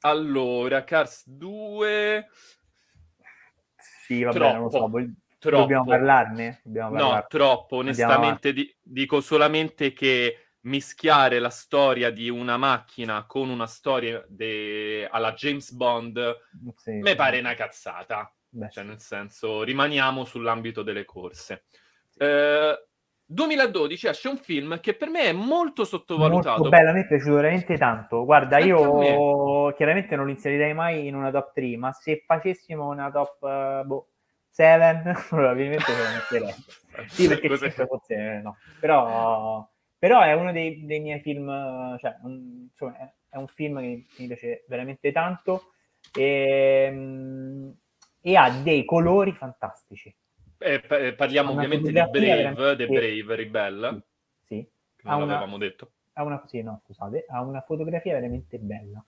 allora, 0.00 0.84
Cars 0.84 1.22
2... 1.28 2.28
Sì, 4.04 4.24
vabbè, 4.24 4.36
troppo, 4.36 4.52
non 4.52 4.62
lo 4.64 4.70
so. 4.70 4.90
Troppo. 5.42 5.62
Dobbiamo 5.62 5.86
parlarne? 5.86 6.60
Dobbiamo 6.62 6.90
parlarne. 6.92 7.14
No, 7.16 7.26
troppo. 7.26 7.76
Onestamente 7.78 8.52
di- 8.52 8.76
dico 8.80 9.20
solamente 9.20 9.92
che 9.92 10.50
mischiare 10.60 11.40
la 11.40 11.50
storia 11.50 12.10
di 12.10 12.28
una 12.28 12.56
macchina 12.56 13.26
con 13.26 13.50
una 13.50 13.66
storia 13.66 14.24
de... 14.28 15.08
alla 15.10 15.32
James 15.32 15.72
Bond 15.72 16.36
sì, 16.76 16.92
mi 16.92 17.08
sì. 17.08 17.14
pare 17.16 17.40
una 17.40 17.54
cazzata. 17.54 18.32
Beh, 18.50 18.70
cioè, 18.70 18.84
sì. 18.84 18.88
nel 18.88 19.00
senso, 19.00 19.64
rimaniamo 19.64 20.24
sull'ambito 20.24 20.84
delle 20.84 21.04
corse. 21.04 21.64
Eh, 22.16 22.86
2012 23.24 24.06
esce 24.06 24.28
un 24.28 24.36
film 24.36 24.78
che 24.78 24.94
per 24.94 25.08
me 25.08 25.22
è 25.22 25.32
molto 25.32 25.84
sottovalutato. 25.84 26.60
Molto 26.60 26.68
bello, 26.68 26.90
a 26.90 26.92
me 26.92 27.00
è 27.00 27.06
piaciuto 27.08 27.34
veramente 27.34 27.76
tanto. 27.76 28.24
Guarda, 28.24 28.58
Anche 28.58 28.68
io 28.68 29.72
chiaramente 29.72 30.14
non 30.14 30.26
lo 30.26 30.30
inserirei 30.30 30.72
mai 30.72 31.08
in 31.08 31.16
una 31.16 31.32
top 31.32 31.52
3, 31.52 31.76
ma 31.78 31.90
se 31.90 32.22
facessimo 32.24 32.86
una 32.86 33.10
top 33.10 33.38
uh, 33.40 33.84
boh, 33.84 34.11
7, 34.52 35.12
probabilmente 35.28 35.84
lo 35.90 36.04
metterei. 36.14 36.54
sì, 37.08 37.26
perché 37.26 37.48
Cos'è? 37.48 37.70
forse 37.70 38.40
no. 38.42 38.56
Però, 38.78 39.68
però 39.98 40.20
è 40.20 40.32
uno 40.34 40.52
dei, 40.52 40.84
dei 40.86 41.00
miei 41.00 41.20
film, 41.20 41.98
cioè, 41.98 42.16
un, 42.22 42.68
insomma, 42.70 42.96
è 43.28 43.36
un 43.36 43.48
film 43.48 43.80
che 43.80 44.06
mi 44.18 44.26
piace 44.26 44.64
veramente 44.68 45.10
tanto 45.10 45.72
e, 46.16 46.84
ehm, 46.86 47.74
e 48.20 48.36
ha 48.36 48.50
dei 48.50 48.84
colori 48.84 49.32
fantastici 49.32 50.14
eh, 50.62 50.82
eh, 50.88 51.14
parliamo 51.14 51.50
ovviamente 51.50 51.88
di 51.88 51.92
Brave, 51.92 52.76
The 52.76 52.86
Brave 52.86 53.34
Rebel. 53.36 54.04
Sì. 54.44 54.66
sì. 54.96 55.06
Non 55.06 55.22
una, 55.22 55.26
l'avevamo 55.26 55.58
detto. 55.58 55.92
Ha 56.14 56.22
una, 56.22 56.42
sì, 56.46 56.62
no, 56.62 56.80
scusate, 56.84 57.24
ha 57.28 57.42
una 57.42 57.60
fotografia 57.62 58.14
veramente 58.14 58.58
bella. 58.58 59.04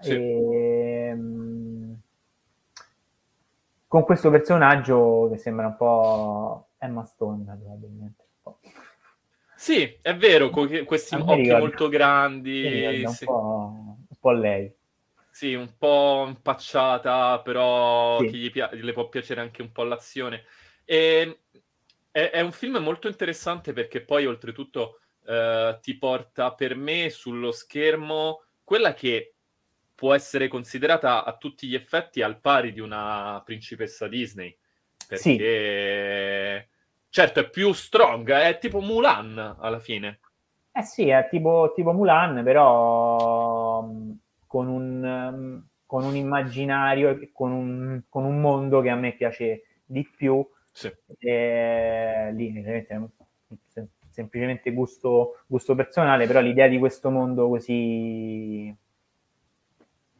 Sì. 0.00 0.12
E, 0.12 1.12
um, 1.12 2.00
con 3.94 4.02
questo 4.02 4.28
personaggio 4.28 5.28
che 5.30 5.38
sembra 5.38 5.68
un 5.68 5.76
po' 5.76 6.70
Emma 6.78 7.04
Stone, 7.04 7.44
probabilmente. 7.44 8.24
Sì, 9.54 9.98
è 10.02 10.16
vero, 10.16 10.50
con 10.50 10.66
questi 10.84 11.14
occhi 11.14 11.42
ricordo, 11.42 11.58
molto 11.58 11.88
grandi. 11.88 13.04
Un, 13.04 13.12
sì. 13.12 13.24
po', 13.24 13.96
un 14.08 14.16
po' 14.18 14.32
lei. 14.32 14.74
Sì, 15.30 15.54
un 15.54 15.76
po' 15.78 16.24
impacciata, 16.26 17.38
però 17.38 18.18
sì. 18.18 18.34
gli 18.34 18.50
pi- 18.50 18.66
le 18.72 18.92
può 18.92 19.08
piacere 19.08 19.40
anche 19.40 19.62
un 19.62 19.70
po' 19.70 19.84
l'azione. 19.84 20.42
E, 20.84 21.42
è, 22.10 22.30
è, 22.30 22.40
un 22.40 22.50
film 22.50 22.78
molto 22.78 23.06
interessante 23.06 23.72
perché 23.72 24.00
poi 24.00 24.26
oltretutto 24.26 25.02
eh, 25.24 25.78
ti 25.80 25.96
porta 25.96 26.52
per 26.52 26.74
me 26.74 27.10
sullo 27.10 27.52
schermo 27.52 28.42
quella 28.64 28.92
che 28.92 29.33
può 29.94 30.14
essere 30.14 30.48
considerata 30.48 31.24
a 31.24 31.36
tutti 31.36 31.66
gli 31.66 31.74
effetti 31.74 32.22
al 32.22 32.40
pari 32.40 32.72
di 32.72 32.80
una 32.80 33.40
principessa 33.44 34.08
Disney. 34.08 34.56
Perché 35.06 36.60
sì. 36.60 36.68
certo 37.08 37.40
è 37.40 37.50
più 37.50 37.72
strong, 37.72 38.30
è 38.30 38.58
tipo 38.58 38.80
Mulan 38.80 39.56
alla 39.58 39.78
fine. 39.78 40.20
Eh 40.72 40.82
sì, 40.82 41.08
è 41.08 41.28
tipo, 41.30 41.72
tipo 41.74 41.92
Mulan, 41.92 42.42
però 42.42 43.82
mm, 43.82 44.10
con 44.46 44.66
un, 44.66 45.30
mm, 45.32 45.58
con 45.86 46.04
un 46.04 46.16
immaginario, 46.16 47.30
con 47.32 47.52
un, 47.52 48.02
con 48.08 48.24
un 48.24 48.40
mondo 48.40 48.80
che 48.80 48.88
a 48.88 48.96
me 48.96 49.12
piace 49.12 49.62
di 49.84 50.08
più 50.08 50.44
sì. 50.74 50.92
E, 51.18 52.32
lì 52.32 52.52
semplicemente 54.10 54.72
gusto, 54.72 55.42
gusto 55.46 55.76
personale, 55.76 56.26
però 56.26 56.40
l'idea 56.40 56.66
di 56.66 56.78
questo 56.78 57.10
mondo 57.10 57.48
così 57.48 58.74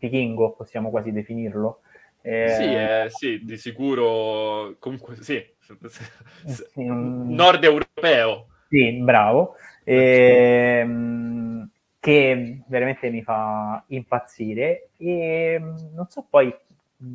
vichingo, 0.08 0.52
possiamo 0.52 0.90
quasi 0.90 1.12
definirlo. 1.12 1.80
Eh, 2.22 2.48
sì, 2.48 2.74
eh, 2.74 3.06
sì, 3.08 3.44
di 3.44 3.56
sicuro, 3.56 4.76
comunque 4.78 5.16
sì, 5.16 5.44
sì 6.46 6.64
un... 6.74 7.34
nord 7.34 7.64
europeo. 7.64 8.46
Sì, 8.68 8.92
bravo. 9.02 9.56
E, 9.84 10.80
ehm, 10.80 11.68
che 12.00 12.60
veramente 12.66 13.10
mi 13.10 13.22
fa 13.22 13.82
impazzire 13.88 14.88
e 14.98 15.60
non 15.94 16.06
so 16.08 16.26
poi 16.28 16.54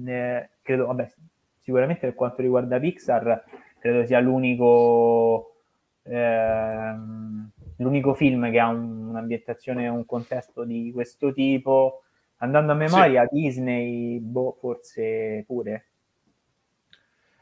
eh, 0.05 0.49
credo 0.61 0.85
vabbè 0.87 1.11
sicuramente 1.59 2.07
per 2.07 2.15
quanto 2.15 2.41
riguarda 2.41 2.79
Pixar 2.79 3.43
credo 3.79 4.05
sia 4.05 4.19
l'unico, 4.19 5.55
ehm, 6.03 7.49
l'unico 7.77 8.13
film 8.13 8.51
che 8.51 8.59
ha 8.59 8.67
un, 8.67 9.07
un'ambientazione, 9.07 9.87
un 9.87 10.05
contesto 10.05 10.63
di 10.63 10.91
questo 10.93 11.33
tipo. 11.33 12.03
Andando 12.41 12.71
a 12.71 12.75
memoria, 12.75 13.27
sì. 13.27 13.41
Disney, 13.41 14.19
boh, 14.19 14.55
forse 14.59 15.43
pure. 15.45 15.85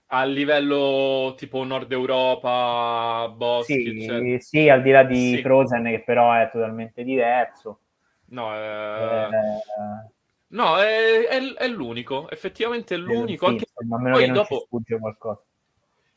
A 0.08 0.24
livello 0.24 1.36
tipo 1.38 1.64
Nord 1.64 1.91
Europa, 1.91 3.32
boschi, 3.36 4.08
sì, 4.08 4.38
sì, 4.39 4.70
al 4.70 4.82
di 4.82 4.91
là 4.91 5.04
di 5.04 5.36
sì. 5.36 5.41
Frozen, 5.41 5.84
che 5.84 6.02
però 6.04 6.34
è 6.34 6.50
totalmente 6.52 7.04
diverso. 7.04 7.82
No, 8.30 8.56
eh... 8.56 9.24
Eh... 9.26 10.12
no 10.48 10.78
è, 10.78 11.28
è, 11.28 11.54
è, 11.54 11.68
l'unico, 11.68 12.30
effettivamente 12.30 12.95
è 12.95 12.98
l'unico. 12.98 13.45
Sì, 13.48 13.52
anche 13.52 13.66
a 13.78 14.00
meno 14.00 14.16
poi 14.16 14.26
che 14.26 14.32
dopo... 14.32 14.60
sfugge 14.66 14.98
qualcosa. 14.98 15.43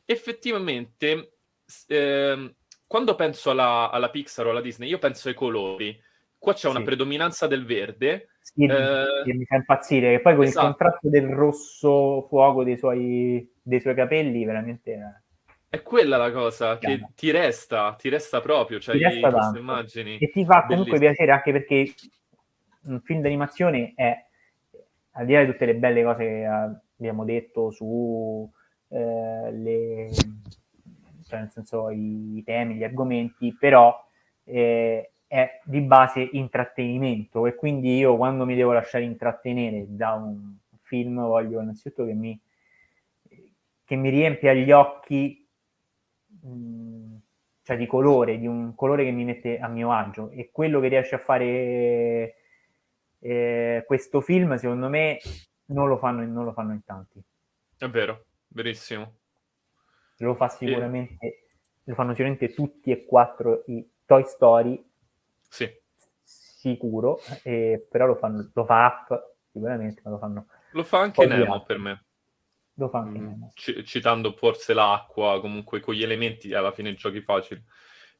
Effettivamente, 0.05 1.33
eh, 1.87 2.55
quando 2.87 3.15
penso 3.15 3.51
alla, 3.51 3.89
alla, 3.91 4.09
Pixar 4.09 4.47
o 4.47 4.49
alla 4.49 4.61
Disney, 4.61 4.89
io 4.89 4.99
penso 4.99 5.27
ai 5.27 5.35
colori. 5.35 6.01
Qua 6.37 6.53
c'è 6.53 6.67
una 6.67 6.81
predominanza 6.81 7.45
del 7.45 7.65
verde. 7.65 8.29
Sì, 8.41 8.65
eh... 8.65 9.33
mi 9.33 9.45
fa 9.45 9.55
impazzire. 9.55 10.15
E 10.15 10.19
poi 10.19 10.35
con 10.35 10.43
esatto. 10.45 10.65
il 10.65 10.71
contrasto 10.71 11.09
del 11.09 11.27
rosso 11.27 12.25
fuoco 12.27 12.63
dei 12.63 12.77
suoi 12.77 13.49
dei 13.61 13.79
suoi 13.79 13.95
capelli 13.95 14.43
veramente... 14.45 15.23
È 15.69 15.81
quella 15.83 16.17
la 16.17 16.31
cosa 16.31 16.77
che 16.77 16.97
Chiama. 16.97 17.11
ti 17.15 17.31
resta, 17.31 17.95
ti 17.97 18.09
resta 18.09 18.41
proprio, 18.41 18.77
cioè 18.79 18.97
ti 18.97 19.03
resta 19.03 19.31
queste 19.31 19.59
immagini. 19.59 20.17
E 20.17 20.29
ti 20.29 20.43
fa 20.43 20.65
comunque 20.65 20.99
Bellissimo. 20.99 20.99
piacere 20.99 21.31
anche 21.31 21.51
perché 21.53 21.93
un 22.87 22.99
film 22.99 23.21
d'animazione 23.21 23.93
è, 23.95 24.25
al 25.11 25.25
di 25.25 25.33
là 25.33 25.45
di 25.45 25.51
tutte 25.51 25.65
le 25.65 25.75
belle 25.75 26.03
cose 26.03 26.25
che 26.25 26.45
abbiamo 26.45 27.23
detto 27.23 27.71
su 27.71 28.51
eh, 28.89 29.51
le, 29.53 30.09
cioè 31.25 31.39
nel 31.39 31.51
senso 31.51 31.89
i 31.89 32.41
temi, 32.45 32.75
gli 32.75 32.83
argomenti, 32.83 33.55
però 33.57 33.97
eh, 34.43 35.10
è 35.31 35.61
di 35.63 35.79
base 35.79 36.27
intrattenimento 36.33 37.47
e 37.47 37.55
quindi 37.55 37.95
io 37.95 38.17
quando 38.17 38.43
mi 38.43 38.53
devo 38.53 38.73
lasciare 38.73 39.05
intrattenere 39.05 39.85
da 39.87 40.11
un 40.11 40.57
film 40.81 41.21
voglio 41.21 41.61
innanzitutto 41.61 42.05
che 42.05 42.11
mi 42.11 42.37
che 43.85 43.95
mi 43.95 44.09
riempia 44.09 44.53
gli 44.53 44.71
occhi, 44.71 45.47
mh, 46.27 47.15
cioè 47.61 47.77
di 47.77 47.85
colore, 47.85 48.39
di 48.39 48.47
un 48.47 48.75
colore 48.75 49.03
che 49.05 49.11
mi 49.11 49.25
mette 49.25 49.57
a 49.59 49.67
mio 49.67 49.91
agio. 49.91 50.29
E 50.31 50.49
quello 50.51 50.79
che 50.79 50.87
riesce 50.87 51.15
a 51.15 51.17
fare 51.17 52.35
eh, 53.19 53.83
questo 53.85 54.21
film, 54.21 54.55
secondo 54.55 54.87
me, 54.87 55.19
non 55.67 55.89
lo, 55.89 55.97
fanno, 55.97 56.25
non 56.25 56.45
lo 56.45 56.53
fanno 56.53 56.71
in 56.71 56.85
tanti. 56.85 57.21
È 57.77 57.87
vero, 57.89 58.25
verissimo. 58.47 59.15
Lo 60.19 60.35
fa 60.35 60.47
sicuramente, 60.47 61.25
e... 61.25 61.45
lo 61.83 61.93
fanno 61.93 62.11
sicuramente 62.11 62.53
tutti 62.53 62.91
e 62.91 63.05
quattro 63.05 63.63
i 63.67 63.85
Toy 64.05 64.23
Story. 64.25 64.90
Sì. 65.51 65.69
Sicuro, 66.23 67.19
eh, 67.43 67.85
però 67.89 68.05
lo, 68.05 68.15
fanno, 68.15 68.49
lo 68.53 68.65
fa 68.65 68.85
Up 69.09 69.35
sicuramente, 69.51 70.01
ma 70.05 70.11
lo 70.11 70.17
fanno. 70.17 70.47
Lo 70.71 70.83
fa 70.83 70.99
anche 70.99 71.25
Nemo 71.25 71.61
per 71.63 71.77
me 71.77 72.05
lo 72.75 72.89
fa 72.89 72.99
anche 72.99 73.19
mm, 73.19 73.43
c- 73.53 73.83
citando 73.83 74.33
forse 74.33 74.73
l'acqua, 74.73 75.39
comunque 75.41 75.81
con 75.81 75.93
gli 75.93 76.03
elementi 76.03 76.53
alla 76.53 76.71
fine 76.71 76.93
giochi 76.93 77.21
facili. 77.21 77.61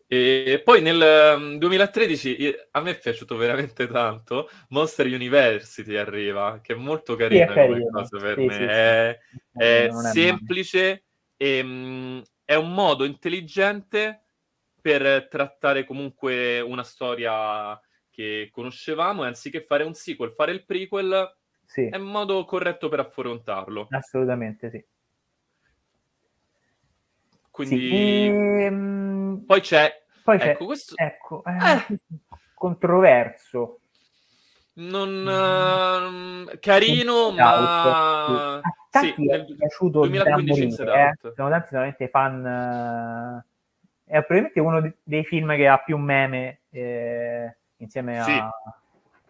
E 0.05 0.61
poi 0.63 0.81
nel 0.81 1.57
2013 1.57 2.37
mm, 2.39 2.49
a 2.71 2.81
me 2.81 2.91
è 2.91 2.99
piaciuto 2.99 3.37
veramente 3.37 3.87
tanto 3.87 4.49
Monster 4.69 5.05
University 5.05 5.95
arriva, 5.95 6.59
che 6.61 6.73
è 6.73 6.75
molto 6.75 7.15
carina 7.15 7.53
sì, 7.53 7.59
come 7.59 7.89
cosa 7.89 8.17
per 8.17 8.37
sì, 8.37 8.45
me. 8.45 8.53
Sì, 8.53 8.63
è, 8.63 9.19
è 9.53 9.89
semplice 10.11 11.05
e 11.37 11.63
mh, 11.63 12.23
è 12.43 12.55
un 12.55 12.73
modo 12.73 13.05
intelligente 13.05 14.25
per 14.81 15.27
trattare 15.29 15.85
comunque 15.85 16.59
una 16.59 16.83
storia 16.83 17.79
che 18.09 18.49
conoscevamo 18.51 19.23
e 19.23 19.27
anziché 19.27 19.61
fare 19.61 19.83
un 19.83 19.93
sequel, 19.93 20.31
fare 20.31 20.51
il 20.51 20.65
prequel 20.65 21.35
sì. 21.71 21.87
È 21.87 21.95
un 21.95 22.11
modo 22.11 22.43
corretto 22.43 22.89
per 22.89 22.99
affrontarlo. 22.99 23.87
Assolutamente 23.91 24.69
sì. 24.69 24.85
Quindi... 27.49 27.79
Sì, 27.79 28.25
ehm... 28.25 29.43
Poi 29.47 29.61
c'è... 29.61 30.03
Poi 30.21 30.37
c'è... 30.37 30.49
Ecco, 30.49 30.65
questo... 30.65 30.95
ecco 30.97 31.41
eh, 31.45 31.93
eh. 31.93 31.99
controverso. 32.53 33.79
Non... 34.73 36.45
Uh, 36.51 36.57
carino, 36.59 37.31
ma... 37.31 38.59
Sì, 38.89 39.13
sì 39.15 39.29
è 39.29 39.45
piaciuto 39.45 40.01
2015 40.01 40.83
morire, 40.83 41.17
eh? 41.21 41.31
Sono 41.33 41.49
tanti 41.49 41.69
veramente 41.71 42.09
fan... 42.09 43.45
È 44.11 44.23
probabilmente 44.23 44.59
uno 44.59 44.93
dei 45.03 45.23
film 45.23 45.55
che 45.55 45.67
ha 45.67 45.77
più 45.77 45.97
meme 45.97 46.61
eh, 46.69 47.55
insieme 47.77 48.19
a... 48.19 48.23
Sì 48.23 48.79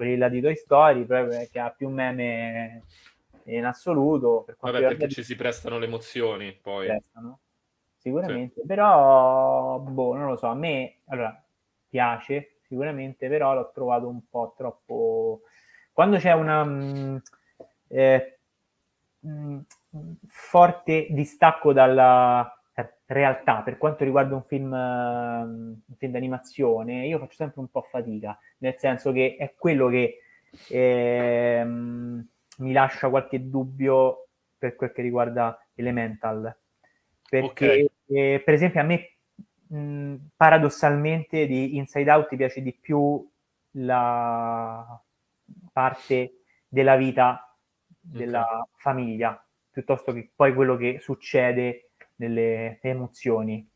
quelli 0.01 0.17
là 0.17 0.29
di 0.29 0.41
Toy 0.41 0.55
Story, 0.55 1.05
proprio 1.05 1.47
che 1.51 1.59
ha 1.59 1.69
più 1.69 1.87
meme 1.87 2.85
in 3.43 3.65
assoluto. 3.65 4.41
Per 4.47 4.57
Vabbè, 4.59 4.79
perché 4.79 5.07
ci 5.09 5.21
si 5.21 5.35
prestano 5.35 5.77
le 5.77 5.85
emozioni, 5.85 6.57
poi. 6.59 6.87
Prestano. 6.87 7.39
Sicuramente, 7.97 8.61
sì. 8.61 8.65
però, 8.65 9.77
boh, 9.77 10.15
non 10.15 10.29
lo 10.29 10.37
so, 10.37 10.47
a 10.47 10.55
me, 10.55 11.01
allora, 11.05 11.39
piace 11.87 12.55
sicuramente, 12.63 13.27
però 13.27 13.53
l'ho 13.53 13.69
trovato 13.71 14.07
un 14.07 14.27
po' 14.27 14.55
troppo... 14.57 15.41
Quando 15.91 16.17
c'è 16.17 16.31
una... 16.31 16.63
Mh, 16.63 16.97
mm, 16.97 17.17
eh, 17.89 18.39
mh, 19.19 19.59
mm, 19.97 20.11
forte 20.25 21.05
distacco 21.11 21.73
dalla 21.73 22.59
realtà 23.13 23.61
per 23.61 23.77
quanto 23.77 24.03
riguarda 24.03 24.35
un 24.35 24.43
film, 24.43 24.71
un 24.71 25.95
film 25.97 26.11
d'animazione, 26.11 27.05
io 27.07 27.19
faccio 27.19 27.35
sempre 27.35 27.61
un 27.61 27.69
po' 27.69 27.81
fatica, 27.81 28.37
nel 28.59 28.75
senso 28.77 29.11
che 29.11 29.35
è 29.37 29.53
quello 29.57 29.87
che 29.87 30.19
eh, 30.69 31.63
mi 31.63 32.71
lascia 32.71 33.09
qualche 33.09 33.49
dubbio 33.49 34.27
per 34.57 34.75
quel 34.75 34.91
che 34.91 35.01
riguarda 35.01 35.63
Elemental. 35.75 36.55
Perché, 37.29 37.65
okay. 37.65 37.89
eh, 38.07 38.41
per 38.43 38.53
esempio, 38.53 38.81
a 38.81 38.83
me 38.83 39.11
mh, 39.67 40.15
paradossalmente 40.35 41.47
di 41.47 41.77
Inside 41.77 42.11
Out 42.11 42.35
piace 42.35 42.61
di 42.61 42.73
più 42.73 43.27
la 43.75 45.01
parte 45.71 46.41
della 46.67 46.95
vita 46.95 47.55
della 47.87 48.41
okay. 48.41 48.63
famiglia 48.75 49.45
piuttosto 49.71 50.11
che 50.11 50.29
poi 50.35 50.53
quello 50.53 50.75
che 50.75 50.99
succede 50.99 51.90
nelle 52.21 52.79
emozioni. 52.81 53.67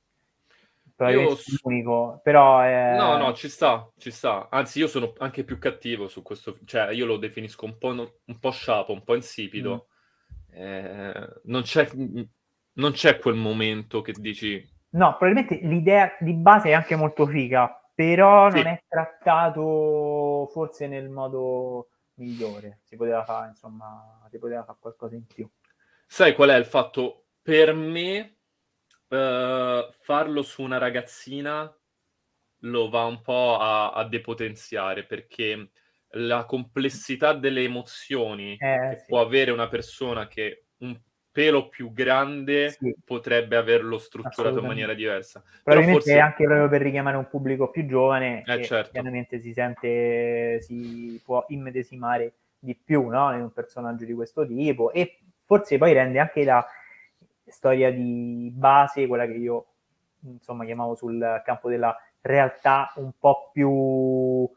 Io... 0.98 1.36
Unico, 1.64 2.22
però 2.24 2.62
è... 2.62 2.96
No, 2.96 3.18
no, 3.18 3.34
ci 3.34 3.50
sta, 3.50 3.91
ci 3.98 4.12
sta. 4.12 4.48
Anzi, 4.50 4.80
io 4.80 4.88
sono 4.88 5.14
anche 5.18 5.43
più 5.43 5.58
cattivo 5.58 6.08
su 6.08 6.22
questo, 6.22 6.58
cioè 6.64 6.91
io 6.91 7.06
lo 7.06 7.18
definisco 7.18 7.66
un 7.66 7.78
po', 7.78 7.89
un 7.89 8.39
po 8.39 8.52
sciapo, 8.52 8.93
un 8.93 9.04
po' 9.04 9.16
insipido. 9.16 9.88
Mm. 10.56 10.58
Eh, 10.58 11.30
non, 11.43 11.64
c'è, 11.64 11.89
non 12.74 12.91
c'è 12.91 13.20
quel 13.20 13.36
momento 13.36 14.02
che 14.02 14.14
dici... 14.14 14.74
No, 14.91 15.18
probabilmente 15.18 15.60
l'idea 15.68 16.16
di 16.22 16.34
base 16.34 16.70
è 16.70 16.74
anche 16.74 16.96
molto 16.96 17.26
figa, 17.26 17.78
però 17.93 18.50
sì. 18.50 18.58
non 18.58 18.68
è 18.68 18.84
trattato 18.88 20.48
forse 20.54 20.88
nel 20.88 21.10
modo 21.10 21.89
migliore. 22.14 22.80
Si 22.84 22.96
poteva 22.96 23.26
fare, 23.26 23.50
insomma, 23.50 24.26
si 24.30 24.39
poteva 24.39 24.64
fare 24.64 24.78
qualcosa 24.80 25.16
in 25.16 25.26
più. 25.26 25.46
Sai 26.08 26.34
qual 26.34 26.52
è 26.52 26.56
il 26.56 26.64
fatto? 26.64 27.26
Per 27.41 27.74
me 27.74 28.35
Uhm, 29.16 29.91
farlo 29.91 30.41
su 30.41 30.61
una 30.61 30.78
ragazzina 30.78 31.74
lo 32.61 32.89
va 32.89 33.05
un 33.05 33.22
po' 33.22 33.57
a 33.59 33.91
a 33.93 34.07
depotenziare, 34.07 35.05
perché 35.05 35.72
la 36.16 36.45
complessità 36.45 37.34
delle 37.34 37.63
emozioni 37.63 38.61
Eh, 38.61 38.78
che 38.88 39.03
sì. 39.05 39.16
può 39.16 39.22
avere 39.22 39.51
una 39.51 39.68
persona 39.70 40.28
che 40.28 40.68
un 40.80 40.99
pelo 41.32 41.70
più 41.70 41.93
grande 41.93 42.82
Sì. 42.82 42.95
potrebbe 43.05 43.55
averlo 43.57 43.97
strutturato 43.99 44.59
in 44.59 44.66
maniera 44.66 44.93
diversa. 44.95 45.43
Però 45.68 45.82
Probabilmente 45.82 45.82
forse 45.84 46.20
anche 46.20 46.43
proprio 46.45 46.70
per 46.70 46.82
richiamare 46.84 47.18
un 47.18 47.28
pubblico 47.28 47.72
più 47.72 47.88
giovane 47.88 48.47
Eh, 48.47 48.59
che 48.59 48.61
certo. 48.61 48.91
chiaramente 48.91 49.39
si 49.39 49.51
sente 49.51 50.61
si 50.61 51.20
può 51.24 51.43
immedesimare 51.47 52.36
di 52.59 52.76
più, 52.76 53.07
no, 53.07 53.34
in 53.34 53.41
un 53.41 53.51
personaggio 53.51 54.05
di 54.05 54.13
questo 54.13 54.45
tipo 54.45 54.91
e 54.91 55.18
forse 55.43 55.80
poi 55.80 55.93
rende 55.93 56.20
anche 56.20 56.43
la 56.43 56.63
storia 57.46 57.91
di 57.91 58.52
base, 58.54 59.08
quella 59.08 59.26
che 59.26 59.34
io 59.34 59.66
insomma 60.22 60.66
chiamavo 60.66 60.96
sul 60.96 61.41
campo 61.43 61.70
della 61.70 61.96
realtà 62.22 62.91
un 62.96 63.12
po' 63.20 63.50
più 63.54 64.50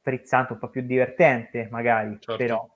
frizzante, 0.00 0.52
un 0.52 0.58
po' 0.58 0.68
più 0.68 0.82
divertente 0.82 1.68
magari, 1.70 2.16
certo. 2.20 2.36
però 2.36 2.68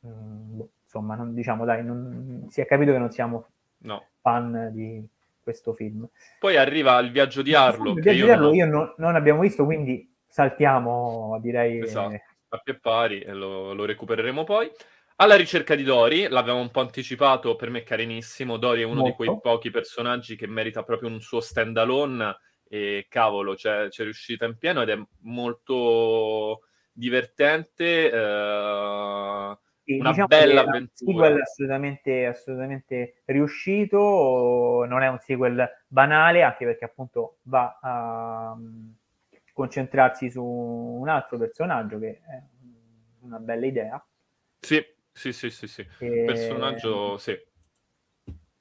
mh, 0.00 0.08
mm, 0.08 0.56
boh, 0.56 0.70
insomma 0.82 1.14
non, 1.14 1.34
diciamo 1.34 1.64
dai, 1.64 1.84
non, 1.84 2.46
si 2.48 2.60
è 2.60 2.66
capito 2.66 2.92
che 2.92 2.98
non 2.98 3.10
siamo 3.10 3.46
no. 3.78 4.06
fan 4.20 4.70
di 4.72 5.04
questo 5.42 5.72
film. 5.72 6.06
Poi 6.38 6.56
arriva 6.56 6.98
il 6.98 7.10
viaggio 7.10 7.42
di 7.42 7.54
Arlo. 7.54 7.92
Il 7.92 8.02
viaggio 8.02 8.24
di 8.24 8.30
Arlo 8.30 8.52
io 8.52 8.66
non, 8.66 8.94
non 8.98 9.16
abbiamo 9.16 9.40
visto, 9.40 9.64
quindi 9.64 10.08
saltiamo 10.26 11.38
direi... 11.40 11.80
Esatto, 11.80 12.20
a 12.48 12.58
pie 12.58 12.78
pari 12.78 13.20
e 13.20 13.32
lo, 13.32 13.72
lo 13.72 13.84
recupereremo 13.84 14.44
poi. 14.44 14.70
Alla 15.22 15.36
ricerca 15.36 15.76
di 15.76 15.84
Dori, 15.84 16.26
l'avevamo 16.28 16.62
un 16.62 16.70
po' 16.70 16.80
anticipato, 16.80 17.54
per 17.54 17.70
me 17.70 17.84
carinissimo. 17.84 18.56
Dori 18.56 18.82
è 18.82 18.84
uno 18.84 19.02
Molto. 19.02 19.10
di 19.10 19.14
quei 19.14 19.40
pochi 19.40 19.70
personaggi 19.70 20.34
che 20.34 20.48
merita 20.48 20.82
proprio 20.82 21.08
un 21.10 21.20
suo 21.20 21.40
stand 21.40 21.76
alone 21.78 22.36
e 22.68 23.06
cavolo, 23.08 23.54
c'è, 23.54 23.88
c'è 23.88 24.02
riuscita 24.02 24.46
in 24.46 24.58
pieno 24.58 24.82
ed 24.82 24.88
è 24.88 25.00
molto 25.20 26.62
divertente. 26.90 28.10
Eh, 28.10 29.58
sì, 29.84 29.98
una 29.98 30.10
diciamo 30.10 30.26
bella 30.26 30.60
avventura. 30.62 30.90
sequel 30.92 31.40
assolutamente, 31.40 32.26
assolutamente 32.26 33.22
riuscito, 33.26 34.84
non 34.88 35.02
è 35.02 35.08
un 35.08 35.18
sequel 35.20 35.70
banale, 35.86 36.42
anche 36.42 36.64
perché 36.64 36.84
appunto 36.84 37.38
va 37.42 37.78
a 37.80 38.52
um, 38.56 38.92
concentrarsi 39.52 40.30
su 40.30 40.42
un 40.42 41.08
altro 41.08 41.38
personaggio 41.38 42.00
che 42.00 42.20
è 42.26 42.42
una 43.20 43.38
bella 43.38 43.66
idea. 43.66 44.04
Sì, 44.60 44.82
sì, 45.12 45.32
sì, 45.32 45.50
sì, 45.50 45.66
sì. 45.66 45.86
E... 45.98 46.24
Personaggio, 46.26 47.18
sì. 47.18 47.36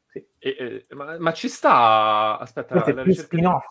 sì. 0.07 0.25
E, 0.39 0.85
e, 0.89 0.95
ma, 0.95 1.17
ma, 1.19 1.33
ci 1.33 1.47
sta... 1.47 2.37
Aspetta, 2.37 2.75
Forse 2.75 2.93
la 2.93 3.03
più 3.03 3.13
spin-off, 3.13 3.65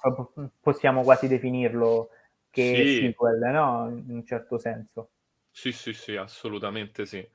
possiamo 0.60 1.02
quasi 1.02 1.28
definirlo, 1.28 2.10
che 2.50 2.74
sì. 2.74 3.00
sequel, 3.00 3.38
no? 3.38 3.88
In 3.88 4.14
un 4.16 4.24
certo 4.24 4.58
senso. 4.58 5.10
Sì, 5.50 5.72
sì, 5.72 5.92
sì, 5.92 6.16
assolutamente 6.16 7.06
sì. 7.06 7.26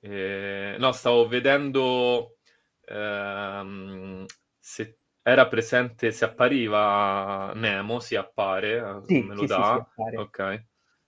Eh, 0.00 0.76
no, 0.78 0.92
stavo 0.92 1.28
vedendo 1.28 2.38
ehm, 2.86 4.24
se 4.58 4.96
era 5.22 5.46
presente, 5.46 6.10
se 6.10 6.24
appariva 6.24 7.52
Nemo, 7.54 8.00
si 8.00 8.16
appare, 8.16 8.78
eh, 8.78 9.00
sì, 9.06 9.22
me 9.22 9.34
lo 9.34 9.40
sì, 9.40 9.46
dà. 9.46 9.88
Sì, 9.94 10.16
ok, 10.16 10.64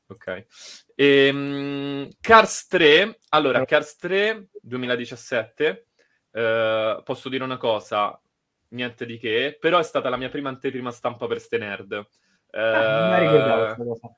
ok. 0.06 0.46
E, 0.94 1.30
um, 1.32 2.08
Cars 2.20 2.66
3, 2.66 3.18
allora, 3.30 3.62
eh. 3.62 3.64
Cars 3.64 3.96
3 3.96 4.48
2017, 4.60 5.86
eh, 6.32 7.00
posso 7.04 7.28
dire 7.28 7.44
una 7.44 7.56
cosa, 7.56 8.20
niente 8.68 9.06
di 9.06 9.18
che, 9.18 9.56
però 9.58 9.78
è 9.78 9.84
stata 9.84 10.08
la 10.08 10.16
mia 10.16 10.28
prima 10.28 10.48
anteprima 10.48 10.90
stampa 10.90 11.26
per 11.26 11.40
ste 11.40 11.58
nerd. 11.58 11.92
Ah, 12.50 13.08
non 13.08 13.10
mi 13.10 13.20
ricordavo 13.20 13.64
questa 13.64 13.84
cosa. 13.84 14.16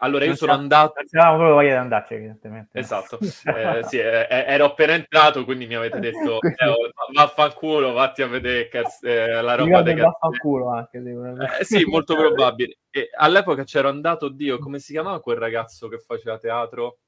Allora, 0.00 0.22
io 0.22 0.28
non 0.28 0.36
sono 0.36 0.52
andato. 0.52 0.94
Non 1.10 1.28
proprio 1.28 1.54
voglia 1.54 1.70
di 1.70 1.76
andarci, 1.76 2.14
evidentemente. 2.14 2.78
Esatto, 2.78 3.18
eh, 3.20 3.82
sì, 3.84 3.98
eh, 3.98 4.26
eh, 4.30 4.44
ero 4.46 4.66
appena 4.66 4.92
entrato, 4.92 5.44
quindi 5.44 5.66
mi 5.66 5.74
avete 5.74 5.98
detto: 5.98 6.38
eh, 6.42 6.92
vaffanculo, 7.12 7.92
vatti 7.92 8.22
a 8.22 8.28
vedere 8.28 8.68
cazz- 8.68 9.02
eh, 9.02 9.40
la 9.40 9.54
roba 9.54 9.82
di 9.82 9.94
vaffanculo 9.94 10.70
anche. 10.70 10.98
Eh, 10.98 11.64
sì, 11.64 11.84
molto 11.84 12.14
probabile. 12.16 12.78
E 12.90 13.10
all'epoca 13.12 13.64
c'ero 13.64 13.88
andato, 13.88 14.26
oddio, 14.26 14.58
come 14.58 14.78
si 14.78 14.92
chiamava 14.92 15.20
quel 15.20 15.38
ragazzo 15.38 15.88
che 15.88 15.98
faceva 15.98 16.38
teatro? 16.38 16.98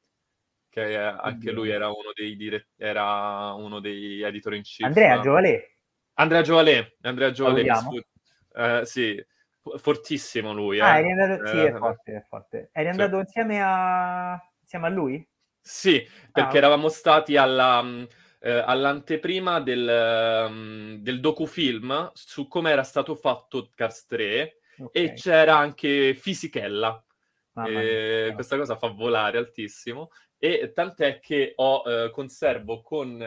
Che 0.68 0.96
anche 0.96 1.50
lui 1.50 1.68
era 1.70 1.88
uno 1.88 2.12
dei, 2.14 2.36
dire- 2.36 2.68
era 2.76 3.52
uno 3.54 3.80
dei 3.80 4.22
editor 4.22 4.54
in 4.54 4.62
chief. 4.62 4.86
Andrea 4.86 5.20
Giovalè. 5.20 5.68
Andrea 6.14 6.42
Giovalè, 6.42 6.92
Andrea 7.02 7.30
Giovalè. 7.32 7.64
Eh, 8.52 8.84
sì 8.84 9.24
fortissimo 9.76 10.52
lui. 10.52 10.78
Eh. 10.78 10.82
Ah, 10.82 10.98
eri 10.98 11.10
andato... 11.10 11.46
sì, 11.46 11.56
è 11.56 11.74
eh, 11.74 11.76
forte, 11.76 12.12
è 12.16 12.24
forte. 12.28 12.70
Eri 12.72 12.88
andato 12.88 13.14
sì. 13.14 13.20
insieme, 13.20 13.60
a... 13.62 14.50
insieme 14.60 14.86
a 14.86 14.90
lui? 14.90 15.28
Sì, 15.60 16.06
perché 16.32 16.56
ah, 16.56 16.58
eravamo 16.58 16.88
stati 16.88 17.36
alla, 17.36 17.82
mm, 17.82 18.04
eh, 18.40 18.50
all'anteprima 18.50 19.60
del, 19.60 20.46
um, 20.48 20.96
del 20.96 21.20
docufilm 21.20 22.10
su 22.14 22.48
come 22.48 22.70
era 22.70 22.82
stato 22.82 23.14
fatto 23.14 23.70
Cars 23.74 24.06
3 24.06 24.56
okay. 24.78 25.04
e 25.04 25.12
c'era 25.12 25.56
anche 25.56 26.14
Fisichella. 26.14 27.04
Ah, 27.54 27.68
e 27.68 28.30
questa 28.34 28.56
cosa 28.56 28.76
fa 28.76 28.88
volare 28.88 29.36
altissimo 29.36 30.10
e 30.38 30.72
tant'è 30.72 31.18
che 31.18 31.52
ho 31.56 31.82
eh, 31.84 32.10
conservo 32.10 32.80
con 32.80 33.20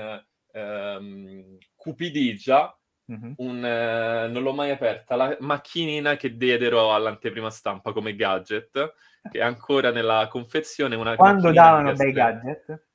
ehm, 0.52 1.58
Cupidigia 1.76 2.76
Mm-hmm. 3.12 3.34
Un, 3.38 3.66
eh, 3.66 4.28
non 4.30 4.44
l'ho 4.44 4.54
mai 4.54 4.72
aperta, 4.72 5.16
la 5.16 5.36
macchinina 5.42 6.16
che 6.16 6.38
diedero 6.38 6.94
all'anteprima 6.94 7.50
stampa 7.50 7.92
come 7.92 8.16
gadget, 8.16 8.94
che 9.30 9.40
è 9.40 9.42
ancora 9.42 9.92
nella 9.92 10.28
confezione. 10.30 10.96
Una 10.96 11.16
Quando 11.16 11.52
davano 11.52 11.94
bei 11.94 12.12
gadget? 12.14 12.86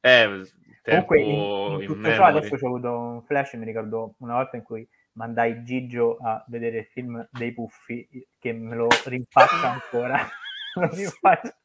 Eh, 0.00 0.42
Comunque, 0.86 1.20
in, 1.20 1.80
in 1.80 1.86
tutto 1.86 2.08
in 2.08 2.14
ciò 2.14 2.24
adesso 2.24 2.54
ho 2.54 2.66
avuto 2.68 2.96
un 2.96 3.22
flash, 3.24 3.54
mi 3.54 3.64
ricordo 3.64 4.14
una 4.18 4.34
volta 4.34 4.56
in 4.56 4.62
cui 4.62 4.88
mandai 5.12 5.64
Gigio 5.64 6.16
a 6.22 6.44
vedere 6.46 6.78
il 6.78 6.86
film 6.86 7.26
dei 7.30 7.52
Puffi, 7.52 8.08
che 8.38 8.52
me 8.52 8.76
lo 8.76 8.86
rimpaccia 9.04 9.72
ancora. 9.72 10.18
lo 10.74 10.88
rimpaccia. 10.92 11.56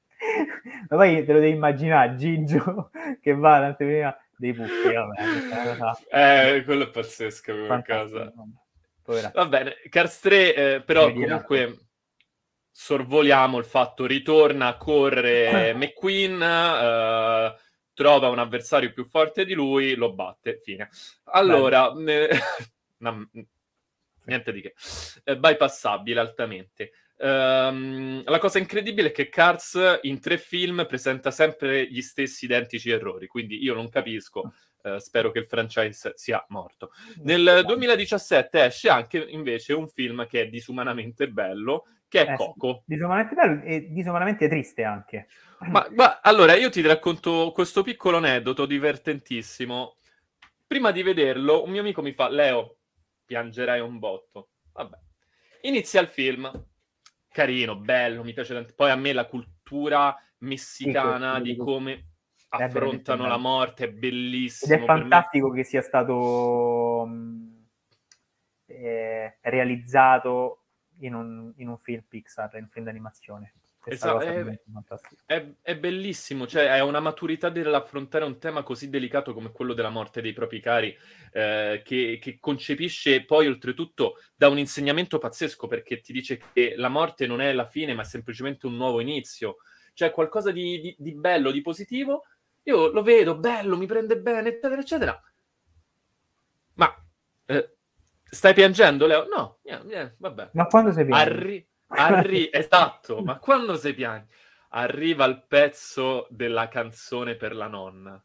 Ma 0.89 0.97
poi 0.97 1.23
te 1.23 1.33
lo 1.33 1.39
devi 1.39 1.55
immaginare, 1.55 2.15
Gigio 2.15 2.89
che 3.21 3.35
va 3.35 3.55
all'anteprima 3.57 4.15
dei 4.41 4.53
puffi, 4.53 4.91
vabbè. 4.91 6.01
eh, 6.57 6.63
quello 6.63 6.85
è 6.85 6.89
pazzesco 6.89 7.53
come 7.53 7.83
cosa. 7.85 8.33
Va 9.33 9.45
bene, 9.45 9.75
Cars 9.89 10.19
3, 10.19 10.55
eh, 10.55 10.81
però 10.81 11.11
comunque 11.11 11.77
sorvoliamo 12.71 13.57
il 13.59 13.65
fatto, 13.65 14.05
ritorna, 14.05 14.77
corre 14.77 15.73
McQueen, 15.75 16.41
eh, 16.41 17.55
trova 17.93 18.29
un 18.29 18.39
avversario 18.39 18.91
più 18.93 19.05
forte 19.05 19.45
di 19.45 19.53
lui, 19.53 19.93
lo 19.95 20.13
batte, 20.13 20.59
fine. 20.63 20.89
Allora, 21.25 21.93
eh, 22.07 22.29
no, 22.99 23.29
niente 24.25 24.51
di 24.51 24.61
che. 24.61 24.73
Eh, 25.23 25.37
bypassabile 25.37 26.19
altamente. 26.19 26.91
Um, 27.23 28.23
la 28.25 28.39
cosa 28.39 28.57
incredibile 28.57 29.09
è 29.09 29.11
che 29.11 29.29
Cars 29.29 29.99
in 30.01 30.19
tre 30.19 30.39
film 30.39 30.87
presenta 30.87 31.29
sempre 31.29 31.85
gli 31.87 32.01
stessi 32.01 32.45
identici 32.45 32.89
errori, 32.89 33.27
quindi 33.27 33.63
io 33.63 33.75
non 33.75 33.89
capisco. 33.89 34.53
Uh, 34.81 34.97
spero 34.97 35.29
che 35.29 35.37
il 35.37 35.45
franchise 35.45 36.13
sia 36.15 36.43
morto. 36.49 36.89
Nel 37.23 37.61
2017 37.63 38.63
esce 38.63 38.89
anche 38.89 39.19
invece 39.19 39.73
un 39.73 39.87
film 39.87 40.25
che 40.25 40.41
è 40.41 40.47
disumanamente 40.47 41.29
bello, 41.29 41.85
che 42.07 42.25
è 42.25 42.31
eh, 42.31 42.35
Coco. 42.35 42.81
Disumanamente 42.87 43.35
bello 43.35 43.61
e 43.61 43.91
disumanamente 43.91 44.49
triste 44.49 44.83
anche. 44.83 45.27
Ma, 45.59 45.87
ma 45.93 46.21
allora 46.23 46.55
io 46.55 46.71
ti 46.71 46.81
racconto 46.81 47.51
questo 47.53 47.83
piccolo 47.83 48.17
aneddoto 48.17 48.65
divertentissimo. 48.65 49.97
Prima 50.65 50.89
di 50.89 51.03
vederlo, 51.03 51.63
un 51.63 51.69
mio 51.69 51.81
amico 51.81 52.01
mi 52.01 52.13
fa: 52.13 52.29
Leo, 52.29 52.77
piangerai 53.23 53.79
un 53.79 53.99
botto. 53.99 54.49
Vabbè. 54.73 54.97
Inizia 55.61 56.01
il 56.01 56.07
film 56.07 56.51
carino, 57.31 57.75
bello, 57.75 58.23
mi 58.23 58.33
piace 58.33 58.53
tanto. 58.53 58.73
Poi 58.75 58.91
a 58.91 58.95
me 58.95 59.13
la 59.13 59.25
cultura 59.25 60.15
messicana 60.39 61.37
sì, 61.37 61.43
di 61.43 61.55
come 61.55 62.05
affrontano 62.49 63.27
la 63.27 63.37
morte 63.37 63.85
è 63.85 63.91
bellissimo. 63.91 64.73
Ed 64.73 64.81
è 64.81 64.85
fantastico 64.85 65.49
me. 65.49 65.55
che 65.55 65.63
sia 65.63 65.81
stato 65.81 67.05
mh, 67.07 67.67
eh, 68.65 69.37
realizzato 69.41 70.63
in 70.99 71.13
un, 71.13 71.53
in 71.57 71.69
un 71.69 71.77
film 71.77 72.03
Pixar, 72.07 72.55
in 72.55 72.63
un 72.63 72.69
film 72.69 72.85
d'animazione. 72.85 73.53
Esatto, 73.83 74.19
è, 74.19 74.59
è, 75.25 75.53
è, 75.61 75.75
bellissimo, 75.75 76.45
cioè 76.45 76.67
è 76.67 76.81
una 76.81 76.99
maturità 76.99 77.49
nell'affrontare 77.49 78.25
un 78.25 78.37
tema 78.37 78.61
così 78.61 78.91
delicato 78.91 79.33
come 79.33 79.51
quello 79.51 79.73
della 79.73 79.89
morte 79.89 80.21
dei 80.21 80.33
propri 80.33 80.59
cari, 80.59 80.95
eh, 81.31 81.81
che, 81.83 82.19
che, 82.21 82.37
concepisce 82.39 83.25
poi 83.25 83.47
oltretutto 83.47 84.17
da 84.35 84.49
un 84.49 84.59
insegnamento 84.59 85.17
pazzesco 85.17 85.65
perché 85.65 85.99
ti 85.99 86.13
dice 86.13 86.39
che 86.53 86.75
la 86.77 86.89
morte 86.89 87.25
non 87.25 87.41
è 87.41 87.51
la 87.53 87.65
fine 87.65 87.95
ma 87.95 88.03
è 88.03 88.05
semplicemente 88.05 88.67
un 88.67 88.75
nuovo 88.75 88.99
inizio, 88.99 89.57
cioè 89.93 90.11
qualcosa 90.11 90.51
di, 90.51 90.79
di, 90.79 90.95
di 90.99 91.15
bello, 91.15 91.49
di 91.49 91.61
positivo, 91.61 92.25
io 92.63 92.91
lo 92.91 93.01
vedo, 93.01 93.39
bello, 93.39 93.77
mi 93.77 93.87
prende 93.87 94.19
bene, 94.19 94.49
eccetera, 94.49 94.81
eccetera. 94.81 95.23
Ma 96.75 97.03
eh, 97.45 97.75
stai 98.23 98.53
piangendo, 98.53 99.07
Leo? 99.07 99.27
No, 99.27 99.57
niente, 99.63 99.85
niente, 99.87 100.15
vabbè. 100.19 100.49
Ma 100.53 100.67
quando 100.67 100.91
sei 100.91 101.05
piangendo? 101.05 101.39
Arri- 101.39 101.69
Arri- 101.91 102.49
esatto, 102.53 103.21
ma 103.21 103.37
quando 103.37 103.75
sei 103.75 103.93
piani? 103.93 104.25
Arriva 104.69 105.25
il 105.25 105.43
pezzo 105.47 106.27
della 106.29 106.67
canzone 106.67 107.35
per 107.35 107.55
la 107.55 107.67
nonna. 107.67 108.23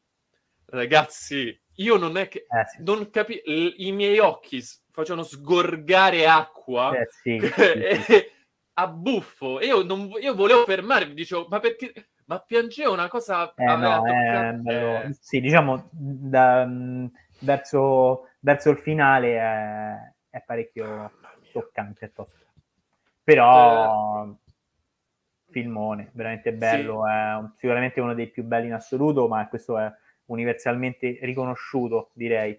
Ragazzi, 0.66 1.58
io 1.76 1.96
non 1.96 2.16
è 2.16 2.28
che... 2.28 2.46
Eh, 2.48 2.66
sì. 2.66 2.82
Non 2.82 3.10
capi- 3.10 3.42
I 3.44 3.92
miei 3.92 4.18
occhi 4.18 4.62
facevano 4.90 5.24
sgorgare 5.24 6.26
acqua 6.26 6.96
eh, 6.96 7.06
sì, 7.22 7.40
sì, 7.40 8.24
a 8.74 8.88
buffo. 8.88 9.60
Io, 9.60 9.82
non, 9.82 10.10
io 10.20 10.34
volevo 10.34 10.64
fermarmi, 10.64 11.14
dicevo, 11.14 11.46
ma 11.48 11.60
perché... 11.60 11.92
Ma 12.26 12.40
piangevo 12.40 12.92
una 12.92 13.06
cosa... 13.06 13.54
Eh, 13.54 13.76
no, 13.76 14.04
eh, 14.04 15.16
sì, 15.20 15.40
diciamo, 15.40 15.88
da, 15.92 16.66
verso, 17.38 18.30
verso, 18.40 18.70
il 18.70 18.78
finale 18.78 19.38
è, 19.38 19.94
è 20.30 20.42
parecchio 20.44 21.12
toccante. 21.52 22.10
Tosto. 22.12 22.45
Però 23.26 24.24
eh, 24.24 24.36
filmone, 25.50 26.10
veramente 26.12 26.52
bello, 26.52 27.02
sì. 27.04 27.10
è 27.10 27.34
un, 27.34 27.52
sicuramente 27.56 28.00
uno 28.00 28.14
dei 28.14 28.28
più 28.28 28.44
belli 28.44 28.66
in 28.66 28.72
assoluto, 28.72 29.26
ma 29.26 29.48
questo 29.48 29.76
è 29.78 29.92
universalmente 30.26 31.18
riconosciuto, 31.22 32.10
direi. 32.12 32.56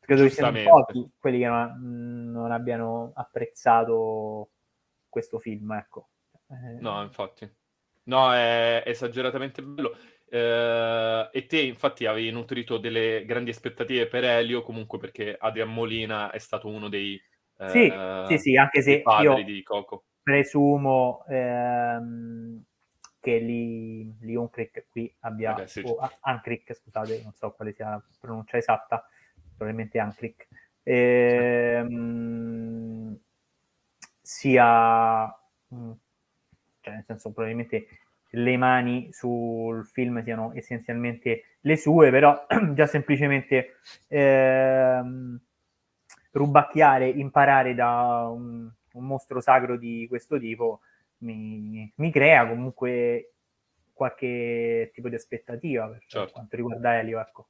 Credo 0.00 0.22
che 0.22 0.30
siano 0.30 0.58
pochi 0.62 1.06
quelli 1.18 1.40
che 1.40 1.48
non, 1.48 2.30
non, 2.32 2.50
abbiano 2.50 3.12
apprezzato 3.14 4.48
questo 5.06 5.38
film, 5.38 5.70
ecco. 5.72 6.08
Eh, 6.48 6.80
no, 6.80 7.02
infatti. 7.02 7.46
No, 8.04 8.32
è 8.32 8.82
esageratamente 8.86 9.62
bello. 9.62 9.94
Eh, 10.30 11.28
e 11.30 11.46
te 11.46 11.60
infatti 11.60 12.06
avevi 12.06 12.30
nutrito 12.30 12.78
delle 12.78 13.26
grandi 13.26 13.50
aspettative 13.50 14.06
per 14.06 14.24
Elio, 14.24 14.62
comunque 14.62 14.98
perché 14.98 15.36
Adrian 15.38 15.70
Molina 15.70 16.30
è 16.30 16.38
stato 16.38 16.68
uno 16.68 16.88
dei 16.88 17.20
eh, 17.60 17.68
sì, 17.68 17.92
sì, 18.28 18.38
sì, 18.38 18.56
anche 18.56 18.80
se 18.80 19.02
padri 19.02 19.44
di 19.44 19.62
Coco. 19.62 20.04
Presumo 20.22 21.24
ehm, 21.28 22.62
che 23.20 23.38
Lee, 23.38 24.14
Lee 24.20 24.36
Uncrick 24.36 24.86
qui 24.88 25.14
abbia, 25.20 25.52
okay, 25.52 25.68
sì, 25.68 25.82
o 25.84 25.98
Ancrick, 26.20 26.74
scusate, 26.74 27.20
non 27.22 27.34
so 27.34 27.52
quale 27.52 27.72
sia 27.72 27.90
la 27.90 28.02
pronuncia 28.18 28.56
esatta, 28.56 29.06
probabilmente 29.56 29.98
Ancrick, 29.98 30.48
ehm, 30.82 32.00
sia, 34.22 35.26
mm, 35.74 35.92
cioè 36.80 36.94
nel 36.94 37.04
senso 37.06 37.32
probabilmente 37.32 37.86
le 38.34 38.56
mani 38.56 39.12
sul 39.12 39.84
film 39.84 40.22
siano 40.22 40.52
essenzialmente 40.54 41.56
le 41.60 41.76
sue, 41.76 42.10
però 42.10 42.46
già 42.72 42.86
semplicemente 42.86 43.76
ehm, 44.08 45.38
rubacchiare, 46.32 47.08
imparare 47.08 47.74
da 47.74 48.28
un, 48.32 48.70
un, 48.92 49.04
mostro 49.04 49.40
sacro 49.40 49.76
di 49.76 50.06
questo 50.08 50.38
tipo 50.38 50.80
mi, 51.18 51.92
mi, 51.96 52.12
crea 52.12 52.46
comunque 52.46 53.34
qualche 53.92 54.90
tipo 54.94 55.08
di 55.08 55.14
aspettativa 55.16 55.88
per 55.88 56.04
certo. 56.06 56.32
quanto 56.32 56.56
riguarda 56.56 56.98
Elio. 56.98 57.20
Ecco. 57.20 57.48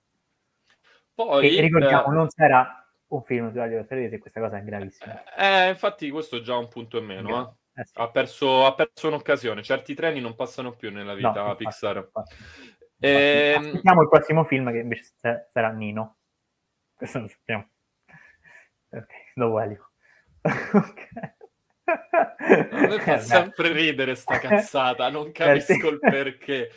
Poi, 1.14 1.56
e 1.56 1.60
ricordiamo, 1.60 2.12
eh... 2.12 2.14
non 2.14 2.28
sarà 2.28 2.74
un 3.08 3.22
film 3.22 3.50
su 3.50 3.58
Radio 3.58 3.84
se 3.84 4.18
questa 4.18 4.40
cosa 4.40 4.58
è 4.58 4.62
gravissima. 4.62 5.22
Eh, 5.34 5.68
infatti 5.68 6.10
questo 6.10 6.36
è 6.36 6.40
già 6.40 6.56
un 6.56 6.68
punto 6.68 6.98
in 6.98 7.04
meno. 7.04 7.58
Eh. 7.74 7.80
Eh 7.80 7.84
sì. 7.84 7.92
ha, 7.94 8.10
perso, 8.10 8.66
ha, 8.66 8.74
perso, 8.74 9.08
un'occasione. 9.08 9.62
Certi 9.62 9.94
treni 9.94 10.20
non 10.20 10.34
passano 10.34 10.72
più 10.72 10.90
nella 10.90 11.14
vita 11.14 11.32
no, 11.32 11.40
infatti, 11.40 11.64
Pixar. 11.64 11.96
Infatti, 11.96 12.34
infatti. 12.34 12.88
E... 12.98 13.52
Ehm, 13.54 13.64
aspettiamo 13.64 14.02
il 14.02 14.08
prossimo 14.08 14.44
film 14.44 14.70
che 14.70 14.78
invece 14.78 15.12
sarà 15.50 15.70
Nino. 15.70 16.16
Questo 16.94 17.20
lo 17.20 17.28
sappiamo. 17.28 17.68
Ok, 18.90 19.12
dopo 19.34 19.60
Elio. 19.60 19.90
ok. 20.42 21.38
A 21.90 22.86
me 22.88 23.00
fa 23.00 23.18
sempre 23.18 23.72
ridere 23.72 24.14
sta 24.14 24.38
cazzata, 24.38 25.08
non 25.10 25.30
capisco 25.32 25.88
il 25.88 25.98
perché. 25.98 26.70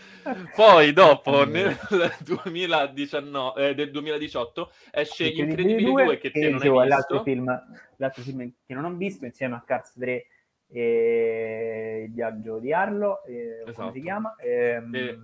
Poi 0.55 0.93
dopo, 0.93 1.45
nel 1.45 1.77
2019, 2.23 3.69
eh, 3.69 3.75
del 3.75 3.91
2018, 3.91 4.71
esce 4.91 5.29
Gli 5.29 5.39
Incredibili 5.39 5.85
2, 5.85 6.03
2 6.05 6.17
che, 6.17 6.31
te 6.31 6.49
non 6.49 6.61
hai 6.61 6.69
visto. 6.69 6.83
L'altro 6.83 7.23
film, 7.23 7.63
l'altro 7.97 8.21
film 8.23 8.53
che 8.65 8.73
non 8.73 8.85
ho 8.85 8.93
visto, 8.95 9.25
insieme 9.25 9.55
a 9.55 9.63
Cars 9.65 9.93
3 9.93 10.25
e 10.69 12.03
Il 12.07 12.13
viaggio 12.13 12.59
di 12.59 12.73
Arlo, 12.73 13.23
eh, 13.25 13.61
esatto. 13.61 13.73
come 13.73 13.91
si 13.91 13.99
esatto. 13.99 14.01
chiama? 14.01 14.35
Ehm... 14.39 14.95
E, 14.95 15.19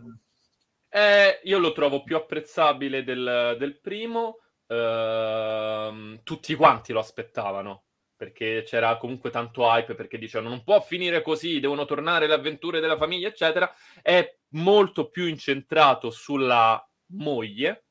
eh, 0.91 1.39
io 1.43 1.59
lo 1.59 1.71
trovo 1.71 2.03
più 2.03 2.15
apprezzabile 2.15 3.03
del, 3.03 3.55
del 3.59 3.79
primo, 3.79 4.39
ehm, 4.69 6.21
tutti 6.23 6.55
quanti 6.55 6.93
lo 6.93 6.99
aspettavano 6.99 7.83
perché 8.19 8.63
c'era 8.65 8.97
comunque 8.97 9.29
tanto 9.29 9.63
hype, 9.63 9.95
perché 9.95 10.17
dicevano 10.17 10.49
non 10.49 10.65
può 10.65 10.81
finire 10.81 11.21
così, 11.21 11.61
devono 11.61 11.85
tornare 11.85 12.27
le 12.27 12.33
avventure 12.33 12.81
della 12.81 12.97
famiglia, 12.97 13.29
eccetera, 13.29 13.73
è 14.01 14.37
molto 14.49 15.09
più 15.09 15.25
incentrato 15.25 16.09
sulla 16.11 16.85
moglie 17.13 17.85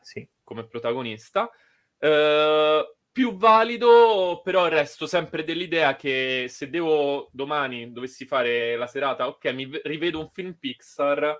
sì. 0.00 0.26
come 0.42 0.66
protagonista. 0.66 1.50
Eh, 1.98 2.96
più 3.12 3.36
valido, 3.36 4.40
però 4.42 4.68
resto 4.68 5.06
sempre 5.06 5.44
dell'idea 5.44 5.94
che 5.94 6.46
se 6.48 6.70
devo 6.70 7.28
domani 7.32 7.92
dovessi 7.92 8.24
fare 8.24 8.76
la 8.76 8.86
serata, 8.86 9.26
ok, 9.28 9.52
mi 9.52 9.68
rivedo 9.84 10.20
un 10.20 10.30
film 10.30 10.54
Pixar, 10.54 11.38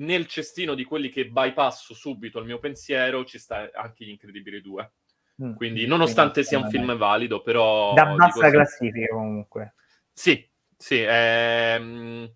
nel 0.00 0.26
cestino 0.26 0.74
di 0.74 0.84
quelli 0.84 1.08
che 1.08 1.28
bypasso 1.28 1.94
subito 1.94 2.38
il 2.38 2.46
mio 2.46 2.58
pensiero 2.58 3.24
ci 3.24 3.38
sta 3.38 3.70
anche 3.74 4.04
Gli 4.04 4.10
Incredibili 4.10 4.60
2 4.60 4.92
Mm. 5.42 5.54
Quindi, 5.54 5.86
nonostante 5.86 6.42
sia 6.42 6.58
un 6.58 6.68
film 6.68 6.96
valido, 6.96 7.40
però... 7.40 7.94
Da 7.94 8.14
bassa 8.14 8.46
dico, 8.46 8.50
classifica 8.50 9.14
comunque. 9.14 9.74
Sì, 10.12 10.46
sì. 10.76 11.02
Ehm, 11.02 12.30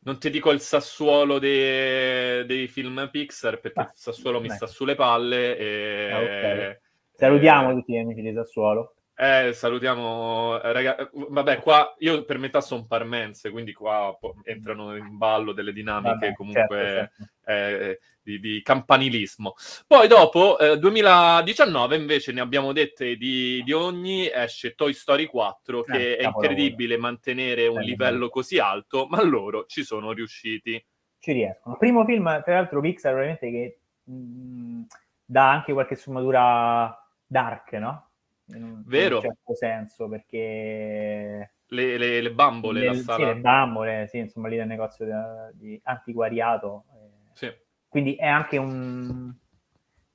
non 0.00 0.18
ti 0.20 0.30
dico 0.30 0.52
il 0.52 0.60
Sassuolo 0.60 1.40
dei, 1.40 2.46
dei 2.46 2.68
film 2.68 3.08
Pixar, 3.10 3.58
perché 3.58 3.80
ah, 3.80 3.90
il 3.92 3.98
Sassuolo 3.98 4.40
beh. 4.40 4.48
mi 4.48 4.54
sta 4.54 4.66
sulle 4.66 4.94
palle. 4.94 5.58
E, 5.58 6.10
ah, 6.12 6.20
okay. 6.20 6.78
Salutiamo 7.12 7.70
eh, 7.70 7.74
tutti 7.74 7.92
gli 7.92 7.98
amici 7.98 8.22
di 8.22 8.32
Sassuolo. 8.32 8.94
Eh, 9.20 9.52
salutiamo, 9.52 10.62
eh, 10.62 10.72
ragazzi. 10.72 11.08
Vabbè, 11.12 11.58
qua 11.58 11.92
io 11.98 12.24
per 12.24 12.38
metà 12.38 12.60
sono 12.60 12.86
parmense, 12.86 13.50
quindi 13.50 13.72
qua 13.72 14.16
entrano 14.44 14.94
in 14.94 15.16
ballo 15.16 15.50
delle 15.50 15.72
dinamiche 15.72 16.12
Vabbè, 16.12 16.34
comunque 16.34 16.76
certo, 16.78 17.26
certo. 17.42 17.82
Eh, 17.82 17.98
di, 18.22 18.38
di, 18.38 18.62
campanilismo. 18.62 19.54
Poi 19.88 20.06
dopo, 20.06 20.56
eh, 20.60 20.78
2019, 20.78 21.96
invece 21.96 22.30
ne 22.30 22.40
abbiamo 22.40 22.72
dette 22.72 23.16
di, 23.16 23.60
di, 23.64 23.72
ogni, 23.72 24.30
esce 24.32 24.76
Toy 24.76 24.92
Story 24.92 25.26
4, 25.26 25.82
che 25.82 26.12
eh, 26.12 26.16
è 26.18 26.24
incredibile 26.24 26.96
mantenere 26.96 27.66
un 27.66 27.80
livello 27.80 28.28
così 28.28 28.60
alto, 28.60 29.08
ma 29.10 29.20
loro 29.24 29.64
ci 29.66 29.82
sono 29.82 30.12
riusciti. 30.12 30.80
Ci 31.18 31.32
riescono. 31.32 31.76
Primo 31.76 32.04
film, 32.04 32.40
tra 32.44 32.54
l'altro, 32.54 32.80
Pixar, 32.80 33.14
veramente 33.14 33.50
che 33.50 33.80
mh, 34.04 34.12
mm, 34.14 34.82
dà 35.24 35.50
anche 35.50 35.72
qualche 35.72 35.96
sfumatura 35.96 36.96
dark, 37.26 37.72
no? 37.72 38.07
In 38.54 38.82
Vero. 38.86 39.16
un 39.16 39.22
certo 39.22 39.54
senso, 39.54 40.08
perché... 40.08 41.52
Le, 41.66 41.98
le, 41.98 42.20
le 42.22 42.32
bambole, 42.32 42.80
le. 42.80 42.94
Sì, 42.94 43.24
le 43.24 43.36
bambole, 43.36 44.06
sì, 44.08 44.18
insomma, 44.18 44.48
lì 44.48 44.56
nel 44.56 44.66
negozio 44.66 45.04
di, 45.04 45.12
di 45.58 45.80
antiquariato. 45.84 46.84
Eh. 46.92 47.30
Sì. 47.34 47.52
Quindi 47.86 48.14
è 48.14 48.26
anche 48.26 48.56
un, 48.56 49.34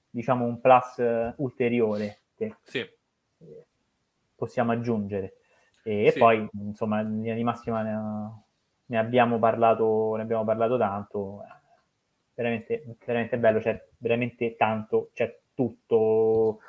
diciamo, 0.10 0.46
un 0.46 0.60
plus 0.60 1.04
ulteriore 1.38 2.22
che 2.36 2.56
sì. 2.64 2.84
possiamo 4.36 4.72
aggiungere. 4.72 5.36
E, 5.84 6.10
sì. 6.12 6.18
poi, 6.18 6.48
insomma, 6.54 7.02
in 7.02 7.18
linea 7.18 7.36
di 7.36 7.44
massima 7.44 7.84
ne, 7.84 8.44
ne, 8.86 8.98
abbiamo 8.98 9.38
parlato, 9.38 10.16
ne 10.16 10.24
abbiamo 10.24 10.44
parlato 10.44 10.78
tanto. 10.78 11.44
Veramente, 12.34 12.96
veramente 13.06 13.38
bello, 13.38 13.60
c'è 13.60 13.90
veramente 13.98 14.56
tanto, 14.56 15.12
c'è 15.14 15.40
tutto 15.54 16.62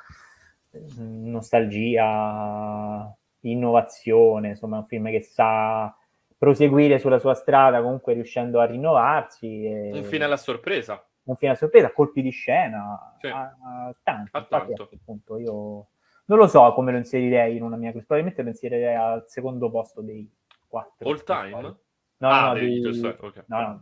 nostalgia, 1.35 3.15
innovazione, 3.41 4.49
insomma, 4.49 4.77
è 4.77 4.79
un 4.79 4.87
film 4.87 5.09
che 5.09 5.21
sa 5.21 5.95
proseguire 6.37 6.99
sulla 6.99 7.19
sua 7.19 7.33
strada, 7.33 7.81
comunque 7.81 8.13
riuscendo 8.13 8.59
a 8.59 8.65
rinnovarsi. 8.65 9.65
E... 9.65 9.91
Un 9.93 10.03
fine 10.03 10.25
alla 10.25 10.37
sorpresa. 10.37 11.03
Un 11.23 11.35
fine 11.35 11.51
alla 11.51 11.59
sorpresa, 11.59 11.91
colpi 11.91 12.21
di 12.21 12.29
scena, 12.29 13.15
sì. 13.19 13.27
a, 13.27 13.41
a 13.41 13.95
tanto. 14.03 14.37
A 14.37 14.43
tanto. 14.43 14.89
Appunto, 14.93 15.37
io 15.37 15.87
non 16.25 16.37
lo 16.37 16.47
so 16.47 16.73
come 16.73 16.91
lo 16.91 16.97
inserirei 16.97 17.55
in 17.55 17.63
una 17.63 17.77
mia 17.77 17.91
probabilmente 17.91 18.41
lo 18.41 18.49
inserirei 18.49 18.95
al 18.95 19.23
secondo 19.27 19.69
posto 19.69 20.01
dei 20.01 20.29
quattro. 20.67 21.09
All 21.09 21.23
time? 21.23 21.75
No, 22.17 22.29
ah, 22.29 22.47
no, 22.47 22.59
di... 22.59 22.81
okay. 22.85 23.43
no, 23.47 23.59
no, 23.59 23.81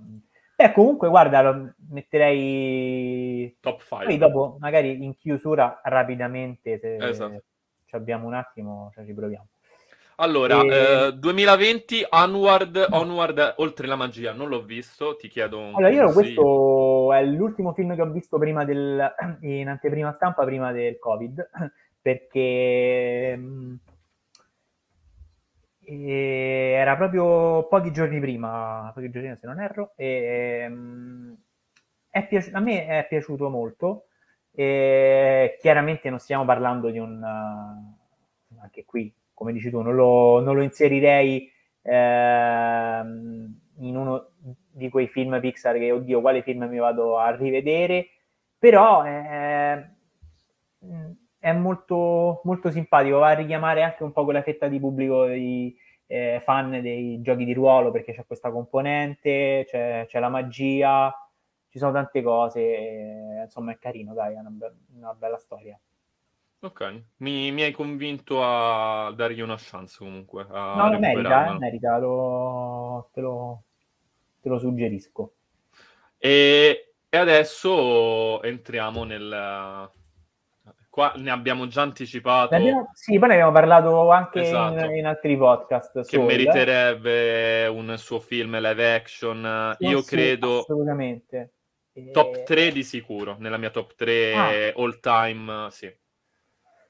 Beh, 0.63 0.71
comunque, 0.71 1.09
guarda, 1.09 1.41
lo 1.41 1.73
metterei... 1.89 3.57
Top 3.59 3.81
5. 3.81 4.05
Poi 4.05 4.17
dopo, 4.17 4.55
magari 4.61 5.03
in 5.03 5.17
chiusura, 5.17 5.81
rapidamente, 5.83 6.79
se 6.79 6.95
esatto. 6.95 7.43
abbiamo 7.91 8.27
un 8.27 8.33
attimo, 8.33 8.89
cioè 8.93 9.05
ci 9.05 9.13
proviamo. 9.13 9.47
Allora, 10.17 10.61
e... 10.61 11.07
eh, 11.07 11.13
2020, 11.15 12.05
Onward, 12.11 12.87
Onward, 12.91 13.55
Oltre 13.57 13.87
la 13.87 13.97
magia, 13.97 14.31
non 14.31 14.47
l'ho 14.47 14.63
visto, 14.63 15.17
ti 15.17 15.27
chiedo 15.27 15.59
un 15.59 15.73
Allora, 15.75 15.89
io 15.89 16.13
questo 16.13 17.11
è 17.11 17.25
l'ultimo 17.25 17.73
film 17.73 17.93
che 17.95 18.01
ho 18.01 18.09
visto 18.09 18.37
prima 18.37 18.63
del, 18.63 19.13
in 19.41 19.67
anteprima 19.67 20.13
stampa, 20.13 20.45
prima 20.45 20.71
del 20.71 20.97
Covid, 20.97 21.49
perché 22.01 23.35
mm, 23.35 23.73
e 25.85 26.75
era 26.77 26.95
proprio 26.95 27.67
pochi 27.67 27.91
giorni 27.91 28.19
prima, 28.19 28.91
pochi 28.93 29.09
giorni 29.09 29.35
se 29.35 29.47
non 29.47 29.59
erro, 29.59 29.93
e, 29.95 30.65
um, 30.69 31.35
piaci- 32.27 32.51
a 32.53 32.59
me 32.59 32.85
è 32.87 33.05
piaciuto 33.07 33.49
molto. 33.49 34.07
E 34.55 35.57
chiaramente 35.59 36.09
non 36.09 36.19
stiamo 36.19 36.45
parlando 36.45 36.89
di 36.89 36.99
un... 36.99 37.21
Uh, 37.21 38.59
anche 38.61 38.85
qui, 38.85 39.13
come 39.33 39.51
dici 39.51 39.69
tu, 39.71 39.81
non 39.81 39.95
lo, 39.95 40.39
non 40.41 40.55
lo 40.55 40.61
inserirei 40.61 41.51
uh, 41.81 41.91
in 41.91 43.97
uno 43.97 44.29
di 44.71 44.89
quei 44.89 45.07
film 45.07 45.39
Pixar 45.39 45.75
che, 45.77 45.91
oddio, 45.91 46.21
quale 46.21 46.43
film 46.43 46.65
mi 46.65 46.77
vado 46.77 47.17
a 47.17 47.35
rivedere, 47.35 48.09
però 48.59 49.01
è, 49.01 49.83
è 51.43 51.51
molto, 51.51 52.39
molto 52.45 52.71
simpatico, 52.71 53.17
va 53.17 53.31
a 53.31 53.33
richiamare 53.33 53.83
anche 53.83 54.03
un 54.03 54.13
po' 54.13 54.23
quella 54.23 54.41
fetta 54.41 54.69
di 54.69 54.79
pubblico 54.79 55.25
di 55.25 55.75
eh, 56.07 56.39
fan 56.41 56.81
dei 56.81 57.19
giochi 57.21 57.43
di 57.43 57.53
ruolo 57.53 57.91
perché 57.91 58.13
c'è 58.13 58.25
questa 58.25 58.49
componente, 58.49 59.65
c'è, 59.67 60.05
c'è 60.07 60.19
la 60.21 60.29
magia, 60.29 61.13
ci 61.67 61.79
sono 61.79 61.91
tante 61.91 62.21
cose, 62.21 62.61
e, 62.61 63.41
insomma 63.43 63.73
è 63.73 63.77
carino, 63.77 64.13
dai, 64.13 64.35
è 64.35 64.39
una, 64.39 64.51
be- 64.51 64.75
una 64.95 65.13
bella 65.13 65.37
storia. 65.37 65.77
Ok, 66.61 67.03
mi, 67.17 67.51
mi, 67.51 67.63
hai 67.63 67.73
convinto 67.73 68.41
a 68.41 69.11
dargli 69.11 69.41
una 69.41 69.57
chance 69.59 69.97
comunque. 69.97 70.45
no, 70.49 70.97
merita, 70.97 71.55
eh, 71.55 71.57
merita, 71.57 71.97
lo, 71.97 73.09
te, 73.11 73.19
lo, 73.19 73.63
te 74.39 74.47
lo 74.47 74.59
suggerisco. 74.59 75.33
E, 76.17 76.93
e 77.09 77.17
adesso 77.17 78.41
entriamo 78.41 79.03
nel... 79.03 79.91
Qua 80.93 81.11
ne 81.15 81.31
abbiamo 81.31 81.65
già 81.65 81.81
anticipato. 81.81 82.53
Abbiamo, 82.53 82.91
sì, 82.93 83.17
poi 83.17 83.29
ne 83.29 83.33
abbiamo 83.33 83.51
parlato 83.51 84.11
anche 84.11 84.41
esatto. 84.41 84.85
in, 84.85 84.97
in, 84.97 85.05
altri 85.07 85.35
podcast. 85.35 85.91
Che 86.01 86.03
Soul. 86.03 86.25
meriterebbe 86.27 87.65
un 87.65 87.97
suo 87.97 88.19
film 88.19 88.59
live 88.59 88.93
action. 88.93 89.75
Sì, 89.79 89.87
Io 89.87 90.01
sì, 90.01 90.15
credo... 90.15 90.59
Assolutamente. 90.59 91.53
Top 92.11 92.43
3 92.43 92.71
di 92.71 92.83
sicuro, 92.83 93.37
nella 93.39 93.57
mia 93.57 93.71
top 93.71 93.95
3 93.95 94.33
ah. 94.35 94.73
all 94.75 94.99
time, 94.99 95.67
sì. 95.71 95.91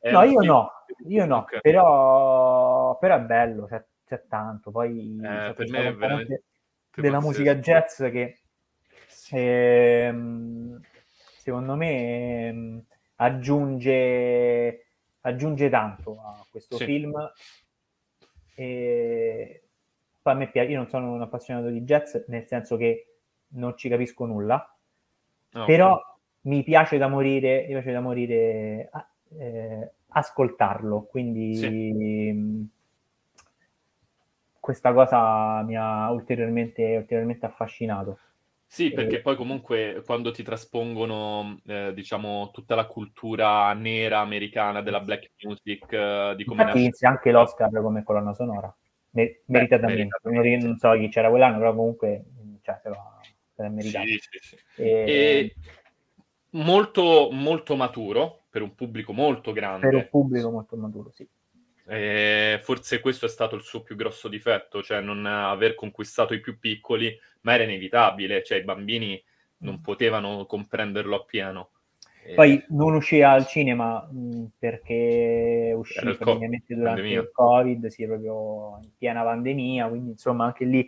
È 0.02 0.12
no, 0.12 0.24
io 0.24 0.42
no, 0.42 0.72
io 1.08 1.26
no, 1.26 1.38
okay. 1.38 1.62
però, 1.62 2.98
però 2.98 3.16
è 3.16 3.22
bello, 3.22 3.68
c'è, 3.68 3.86
c'è 4.06 4.26
tanto. 4.28 4.70
Poi 4.70 5.18
eh, 5.24 5.54
per 5.54 5.70
me 5.70 5.88
è 5.88 5.96
veramente 5.96 6.44
della 6.94 7.22
musica 7.22 7.56
jazz 7.56 8.04
che 8.04 8.42
ehm, 9.32 10.82
secondo 11.38 11.76
me 11.76 12.48
ehm, 12.48 12.86
aggiunge, 13.24 14.86
aggiunge 15.22 15.70
tanto 15.70 16.20
a 16.20 16.46
questo 16.50 16.78
sì. 16.78 16.86
film. 16.86 17.32
E 18.56 19.64
poi 20.22 20.34
a 20.34 20.36
me 20.36 20.50
piace, 20.50 20.72
io 20.72 20.78
non 20.78 20.90
sono 20.90 21.14
un 21.14 21.22
appassionato 21.22 21.70
di 21.70 21.82
jazz, 21.82 22.16
nel 22.28 22.46
senso 22.46 22.78
che 22.78 23.08
non 23.56 23.76
ci 23.78 23.90
capisco 23.90 24.26
nulla, 24.26 24.76
però 25.50 25.94
okay. 25.94 26.06
mi 26.42 26.64
piace 26.64 26.98
da 26.98 27.08
morire, 27.08 27.62
mi 27.62 27.74
piace 27.74 27.92
da 27.92 28.00
morire 28.00 28.90
eh, 29.38 29.92
ascoltarlo, 30.08 31.04
quindi 31.04 31.56
sì. 31.56 32.70
questa 34.60 34.94
cosa 34.94 35.62
mi 35.64 35.76
ha 35.76 36.10
ulteriormente, 36.12 36.96
ulteriormente 36.98 37.46
affascinato. 37.46 38.20
Sì, 38.74 38.92
perché 38.92 39.22
poi 39.22 39.36
comunque 39.36 40.02
quando 40.04 40.32
ti 40.32 40.42
traspongono, 40.42 41.60
eh, 41.68 41.94
diciamo, 41.94 42.50
tutta 42.52 42.74
la 42.74 42.88
cultura 42.88 43.72
nera 43.74 44.18
americana 44.18 44.82
della 44.82 45.00
black 45.00 45.30
music, 45.44 45.92
eh, 45.92 46.34
di 46.36 46.44
come 46.44 46.64
nasce... 46.64 47.06
anche 47.06 47.30
l'Oscar 47.30 47.70
come 47.70 48.02
colonna 48.02 48.34
sonora, 48.34 48.76
Mer- 49.12 49.42
meritatamente. 49.46 50.18
Beh, 50.24 50.58
non 50.58 50.78
so 50.80 50.92
chi 50.94 51.08
c'era 51.10 51.30
quell'anno, 51.30 51.60
però 51.60 51.76
comunque 51.76 52.24
cioè, 52.64 52.80
se 52.82 52.90
lo 52.90 52.96
ha 53.58 53.70
meritato. 53.70 54.08
Sì, 54.08 54.18
sì, 54.18 54.40
sì. 54.42 54.58
E... 54.78 54.90
e... 55.06 55.56
molto, 56.54 57.30
molto 57.32 57.76
maturo, 57.76 58.46
per 58.50 58.64
un 58.64 58.74
pubblico 58.74 59.14
molto 59.14 59.52
grande. 59.52 59.88
Per 59.88 59.96
un 59.96 60.08
pubblico 60.10 60.50
molto 60.50 60.76
maturo, 60.78 61.12
sì. 61.12 61.30
E 61.86 62.60
forse 62.62 63.00
questo 63.02 63.26
è 63.26 63.30
stato 63.30 63.56
il 63.56 63.62
suo 63.62 63.82
più 63.82 63.96
grosso 63.96 64.28
difetto, 64.28 64.82
cioè 64.82 65.02
non 65.02 65.26
aver 65.26 65.76
conquistato 65.76 66.34
i 66.34 66.40
più 66.40 66.58
piccoli, 66.58 67.18
ma 67.42 67.54
era 67.54 67.64
inevitabile, 67.64 68.44
cioè 68.44 68.60
i 68.60 68.64
bambini 68.64 69.22
non 69.58 69.76
mm. 69.76 69.82
potevano 69.82 70.46
comprenderlo 70.46 71.16
appieno. 71.16 71.70
Poi 72.36 72.64
non 72.70 72.94
uscì 72.94 73.22
al 73.22 73.46
cinema 73.48 74.02
mh, 74.10 74.46
perché 74.58 75.74
uscì 75.76 76.00
praticamente 76.00 76.74
durante 76.74 77.02
pandemia. 77.02 77.20
il 77.20 77.32
Covid, 77.34 77.88
sì, 77.88 78.06
proprio 78.06 78.80
in 78.82 78.90
piena 78.98 79.24
pandemia, 79.24 79.90
quindi 79.90 80.12
insomma 80.12 80.46
anche 80.46 80.64
lì 80.64 80.88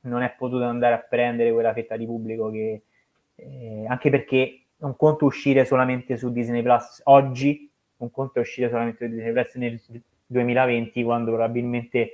non 0.00 0.22
è 0.22 0.34
potuto 0.36 0.64
andare 0.64 0.94
a 0.94 0.98
prendere 0.98 1.50
quella 1.52 1.72
fetta 1.72 1.96
di 1.96 2.04
pubblico 2.04 2.50
che... 2.50 2.82
Eh, 3.36 3.84
anche 3.88 4.10
perché 4.10 4.66
un 4.76 4.94
conto 4.96 5.24
uscire 5.24 5.64
solamente 5.64 6.16
su 6.16 6.30
Disney 6.30 6.62
Plus 6.62 7.00
oggi 7.04 7.68
un 7.98 8.10
conto 8.10 8.38
è 8.38 8.42
uscire 8.42 8.68
solamente 8.68 9.08
Disney 9.08 9.32
Plus 9.32 9.54
nel 9.54 9.80
2020 10.26 11.02
quando 11.02 11.30
probabilmente 11.32 12.12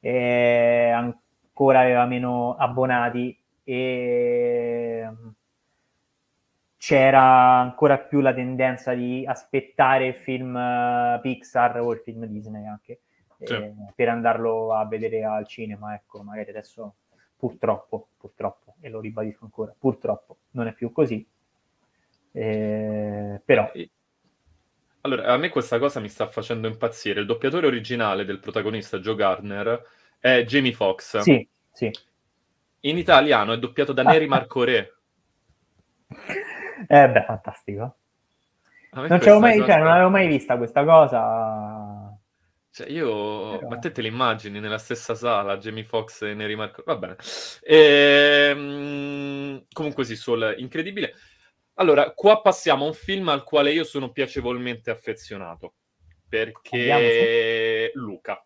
eh, 0.00 0.90
ancora 0.90 1.80
aveva 1.80 2.06
meno 2.06 2.54
abbonati 2.56 3.36
e 3.64 5.06
c'era 6.76 7.58
ancora 7.58 7.98
più 7.98 8.20
la 8.20 8.32
tendenza 8.32 8.94
di 8.94 9.24
aspettare 9.26 10.06
il 10.06 10.14
film 10.14 10.54
uh, 10.54 11.20
Pixar 11.20 11.80
o 11.80 11.92
il 11.92 12.00
film 12.00 12.24
Disney 12.26 12.64
anche 12.66 13.00
sì. 13.42 13.52
eh, 13.52 13.74
per 13.94 14.08
andarlo 14.08 14.72
a 14.72 14.86
vedere 14.86 15.24
al 15.24 15.46
cinema 15.46 15.94
ecco 15.94 16.22
magari 16.22 16.50
adesso 16.50 16.94
purtroppo 17.36 18.08
purtroppo 18.16 18.76
e 18.80 18.88
lo 18.88 19.00
ribadisco 19.00 19.44
ancora 19.44 19.74
purtroppo 19.76 20.38
non 20.52 20.68
è 20.68 20.72
più 20.72 20.92
così 20.92 21.26
eh, 22.32 23.40
però 23.44 23.70
allora, 25.08 25.32
a 25.32 25.36
me 25.36 25.48
questa 25.48 25.78
cosa 25.78 26.00
mi 26.00 26.08
sta 26.08 26.26
facendo 26.26 26.68
impazzire. 26.68 27.20
Il 27.20 27.26
doppiatore 27.26 27.66
originale 27.66 28.24
del 28.24 28.38
protagonista 28.38 28.98
Joe 28.98 29.14
Gardner 29.14 29.82
è 30.18 30.44
Jamie 30.44 30.72
Foxx. 30.72 31.18
Sì, 31.18 31.48
sì. 31.72 31.90
In 32.80 32.98
italiano 32.98 33.52
è 33.52 33.58
doppiato 33.58 33.92
da 33.92 34.02
Neri 34.02 34.26
Marco 34.26 34.62
Re. 34.62 34.94
Eh 36.86 37.08
beh, 37.08 37.24
fantastico. 37.24 37.96
Non, 38.92 39.06
mai, 39.40 39.58
cosa... 39.58 39.72
cioè, 39.72 39.78
non 39.78 39.88
avevo 39.88 40.10
mai 40.10 40.28
vista 40.28 40.56
questa 40.56 40.84
cosa. 40.84 42.16
Cioè, 42.70 42.88
io... 42.88 43.58
Però... 43.58 43.68
Ma 43.68 43.78
te 43.78 43.90
te 43.90 44.02
le 44.02 44.08
immagini 44.08 44.60
nella 44.60 44.78
stessa 44.78 45.14
sala, 45.14 45.58
Jamie 45.58 45.84
Foxx 45.84 46.22
e 46.22 46.34
Neri 46.34 46.54
Marco... 46.54 46.82
Va 46.86 46.96
bene. 46.96 47.16
E... 47.62 48.48
Ehm, 48.50 49.64
comunque 49.72 50.04
sì, 50.04 50.16
Sol, 50.16 50.54
incredibile. 50.58 51.14
Allora, 51.80 52.12
qua 52.12 52.40
passiamo 52.40 52.84
a 52.84 52.88
un 52.88 52.92
film 52.92 53.28
al 53.28 53.44
quale 53.44 53.70
io 53.70 53.84
sono 53.84 54.10
piacevolmente 54.10 54.90
affezionato, 54.90 55.74
perché 56.28 57.90
Luca. 57.94 58.44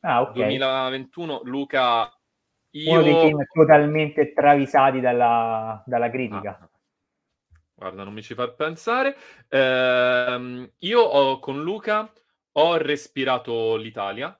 Ah, 0.00 0.22
ok. 0.22 0.32
2021, 0.32 1.40
Luca... 1.44 2.12
Io... 2.72 2.92
Uno 2.92 3.02
dei 3.02 3.26
film 3.26 3.44
totalmente 3.52 4.32
travisati 4.32 5.00
dalla, 5.00 5.82
dalla 5.86 6.10
critica. 6.10 6.58
Ah, 6.60 6.70
guarda, 7.74 8.04
non 8.04 8.12
mi 8.12 8.22
ci 8.22 8.34
fa 8.34 8.48
pensare. 8.52 9.16
Eh, 9.48 10.72
io 10.76 11.00
ho, 11.00 11.38
con 11.40 11.62
Luca 11.62 12.12
ho 12.52 12.76
respirato 12.76 13.74
l'Italia, 13.74 14.38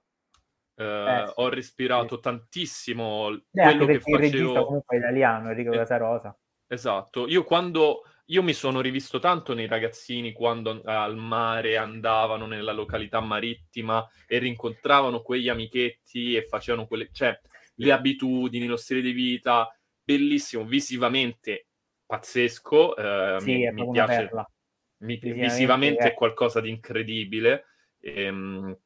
eh, 0.76 0.84
eh, 0.84 1.26
sì, 1.26 1.32
ho 1.36 1.48
respirato 1.48 2.16
sì. 2.16 2.22
tantissimo 2.22 3.30
Beh, 3.50 3.62
quello 3.62 3.86
che 3.86 4.00
facevo... 4.00 4.16
il 4.16 4.30
regista 4.30 4.62
comunque 4.62 4.96
italiano, 4.96 5.50
Enrico 5.50 5.72
eh, 5.72 5.76
Casarosa. 5.78 6.38
Esatto, 6.68 7.26
io 7.26 7.42
quando 7.42 8.02
io 8.30 8.42
mi 8.42 8.52
sono 8.52 8.80
rivisto 8.80 9.18
tanto 9.18 9.54
nei 9.54 9.66
ragazzini 9.66 10.32
quando 10.32 10.82
al 10.84 11.16
mare 11.16 11.76
andavano 11.76 12.46
nella 12.46 12.72
località 12.72 13.20
marittima 13.20 14.06
e 14.26 14.38
rincontravano 14.38 15.22
quegli 15.22 15.48
amichetti 15.48 16.34
e 16.34 16.44
facevano 16.44 16.86
quelle, 16.86 17.08
cioè 17.12 17.38
le 17.76 17.92
abitudini, 17.92 18.66
lo 18.66 18.76
stile 18.76 19.00
di 19.00 19.12
vita, 19.12 19.74
bellissimo, 20.02 20.64
visivamente 20.64 21.68
pazzesco, 22.04 22.96
eh, 22.96 23.40
sì, 23.40 23.56
mi, 23.56 23.72
mi 23.72 23.90
piace, 23.90 24.30
mi, 24.98 25.18
visivamente 25.18 26.10
è 26.10 26.14
qualcosa 26.14 26.60
di 26.60 26.70
incredibile. 26.70 27.64
Ehm, 28.00 28.76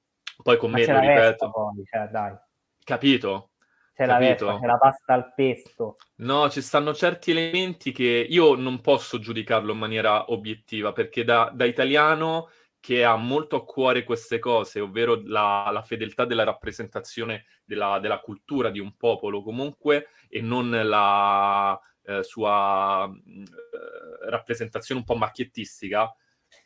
poi 0.43 0.57
con 0.57 0.71
Ma 0.71 0.79
me 0.79 0.87
lo 0.87 1.01
ripeto. 1.01 1.51
Poi, 1.51 1.85
cioè, 1.85 2.39
capito? 2.85 3.52
C'è 3.95 4.07
la, 4.07 4.19
vespa, 4.19 4.59
c'è 4.59 4.67
la 4.67 4.79
pasta 4.79 5.13
al 5.13 5.35
pesto. 5.35 5.97
No, 6.17 6.49
ci 6.49 6.63
stanno 6.63 6.95
certi 6.95 7.31
elementi 7.31 7.93
che 7.93 8.27
io 8.29 8.55
non 8.55 8.81
posso 8.81 9.19
giudicarlo 9.19 9.73
in 9.73 9.79
maniera 9.79 10.31
obiettiva, 10.31 10.93
perché 10.93 11.25
da, 11.25 11.51
da 11.53 11.65
italiano 11.65 12.49
che 12.81 13.05
ha 13.05 13.15
molto 13.17 13.57
a 13.57 13.65
cuore 13.65 14.03
queste 14.03 14.39
cose, 14.39 14.81
ovvero 14.81 15.21
la, 15.25 15.69
la 15.71 15.83
fedeltà 15.83 16.25
della 16.25 16.43
rappresentazione 16.43 17.45
della, 17.65 18.01
della, 18.01 18.19
cultura 18.19 18.71
di 18.71 18.81
un 18.81 18.97
popolo 18.97 19.43
comunque, 19.43 20.09
e 20.29 20.41
non 20.41 20.71
la 20.71 21.79
eh, 22.03 22.25
sua 22.25 23.09
eh, 23.09 24.31
rappresentazione 24.31 25.01
un 25.01 25.07
po' 25.07 25.15
macchiettistica, 25.15 26.13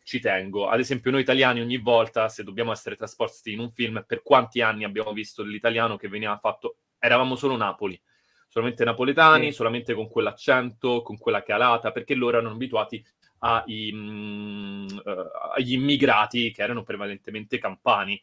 ci 0.03 0.21
tengo. 0.21 0.69
Ad 0.69 0.79
esempio, 0.79 1.11
noi 1.11 1.21
italiani 1.21 1.61
ogni 1.61 1.79
volta, 1.79 2.29
se 2.29 2.45
dobbiamo 2.45 2.73
essere 2.73 2.97
trasposti 2.97 3.53
in 3.53 3.59
un 3.59 3.71
film, 3.71 4.05
per 4.07 4.23
quanti 4.23 4.61
anni 4.61 4.85
abbiamo 4.85 5.13
visto 5.13 5.43
l'italiano 5.43 5.97
che 5.97 6.09
veniva 6.09 6.39
fatto 6.39 6.79
eravamo 6.99 7.37
solo 7.37 7.57
Napoli, 7.57 8.01
solamente 8.49 8.85
napoletani, 8.85 9.47
sì. 9.47 9.53
solamente 9.53 9.95
con 9.95 10.09
quell'accento, 10.09 11.03
con 11.03 11.19
quella 11.19 11.43
calata, 11.43 11.93
perché 11.93 12.15
loro 12.15 12.39
erano 12.39 12.55
abituati 12.55 13.05
ai, 13.41 13.93
mh, 13.93 13.99
mm, 13.99 14.87
uh, 14.87 15.09
eh, 15.09 15.31
agli 15.55 15.73
immigrati 15.75 16.51
che 16.53 16.63
erano 16.63 16.83
prevalentemente 16.83 17.59
campani 17.59 18.21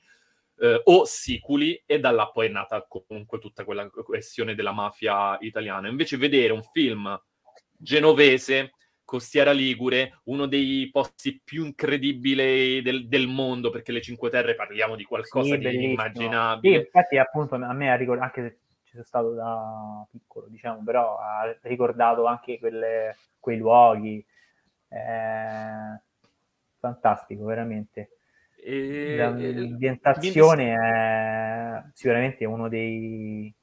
uh, 0.56 0.82
o 0.84 1.06
siculi 1.06 1.82
e 1.86 2.00
da 2.00 2.12
là 2.12 2.28
poi 2.28 2.48
è 2.48 2.50
nata 2.50 2.86
comunque 2.88 3.40
tutta 3.40 3.64
quella 3.64 3.90
questione 3.90 4.56
della 4.56 4.72
mafia 4.72 5.38
italiana. 5.42 5.88
Invece 5.88 6.18
vedere 6.18 6.54
un 6.54 6.64
film 6.64 7.22
genovese 7.78 8.74
Costiera 9.14 9.52
Ligure, 9.52 10.22
uno 10.24 10.48
dei 10.48 10.90
posti 10.92 11.40
più 11.40 11.66
incredibili 11.66 12.82
del, 12.82 13.08
del, 13.08 13.28
mondo, 13.28 13.70
perché 13.70 13.92
le 13.92 14.02
Cinque 14.02 14.32
Terre 14.32 14.56
parliamo 14.56 14.96
di 14.96 15.04
qualcosa 15.04 15.54
sì, 15.54 15.60
di 15.60 15.72
inimmaginabile. 15.72 16.80
Sì, 16.80 16.84
infatti 16.86 17.18
appunto 17.20 17.54
a 17.54 17.74
me 17.74 17.92
ha 17.92 17.96
ricordato, 17.96 18.26
anche 18.26 18.42
se 18.42 18.58
ci 18.86 18.92
sono 18.94 19.04
stato 19.04 19.34
da 19.34 20.04
piccolo, 20.10 20.48
diciamo, 20.48 20.82
però 20.84 21.20
ha 21.20 21.56
ricordato 21.62 22.26
anche 22.26 22.58
quelle, 22.58 23.16
quei 23.40 23.58
luoghi. 23.58 24.26
Eh, 24.88 26.00
fantastico, 26.80 27.46
veramente. 27.46 28.18
E... 28.56 29.16
L'ambientazione 29.16 30.74
è 30.74 31.84
sicuramente 31.94 32.46
uno 32.46 32.68
dei 32.68 33.54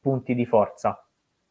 punti 0.00 0.34
di 0.34 0.44
forza 0.44 1.03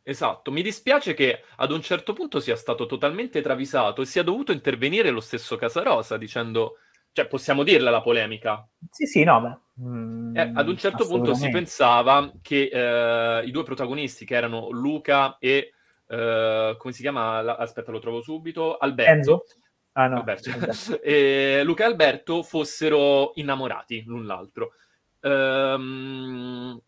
Esatto, 0.06 0.52
mi 0.52 0.62
dispiace 0.62 1.14
che 1.14 1.44
ad 1.56 1.72
un 1.72 1.82
certo 1.82 2.12
punto 2.12 2.42
sia 2.42 2.58
stato 2.58 2.86
totalmente 2.86 3.40
travisato 3.40 4.02
e 4.02 4.06
sia 4.06 4.22
dovuto 4.22 4.52
intervenire 4.52 5.10
lo 5.10 5.22
stesso 5.22 5.56
Casarosa 5.56 6.18
dicendo, 6.18 6.80
cioè 7.14 7.26
possiamo 7.26 7.64
dirla 7.64 7.90
la 7.90 8.02
polemica? 8.02 8.68
Sì, 8.90 9.06
sì, 9.06 9.24
no, 9.24 9.40
beh. 9.40 9.82
Mm, 9.82 10.36
eh, 10.36 10.52
ad 10.54 10.68
un 10.68 10.78
certo 10.78 11.08
punto 11.08 11.34
si 11.34 11.50
pensava 11.50 12.34
che 12.42 12.70
eh, 12.72 13.46
i 13.46 13.52
due 13.52 13.64
protagonisti, 13.64 14.26
che 14.26 14.36
erano 14.36 14.70
Luca 14.72 15.38
e, 15.40 15.72
eh, 16.06 16.76
come 16.78 16.94
si 16.94 17.02
chiama? 17.02 17.56
Aspetta, 17.56 17.92
lo 17.92 18.00
trovo 18.00 18.22
subito, 18.22 18.78
Alberto. 18.78 19.46
Ah, 19.94 20.08
no. 20.08 20.18
Alberto. 20.18 20.50
e 21.02 21.62
Luca 21.64 21.84
e 21.84 21.88
Alberto 21.88 22.44
fossero 22.44 23.32
innamorati 23.36 24.04
l'un 24.06 24.26
l'altro. 24.26 24.74
Ehm 25.22 26.82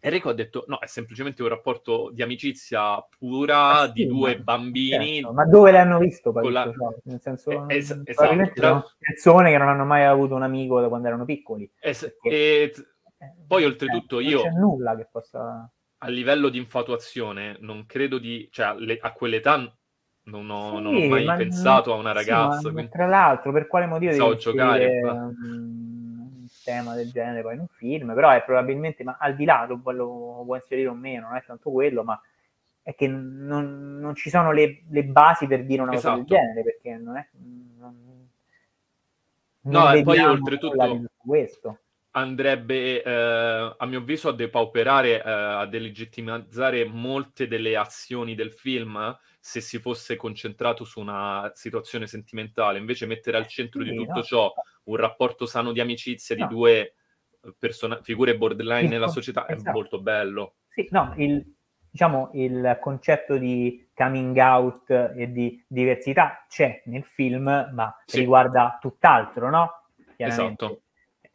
Enrico 0.00 0.28
ha 0.28 0.34
detto: 0.34 0.64
no, 0.68 0.78
è 0.78 0.86
semplicemente 0.86 1.42
un 1.42 1.48
rapporto 1.48 2.10
di 2.12 2.22
amicizia 2.22 3.04
pura 3.18 3.80
ah, 3.80 3.86
sì, 3.86 3.92
di 3.92 4.06
due 4.06 4.36
ma, 4.36 4.42
bambini. 4.42 5.14
Certo. 5.14 5.32
Ma 5.32 5.44
dove 5.44 5.70
l'hanno 5.72 5.98
visto? 5.98 6.32
Poi 6.32 6.52
la... 6.52 6.72
ciò? 6.72 6.94
Nel 7.04 7.20
senso, 7.20 7.68
eh, 7.68 7.76
es- 7.76 8.00
esatto, 8.04 8.50
tra... 8.54 8.84
persone 8.98 9.50
che 9.50 9.58
non 9.58 9.68
hanno 9.68 9.84
mai 9.84 10.04
avuto 10.04 10.34
un 10.34 10.42
amico 10.42 10.80
da 10.80 10.88
quando 10.88 11.08
erano 11.08 11.24
piccoli. 11.24 11.70
Es- 11.80 12.16
perché... 12.20 12.28
e 12.28 12.72
eh, 13.18 13.34
poi, 13.46 13.64
oltretutto, 13.64 14.20
eh, 14.20 14.24
io. 14.24 14.42
Non 14.42 14.52
c'è 14.52 14.58
nulla 14.58 14.96
che 14.96 15.08
possa. 15.10 15.70
A 16.00 16.08
livello 16.08 16.48
di 16.48 16.58
infatuazione, 16.58 17.56
non 17.60 17.84
credo 17.86 18.18
di. 18.18 18.48
cioè, 18.52 18.74
le... 18.76 18.98
a 19.00 19.12
quell'età 19.12 19.56
non 20.24 20.50
ho, 20.50 20.76
sì, 20.76 20.82
non 20.82 20.94
ho 20.94 21.08
mai 21.08 21.36
pensato 21.36 21.92
a 21.92 21.96
una 21.96 22.12
ragazza. 22.12 22.58
Sì, 22.58 22.70
quindi... 22.70 22.90
Tra 22.90 23.06
l'altro, 23.06 23.50
per 23.50 23.66
quale 23.66 23.86
motivo 23.86 24.12
so 24.12 24.36
giocare? 24.36 25.00
Um 25.02 25.97
tema 26.68 26.94
del 26.94 27.10
genere 27.10 27.40
poi 27.40 27.54
in 27.54 27.60
un 27.60 27.68
film, 27.68 28.12
però 28.12 28.28
è 28.30 28.42
probabilmente, 28.44 29.02
ma 29.02 29.16
al 29.18 29.34
di 29.34 29.46
là 29.46 29.64
lo, 29.66 29.80
lo 29.90 30.42
può 30.44 30.54
inserire 30.54 30.88
o 30.88 30.94
meno, 30.94 31.28
non 31.28 31.36
è 31.36 31.44
tanto 31.46 31.70
quello, 31.70 32.04
ma 32.04 32.20
è 32.82 32.94
che 32.94 33.08
non, 33.08 33.98
non 33.98 34.14
ci 34.14 34.28
sono 34.28 34.52
le, 34.52 34.82
le, 34.90 35.04
basi 35.04 35.46
per 35.46 35.64
dire 35.64 35.80
una 35.80 35.92
cosa 35.92 36.10
del 36.10 36.24
esatto. 36.24 36.34
genere, 36.34 36.62
perché 36.62 36.96
non 36.96 37.16
è... 37.16 37.26
Non, 37.78 38.28
non 39.60 39.72
no, 39.72 39.92
e 39.92 40.02
poi 40.02 40.18
oltretutto 40.18 40.76
questo. 41.16 41.78
Andrebbe, 42.18 43.02
eh, 43.02 43.74
a 43.76 43.86
mio 43.86 43.98
avviso, 43.98 44.28
a 44.28 44.34
depauperare, 44.34 45.22
eh, 45.22 45.30
a 45.30 45.66
delegittimizzare 45.66 46.84
molte 46.84 47.48
delle 47.48 47.76
azioni 47.76 48.34
del 48.34 48.52
film 48.52 49.16
se 49.40 49.60
si 49.60 49.78
fosse 49.78 50.16
concentrato 50.16 50.84
su 50.84 51.00
una 51.00 51.50
situazione 51.54 52.06
sentimentale, 52.06 52.78
invece 52.78 53.06
mettere 53.06 53.36
al 53.36 53.46
centro 53.46 53.82
sì, 53.82 53.90
di 53.90 53.96
tutto 53.96 54.12
no. 54.14 54.22
ciò 54.22 54.52
un 54.84 54.96
rapporto 54.96 55.46
sano 55.46 55.72
di 55.72 55.80
amicizia 55.80 56.36
no. 56.36 56.46
di 56.46 56.54
due 56.54 56.78
eh, 56.80 57.54
person- 57.58 58.00
figure 58.02 58.36
borderline 58.36 58.82
il, 58.84 58.88
nella 58.90 59.08
società 59.08 59.48
esatto. 59.48 59.70
è 59.70 59.72
molto 59.72 60.00
bello. 60.00 60.56
Sì, 60.68 60.86
no, 60.90 61.14
il, 61.16 61.54
diciamo, 61.90 62.30
il 62.34 62.78
concetto 62.80 63.38
di 63.38 63.88
coming 63.94 64.36
out 64.36 64.90
e 64.90 65.32
di 65.32 65.64
diversità 65.66 66.44
c'è 66.48 66.82
nel 66.86 67.04
film, 67.04 67.70
ma 67.72 68.02
sì. 68.04 68.18
riguarda 68.18 68.78
tutt'altro, 68.80 69.48
no? 69.50 69.84
Esatto. 70.16 70.82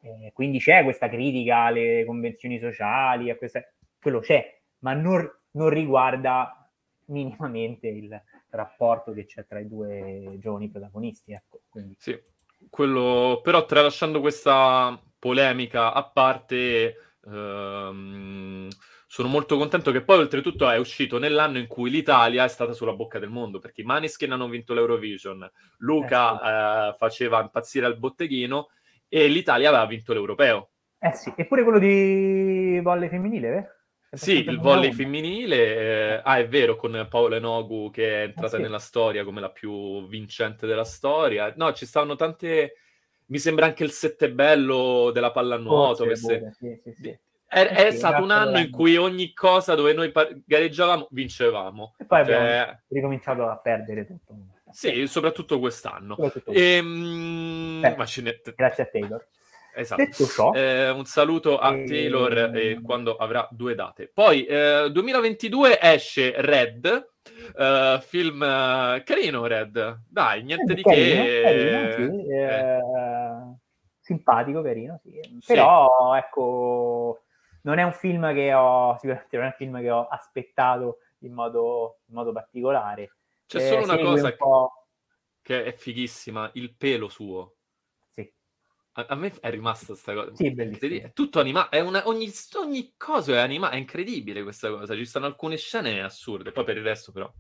Eh, 0.03 0.31
quindi 0.34 0.59
c'è 0.59 0.84
questa 0.84 1.07
critica 1.07 1.59
alle 1.59 2.03
convenzioni 2.05 2.59
sociali, 2.59 3.30
a 3.30 3.38
queste... 3.38 3.75
quello 4.01 4.19
c'è, 4.19 4.59
ma 4.80 4.93
non, 4.93 5.25
non 5.51 5.69
riguarda 5.69 6.69
minimamente 7.05 7.88
il 7.88 8.21
rapporto 8.49 9.13
che 9.13 9.25
c'è 9.25 9.45
tra 9.45 9.59
i 9.59 9.67
due 9.67 10.38
giovani 10.39 10.69
protagonisti. 10.69 11.31
Ecco, 11.31 11.61
quindi. 11.69 11.95
Sì, 11.97 12.19
quello, 12.69 13.39
però 13.41 13.65
tralasciando 13.65 14.19
questa 14.19 15.01
polemica 15.17 15.93
a 15.93 16.03
parte, 16.03 16.95
ehm, 17.25 18.67
sono 19.07 19.27
molto 19.30 19.57
contento 19.57 19.91
che 19.91 20.03
poi 20.03 20.17
oltretutto 20.17 20.69
è 20.69 20.77
uscito 20.77 21.17
nell'anno 21.17 21.59
in 21.59 21.67
cui 21.67 21.89
l'Italia 21.89 22.43
è 22.43 22.49
stata 22.49 22.73
sulla 22.73 22.93
bocca 22.93 23.19
del 23.19 23.30
mondo, 23.30 23.59
perché 23.59 23.81
i 23.81 23.85
Maneskin 23.85 24.34
hanno 24.34 24.49
vinto 24.49 24.73
l'Eurovision, 24.73 25.49
Luca 25.77 26.34
eh 26.34 26.38
sì. 26.39 26.89
eh, 26.89 26.97
faceva 26.97 27.41
impazzire 27.41 27.85
al 27.85 27.97
botteghino 27.97 28.67
e 29.14 29.27
l'Italia 29.27 29.69
aveva 29.69 29.85
vinto 29.85 30.11
l'Europeo. 30.11 30.72
Eh 30.98 31.11
sì, 31.14 31.31
eppure 31.35 31.61
quello 31.61 31.77
di 31.77 32.80
volley 32.81 33.10
femminile, 33.10 33.57
eh? 33.57 34.18
Sì, 34.18 34.40
il 34.40 34.60
volley 34.60 34.91
femminile, 34.91 35.56
eh, 36.15 36.22
ah 36.23 36.38
è 36.40 36.48
vero, 36.48 36.76
con 36.76 37.07
Paola 37.07 37.35
Enogu 37.35 37.91
che 37.91 38.22
è 38.22 38.23
entrata 38.23 38.56
ah, 38.56 38.57
sì. 38.57 38.61
nella 38.64 38.80
storia 38.80 39.23
come 39.23 39.40
la 39.40 39.52
più 39.52 40.07
vincente 40.07 40.65
della 40.65 40.84
storia. 40.84 41.53
No, 41.56 41.73
ci 41.73 41.85
stavano 41.85 42.15
tante... 42.15 42.73
Mi 43.27 43.38
sembra 43.38 43.65
anche 43.65 43.84
il 43.84 43.91
sette 43.91 44.31
bello 44.31 45.11
della 45.11 45.31
pallanuoto. 45.31 46.06
Oh, 46.06 46.15
sì, 46.15 46.26
sì, 46.26 46.80
sì, 46.84 46.94
sì. 46.94 47.19
È, 47.45 47.68
è 47.68 47.91
sì, 47.91 47.98
stato 47.98 48.23
un 48.23 48.31
anno 48.31 48.57
in 48.57 48.72
cui 48.72 48.98
ogni 48.98 49.31
cosa 49.34 49.76
dove 49.76 49.94
noi 49.94 50.11
par- 50.11 50.41
gareggiavamo, 50.44 51.07
vincevamo. 51.11 51.95
E 51.99 52.06
poi 52.06 52.19
abbiamo 52.19 52.48
cioè... 52.48 52.80
ricominciato 52.88 53.48
a 53.48 53.57
perdere 53.57 54.07
tutto. 54.07 54.35
Sì, 54.73 55.07
soprattutto 55.07 55.59
quest'anno. 55.59 56.15
Soprattutto 56.15 56.51
ehm, 56.51 57.79
Beh, 57.81 57.95
Grazie 58.55 58.83
a 58.83 58.85
Taylor. 58.87 59.27
Esatto. 59.75 60.25
Ciò, 60.25 60.53
eh, 60.53 60.89
un 60.89 61.05
saluto 61.05 61.57
a 61.57 61.73
e... 61.73 61.85
Taylor 61.85 62.55
eh, 62.55 62.81
quando 62.81 63.15
avrà 63.15 63.47
due 63.51 63.75
date. 63.75 64.09
Poi 64.13 64.45
eh, 64.45 64.89
2022 64.91 65.79
esce 65.81 66.33
Red, 66.37 67.09
uh, 67.55 67.99
film 68.01 68.41
uh, 68.41 69.03
carino 69.03 69.45
Red, 69.47 70.01
dai, 70.07 70.43
niente 70.43 70.73
di 70.73 70.81
carino, 70.81 71.23
che... 71.23 71.41
Carino, 71.43 72.13
sì, 72.13 72.27
eh. 72.29 72.79
simpatico, 73.99 74.61
carino, 74.61 74.99
sì. 75.03 75.19
Però, 75.45 76.11
sì. 76.13 76.19
ecco, 76.19 77.23
non 77.63 77.79
è 77.79 77.83
un 77.83 77.93
film 77.93 78.33
che 78.33 78.53
ho, 78.53 78.95
sicuramente 78.99 79.37
non 79.37 79.45
è 79.45 79.47
un 79.47 79.55
film 79.57 79.81
che 79.81 79.89
ho 79.89 80.07
aspettato 80.07 80.97
in 81.19 81.33
modo, 81.33 81.99
in 82.07 82.15
modo 82.15 82.31
particolare. 82.31 83.11
C'è 83.57 83.67
solo 83.67 83.84
una 83.84 83.97
cosa 83.97 84.27
un 84.27 84.67
che, 85.41 85.63
che 85.63 85.65
è 85.65 85.73
fighissima, 85.73 86.49
il 86.53 86.75
pelo 86.75 87.09
suo. 87.09 87.55
A, 88.95 89.05
a, 89.09 89.15
me 89.15 89.34
è 89.39 89.49
rimasta 89.49 89.88
questa 89.88 90.13
cosa. 90.13 90.35
Sì, 90.35 90.51
bellissimo. 90.51 91.07
È 91.07 91.13
tutto 91.13 91.39
animato. 91.39 91.77
Ogni, 91.77 92.31
ogni, 92.57 92.93
cosa 92.95 93.34
è 93.34 93.38
animata. 93.38 93.73
È 93.73 93.77
incredibile 93.77 94.43
questa 94.43 94.69
cosa. 94.69 94.95
Ci 94.95 95.05
stanno 95.05 95.25
alcune 95.25 95.57
scene 95.57 96.01
assurde. 96.01 96.51
Poi 96.51 96.63
per 96.63 96.77
il 96.77 96.84
resto, 96.84 97.11
però. 97.11 97.31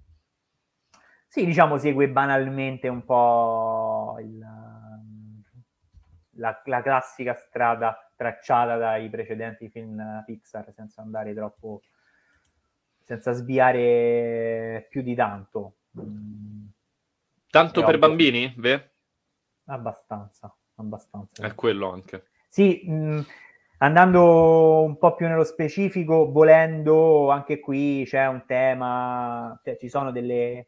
Sì, 1.27 1.45
diciamo, 1.45 1.77
segue 1.77 2.09
banalmente 2.09 2.87
un 2.87 3.03
po' 3.05 4.17
il, 4.19 4.37
la, 6.31 6.61
la, 6.65 6.81
classica 6.81 7.35
strada 7.35 8.11
tracciata 8.15 8.77
dai 8.77 9.09
precedenti 9.09 9.69
film 9.69 10.23
Pixar 10.25 10.71
senza 10.73 11.01
andare 11.01 11.33
troppo. 11.35 11.81
senza 13.03 13.31
sviare 13.31 14.87
più 14.89 15.03
di 15.03 15.13
tanto. 15.13 15.75
Tanto 17.49 17.79
Però 17.79 17.85
per 17.85 17.99
bambini? 17.99 18.53
Beh? 18.55 18.89
Abbastanza 19.65 20.55
abbastanza. 20.75 21.45
È 21.45 21.53
quello 21.55 21.91
anche. 21.91 22.25
Sì, 22.47 22.83
mh, 22.85 23.25
andando 23.79 24.83
un 24.83 24.97
po' 24.97 25.15
più 25.15 25.27
nello 25.27 25.43
specifico, 25.43 26.31
volendo, 26.31 27.29
anche 27.29 27.59
qui 27.59 28.03
c'è 28.05 28.27
un 28.27 28.43
tema, 28.45 29.59
cioè 29.63 29.77
ci 29.77 29.89
sono 29.89 30.11
delle, 30.11 30.67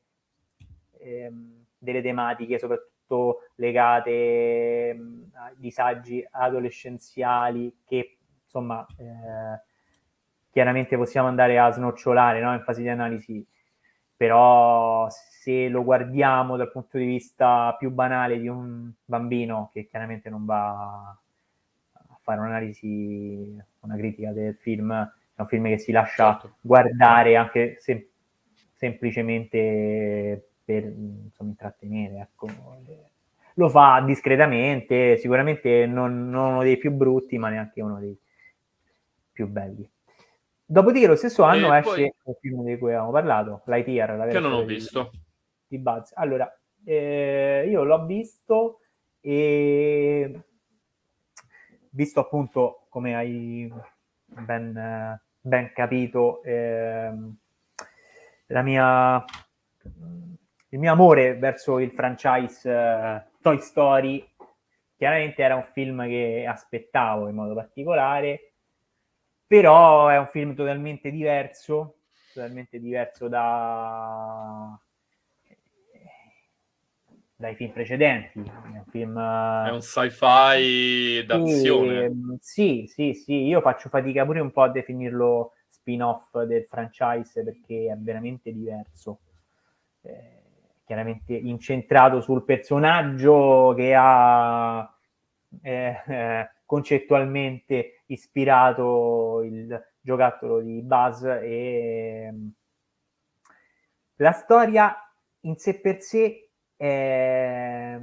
ehm, 0.99 1.65
delle 1.77 2.02
tematiche 2.02 2.60
soprattutto 2.60 3.49
legate 3.56 4.93
mh, 4.93 5.30
a 5.34 5.53
disagi 5.56 6.26
adolescenziali 6.31 7.81
che 7.85 8.18
insomma 8.43 8.85
eh, 8.97 9.61
chiaramente 10.49 10.97
possiamo 10.97 11.27
andare 11.27 11.60
a 11.60 11.72
snocciolare 11.72 12.41
no? 12.41 12.53
in 12.53 12.64
fase 12.64 12.81
di 12.81 12.89
analisi 12.89 13.45
però 14.15 15.07
se 15.09 15.67
lo 15.67 15.83
guardiamo 15.83 16.57
dal 16.57 16.71
punto 16.71 16.97
di 16.97 17.05
vista 17.05 17.75
più 17.77 17.91
banale 17.91 18.39
di 18.39 18.47
un 18.47 18.91
bambino 19.03 19.69
che 19.73 19.85
chiaramente 19.85 20.29
non 20.29 20.45
va 20.45 21.09
a 21.09 22.17
fare 22.21 22.39
un'analisi, 22.39 23.55
una 23.81 23.95
critica 23.95 24.31
del 24.31 24.55
film, 24.55 24.91
è 24.93 25.41
un 25.41 25.47
film 25.47 25.67
che 25.67 25.77
si 25.77 25.91
lascia 25.91 26.31
certo. 26.31 26.55
guardare 26.61 27.35
anche 27.35 27.75
se, 27.79 28.09
semplicemente 28.73 30.49
per 30.63 30.83
insomma, 30.83 31.49
intrattenere. 31.49 32.17
Ecco. 32.19 32.47
Lo 33.55 33.69
fa 33.69 34.01
discretamente, 34.05 35.17
sicuramente 35.17 35.85
non, 35.85 36.29
non 36.29 36.53
uno 36.53 36.63
dei 36.63 36.77
più 36.77 36.91
brutti, 36.91 37.37
ma 37.37 37.49
neanche 37.49 37.81
uno 37.81 37.99
dei 37.99 38.17
più 39.31 39.47
belli. 39.47 39.87
Dopodiché 40.65 41.05
lo 41.05 41.15
stesso 41.15 41.43
anno 41.43 41.73
e 41.73 41.77
esce 41.77 41.91
poi... 41.91 42.03
il 42.03 42.37
film 42.41 42.63
di 42.63 42.77
cui 42.77 42.89
avevamo 42.89 43.11
parlato, 43.11 43.61
Lightyear. 43.65 44.17
La 44.17 44.27
che 44.27 44.39
non 44.39 44.53
ho 44.53 44.63
visto. 44.65 45.11
Di, 45.67 45.77
Buzz. 45.77 46.11
Allora, 46.15 46.51
eh, 46.83 47.67
io 47.69 47.83
l'ho 47.83 48.05
visto 48.05 48.79
e 49.19 50.41
visto 51.89 52.19
appunto, 52.19 52.85
come 52.89 53.15
hai 53.15 53.71
ben, 54.25 55.19
ben 55.39 55.71
capito, 55.73 56.41
eh, 56.43 57.11
la 58.47 58.61
mia, 58.61 59.23
il 60.69 60.79
mio 60.79 60.91
amore 60.91 61.35
verso 61.37 61.79
il 61.79 61.91
franchise 61.91 62.69
eh, 62.69 63.23
Toy 63.41 63.59
Story 63.59 64.27
chiaramente 64.97 65.43
era 65.43 65.55
un 65.55 65.63
film 65.63 66.05
che 66.05 66.45
aspettavo 66.47 67.27
in 67.27 67.35
modo 67.35 67.53
particolare 67.53 68.55
però 69.47 70.07
è 70.07 70.17
un 70.17 70.27
film 70.27 70.55
totalmente 70.55 71.11
diverso 71.11 71.97
totalmente 72.35 72.80
diverso 72.80 73.30
da 73.30 74.77
dai 77.38 77.55
film 77.55 77.72
precedenti. 77.72 78.39
È 78.39 78.77
un, 78.77 78.84
film, 78.89 79.19
è 79.19 79.69
un 79.69 79.81
sci-fi 79.81 81.26
d'azione. 81.26 82.38
Sì, 82.39 82.85
sì, 82.88 83.13
sì, 83.13 83.43
io 83.43 83.61
faccio 83.61 83.89
fatica 83.89 84.23
pure 84.26 84.39
un 84.39 84.51
po' 84.51 84.63
a 84.63 84.69
definirlo 84.69 85.53
spin-off 85.67 86.41
del 86.43 86.65
franchise 86.65 87.43
perché 87.43 87.91
è 87.91 87.95
veramente 87.97 88.53
diverso. 88.53 89.19
Eh, 90.01 90.43
chiaramente 90.85 91.34
incentrato 91.34 92.22
sul 92.22 92.43
personaggio 92.43 93.73
che 93.76 93.93
ha 93.97 94.95
eh, 95.61 96.01
eh, 96.07 96.49
concettualmente 96.65 98.03
ispirato 98.07 99.41
il 99.43 99.83
giocattolo 100.01 100.61
di 100.61 100.81
Buzz 100.81 101.23
e 101.23 102.31
la 104.17 104.31
storia 104.31 104.95
in 105.41 105.57
sé 105.57 105.79
per 105.79 106.01
sé 106.01 106.49
è 106.75 107.97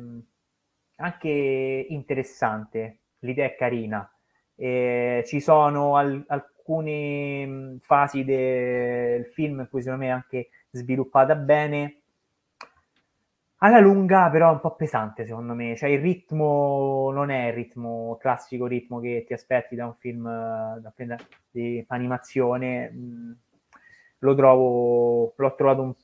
anche 0.97 1.87
interessante, 1.89 2.99
l'idea 3.21 3.47
è 3.47 3.57
carina. 3.57 4.09
Eh, 4.55 5.25
ci 5.27 5.41
sono 5.41 5.97
al- 5.97 6.25
alcune 6.29 7.79
fasi 7.81 8.25
del 8.25 9.27
film 9.27 9.61
in 9.61 9.69
cui 9.69 9.83
secondo 9.83 10.05
me 10.05 10.11
è 10.11 10.13
anche 10.13 10.51
sviluppata 10.71 11.35
bene. 11.35 12.02
Alla 13.65 13.79
lunga, 13.79 14.29
però, 14.29 14.49
è 14.49 14.53
un 14.53 14.61
po' 14.61 14.75
pesante, 14.75 15.25
secondo 15.25 15.55
me. 15.55 15.77
Cioè, 15.77 15.89
il 15.89 16.01
ritmo 16.01 17.11
non 17.13 17.31
è 17.31 17.47
il 17.47 17.53
ritmo 17.53 18.17
classico 18.21 18.67
ritmo 18.67 18.99
che 18.99 19.23
ti 19.25 19.33
aspetti 19.35 19.77
da 19.77 19.87
un 19.87 19.95
film, 19.95 20.25
da 20.25 20.83
un 20.83 20.93
film 20.97 21.17
di 21.49 21.85
animazione. 21.89 22.91
Mm, 22.91 23.33
lo 24.19 24.35
trovo, 24.35 25.33
l'ho 25.37 25.55
trovato 25.55 25.83
un, 25.83 25.95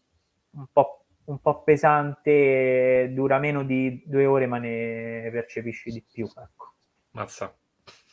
un 0.51 0.67
po' 0.73 1.03
un 1.25 1.41
po' 1.41 1.63
pesante, 1.63 3.11
dura 3.13 3.39
meno 3.39 3.65
di 3.65 4.03
due 4.07 4.25
ore, 4.25 4.47
ma 4.47 4.59
ne 4.59 5.29
percepisci 5.33 5.91
di 5.91 6.03
più. 6.03 6.27
Ecco. 6.27 6.73
Mazza. 7.11 7.53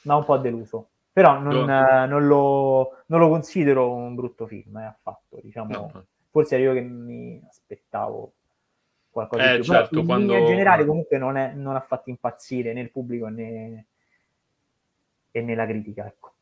Ma 0.03 0.15
un 0.15 0.25
po' 0.25 0.37
deluso. 0.37 0.89
Però 1.13 1.39
non, 1.39 1.69
eh, 1.69 2.07
non, 2.07 2.25
lo, 2.25 3.03
non 3.05 3.19
lo, 3.19 3.29
considero 3.29 3.93
un 3.93 4.15
brutto 4.15 4.47
film, 4.47 4.75
eh, 4.77 4.85
affatto. 4.85 5.39
Diciamo, 5.41 5.71
no. 5.71 6.05
Forse 6.31 6.55
ero 6.55 6.73
io 6.73 6.73
che 6.73 6.81
mi 6.81 7.41
aspettavo 7.47 8.33
qualcosa 9.15 9.51
eh, 9.51 9.55
di 9.55 9.61
più. 9.61 9.71
Certo, 9.71 9.99
in 9.99 10.05
quando... 10.05 10.33
linea 10.33 10.47
generale 10.47 10.85
comunque 10.85 11.17
non, 11.17 11.37
è, 11.37 11.53
non, 11.53 11.75
ha 11.75 11.79
fatto 11.79 12.09
impazzire 12.09 12.73
né 12.73 12.81
il 12.81 12.91
pubblico 12.91 13.27
né, 13.27 13.85
e 15.31 15.41
nella 15.41 15.65
critica. 15.65 16.05
Ecco. 16.05 16.33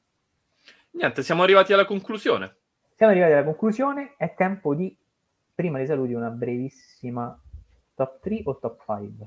Niente, 0.92 1.22
siamo 1.22 1.44
arrivati 1.44 1.72
alla 1.72 1.86
conclusione. 1.86 2.56
Siamo 2.96 3.12
arrivati 3.12 3.34
alla 3.34 3.44
conclusione, 3.44 4.14
è 4.18 4.34
tempo 4.36 4.74
di 4.74 4.96
prima 5.54 5.78
dei 5.78 5.88
saluti 5.88 6.14
una 6.14 6.30
brevissima 6.30 7.40
top 7.96 8.20
3 8.22 8.42
o 8.46 8.58
top 8.58 8.84
5? 8.86 9.26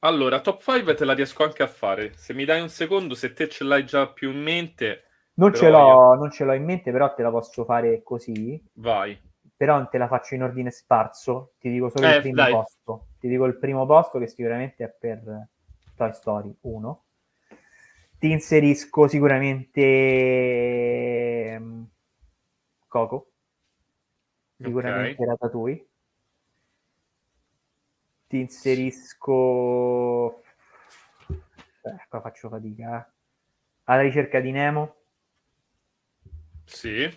Allora, 0.00 0.40
top 0.40 0.62
5 0.62 0.94
te 0.94 1.04
la 1.04 1.14
riesco 1.14 1.44
anche 1.44 1.62
a 1.62 1.66
fare. 1.66 2.12
Se 2.14 2.34
mi 2.34 2.44
dai 2.44 2.60
un 2.60 2.68
secondo, 2.68 3.14
se 3.14 3.32
te 3.32 3.48
ce 3.48 3.64
l'hai 3.64 3.84
già 3.84 4.08
più 4.08 4.30
in 4.30 4.42
mente... 4.42 5.04
Non, 5.34 5.54
ce 5.54 5.68
l'ho, 5.68 5.78
io... 5.78 6.14
non 6.14 6.30
ce 6.30 6.44
l'ho 6.44 6.54
in 6.54 6.64
mente, 6.64 6.90
però 6.90 7.12
te 7.12 7.22
la 7.22 7.30
posso 7.30 7.64
fare 7.64 8.02
così. 8.02 8.62
Vai. 8.74 9.18
Però 9.56 9.88
te 9.88 9.98
la 9.98 10.08
faccio 10.08 10.34
in 10.34 10.42
ordine 10.42 10.70
sparso. 10.70 11.54
Ti 11.58 11.70
dico 11.70 11.88
solo 11.88 12.06
eh, 12.06 12.16
il 12.16 12.20
primo 12.20 12.36
dai. 12.36 12.52
posto. 12.52 13.06
Ti 13.18 13.28
dico 13.28 13.46
il 13.46 13.56
primo 13.56 13.86
posto 13.86 14.18
che 14.18 14.26
sicuramente 14.26 14.84
è 14.84 14.88
per 14.88 15.48
Toy 15.96 16.12
Story 16.12 16.54
1. 16.60 17.04
Ti 18.18 18.30
inserisco 18.30 19.08
sicuramente 19.08 19.80
ehm, 21.52 21.86
Coco 22.86 23.30
sicuramente 24.58 25.22
okay. 25.22 25.26
Ratatouille. 25.26 25.86
Ti 28.28 28.40
inserisco... 28.40 30.42
Eh, 31.28 32.06
qua 32.08 32.20
faccio 32.20 32.48
fatica. 32.48 33.06
Eh. 33.06 33.12
Alla 33.84 34.02
ricerca 34.02 34.40
di 34.40 34.50
Nemo. 34.50 34.96
Sì. 36.64 37.08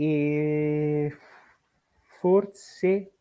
E 0.00 1.12
forse 2.20 3.12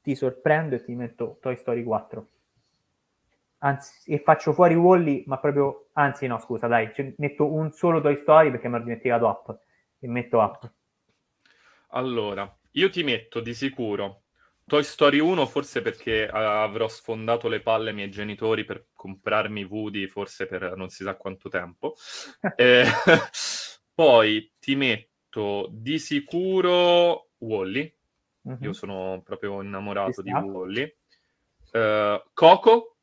ti 0.00 0.14
sorprendo 0.14 0.76
e 0.76 0.84
ti 0.84 0.94
metto 0.94 1.38
Toy 1.40 1.56
Story 1.56 1.82
4. 1.82 2.28
Anzi, 3.58 4.12
e 4.12 4.20
faccio 4.20 4.52
fuori 4.52 4.76
Wally, 4.76 5.24
ma 5.26 5.38
proprio... 5.38 5.88
Anzi, 5.94 6.28
no, 6.28 6.38
scusa, 6.38 6.68
dai, 6.68 6.88
metto 7.16 7.52
un 7.52 7.72
solo 7.72 8.00
Toy 8.00 8.16
Story 8.16 8.52
perché 8.52 8.68
mi 8.68 8.76
ho 8.76 8.78
dimenticato 8.78 9.26
Up. 9.26 9.58
E 9.98 10.06
metto 10.06 10.38
Up. 10.38 10.72
Allora, 11.88 12.56
io 12.72 12.90
ti 12.90 13.02
metto 13.02 13.40
di 13.40 13.52
sicuro 13.52 14.22
Toy 14.66 14.84
Story 14.84 15.18
1, 15.18 15.46
forse 15.46 15.82
perché 15.82 16.28
avrò 16.28 16.86
sfondato 16.86 17.48
le 17.48 17.60
palle 17.60 17.88
ai 17.88 17.96
miei 17.96 18.08
genitori 18.08 18.64
per 18.64 18.86
comprarmi 18.94 19.64
Woody, 19.64 20.06
forse 20.06 20.46
per 20.46 20.76
non 20.76 20.90
si 20.90 21.02
sa 21.02 21.16
quanto 21.16 21.48
tempo. 21.48 21.96
eh, 22.54 22.84
poi 23.92 24.52
ti 24.60 24.76
metto 24.76 25.09
di 25.70 25.98
sicuro 25.98 27.30
Wally. 27.38 27.94
Uh-huh. 28.42 28.58
Io 28.60 28.72
sono 28.72 29.20
proprio 29.24 29.62
innamorato 29.62 30.22
di 30.22 30.32
Wally. 30.32 30.96
Uh, 31.72 32.22
Coco. 32.32 32.96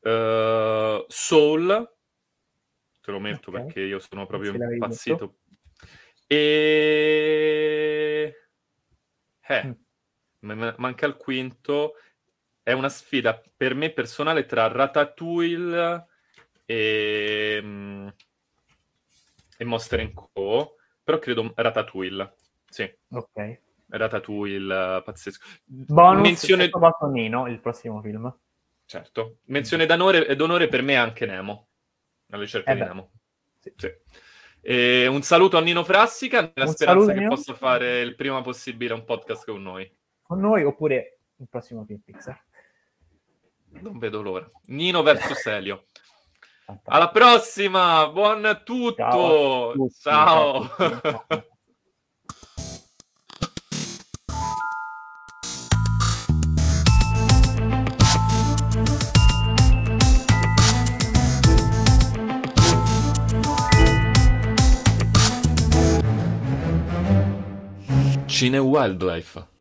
Uh, 0.00 1.04
Soul. 1.08 1.90
Te 3.00 3.10
lo 3.10 3.20
metto 3.20 3.50
okay. 3.50 3.64
perché 3.64 3.80
io 3.80 3.98
sono 3.98 4.26
proprio 4.26 4.54
impazzito 4.54 5.36
e... 6.32 8.34
Eh, 9.40 9.66
mm. 9.66 10.68
manca 10.76 11.06
il 11.06 11.16
quinto. 11.16 11.94
È 12.62 12.72
una 12.72 12.88
sfida 12.88 13.42
per 13.54 13.74
me 13.74 13.90
personale 13.90 14.46
tra 14.46 14.68
Ratatouille 14.68 16.06
e, 16.64 17.58
mm, 17.60 18.08
e 19.62 19.64
Monster 19.64 20.12
Co. 20.12 20.76
Però 21.02 21.18
credo 21.18 21.52
Ratatouille. 21.54 22.34
Sì. 22.68 22.90
Ok. 23.10 23.60
Ratatouille, 23.86 25.02
pazzesco. 25.04 25.46
Bonus 25.64 26.22
Menzione... 26.22 26.70
Nino, 27.10 27.46
il 27.48 27.60
prossimo 27.60 28.00
film. 28.00 28.34
Certo. 28.84 29.38
Menzione 29.46 29.86
d'onore, 29.86 30.34
d'onore 30.36 30.68
per 30.68 30.82
me 30.82 30.96
anche 30.96 31.26
Nemo. 31.26 31.68
Alla 32.30 32.42
ricerca 32.42 32.72
eh 32.72 32.74
di 32.74 32.80
Nemo. 32.80 33.10
Sì. 33.58 33.72
sì. 33.76 33.90
E 34.60 35.06
un 35.06 35.22
saluto 35.22 35.56
a 35.56 35.60
Nino 35.60 35.82
Frassica, 35.84 36.40
nella 36.40 36.68
un 36.68 36.74
speranza 36.74 37.00
saluto, 37.00 37.12
che 37.12 37.18
Nino. 37.18 37.28
possa 37.28 37.54
fare 37.54 38.00
il 38.00 38.14
prima 38.14 38.40
possibile 38.42 38.94
un 38.94 39.04
podcast 39.04 39.44
con 39.44 39.62
noi. 39.62 39.90
Con 40.22 40.40
noi 40.40 40.64
oppure 40.64 41.18
il 41.36 41.48
prossimo 41.48 41.84
film 41.84 42.00
Pixar. 42.00 42.40
Non 43.80 43.98
vedo 43.98 44.22
l'ora. 44.22 44.48
Nino 44.66 45.02
versus 45.02 45.44
Elio. 45.46 45.86
Alla 46.84 47.10
prossima, 47.10 48.08
buon 48.08 48.62
tutto. 48.64 48.94
Ciao. 48.94 49.74
Ciao. 50.00 50.70
Ciao. 50.76 51.24
Cine 68.26 68.58
Wildlife 68.58 69.51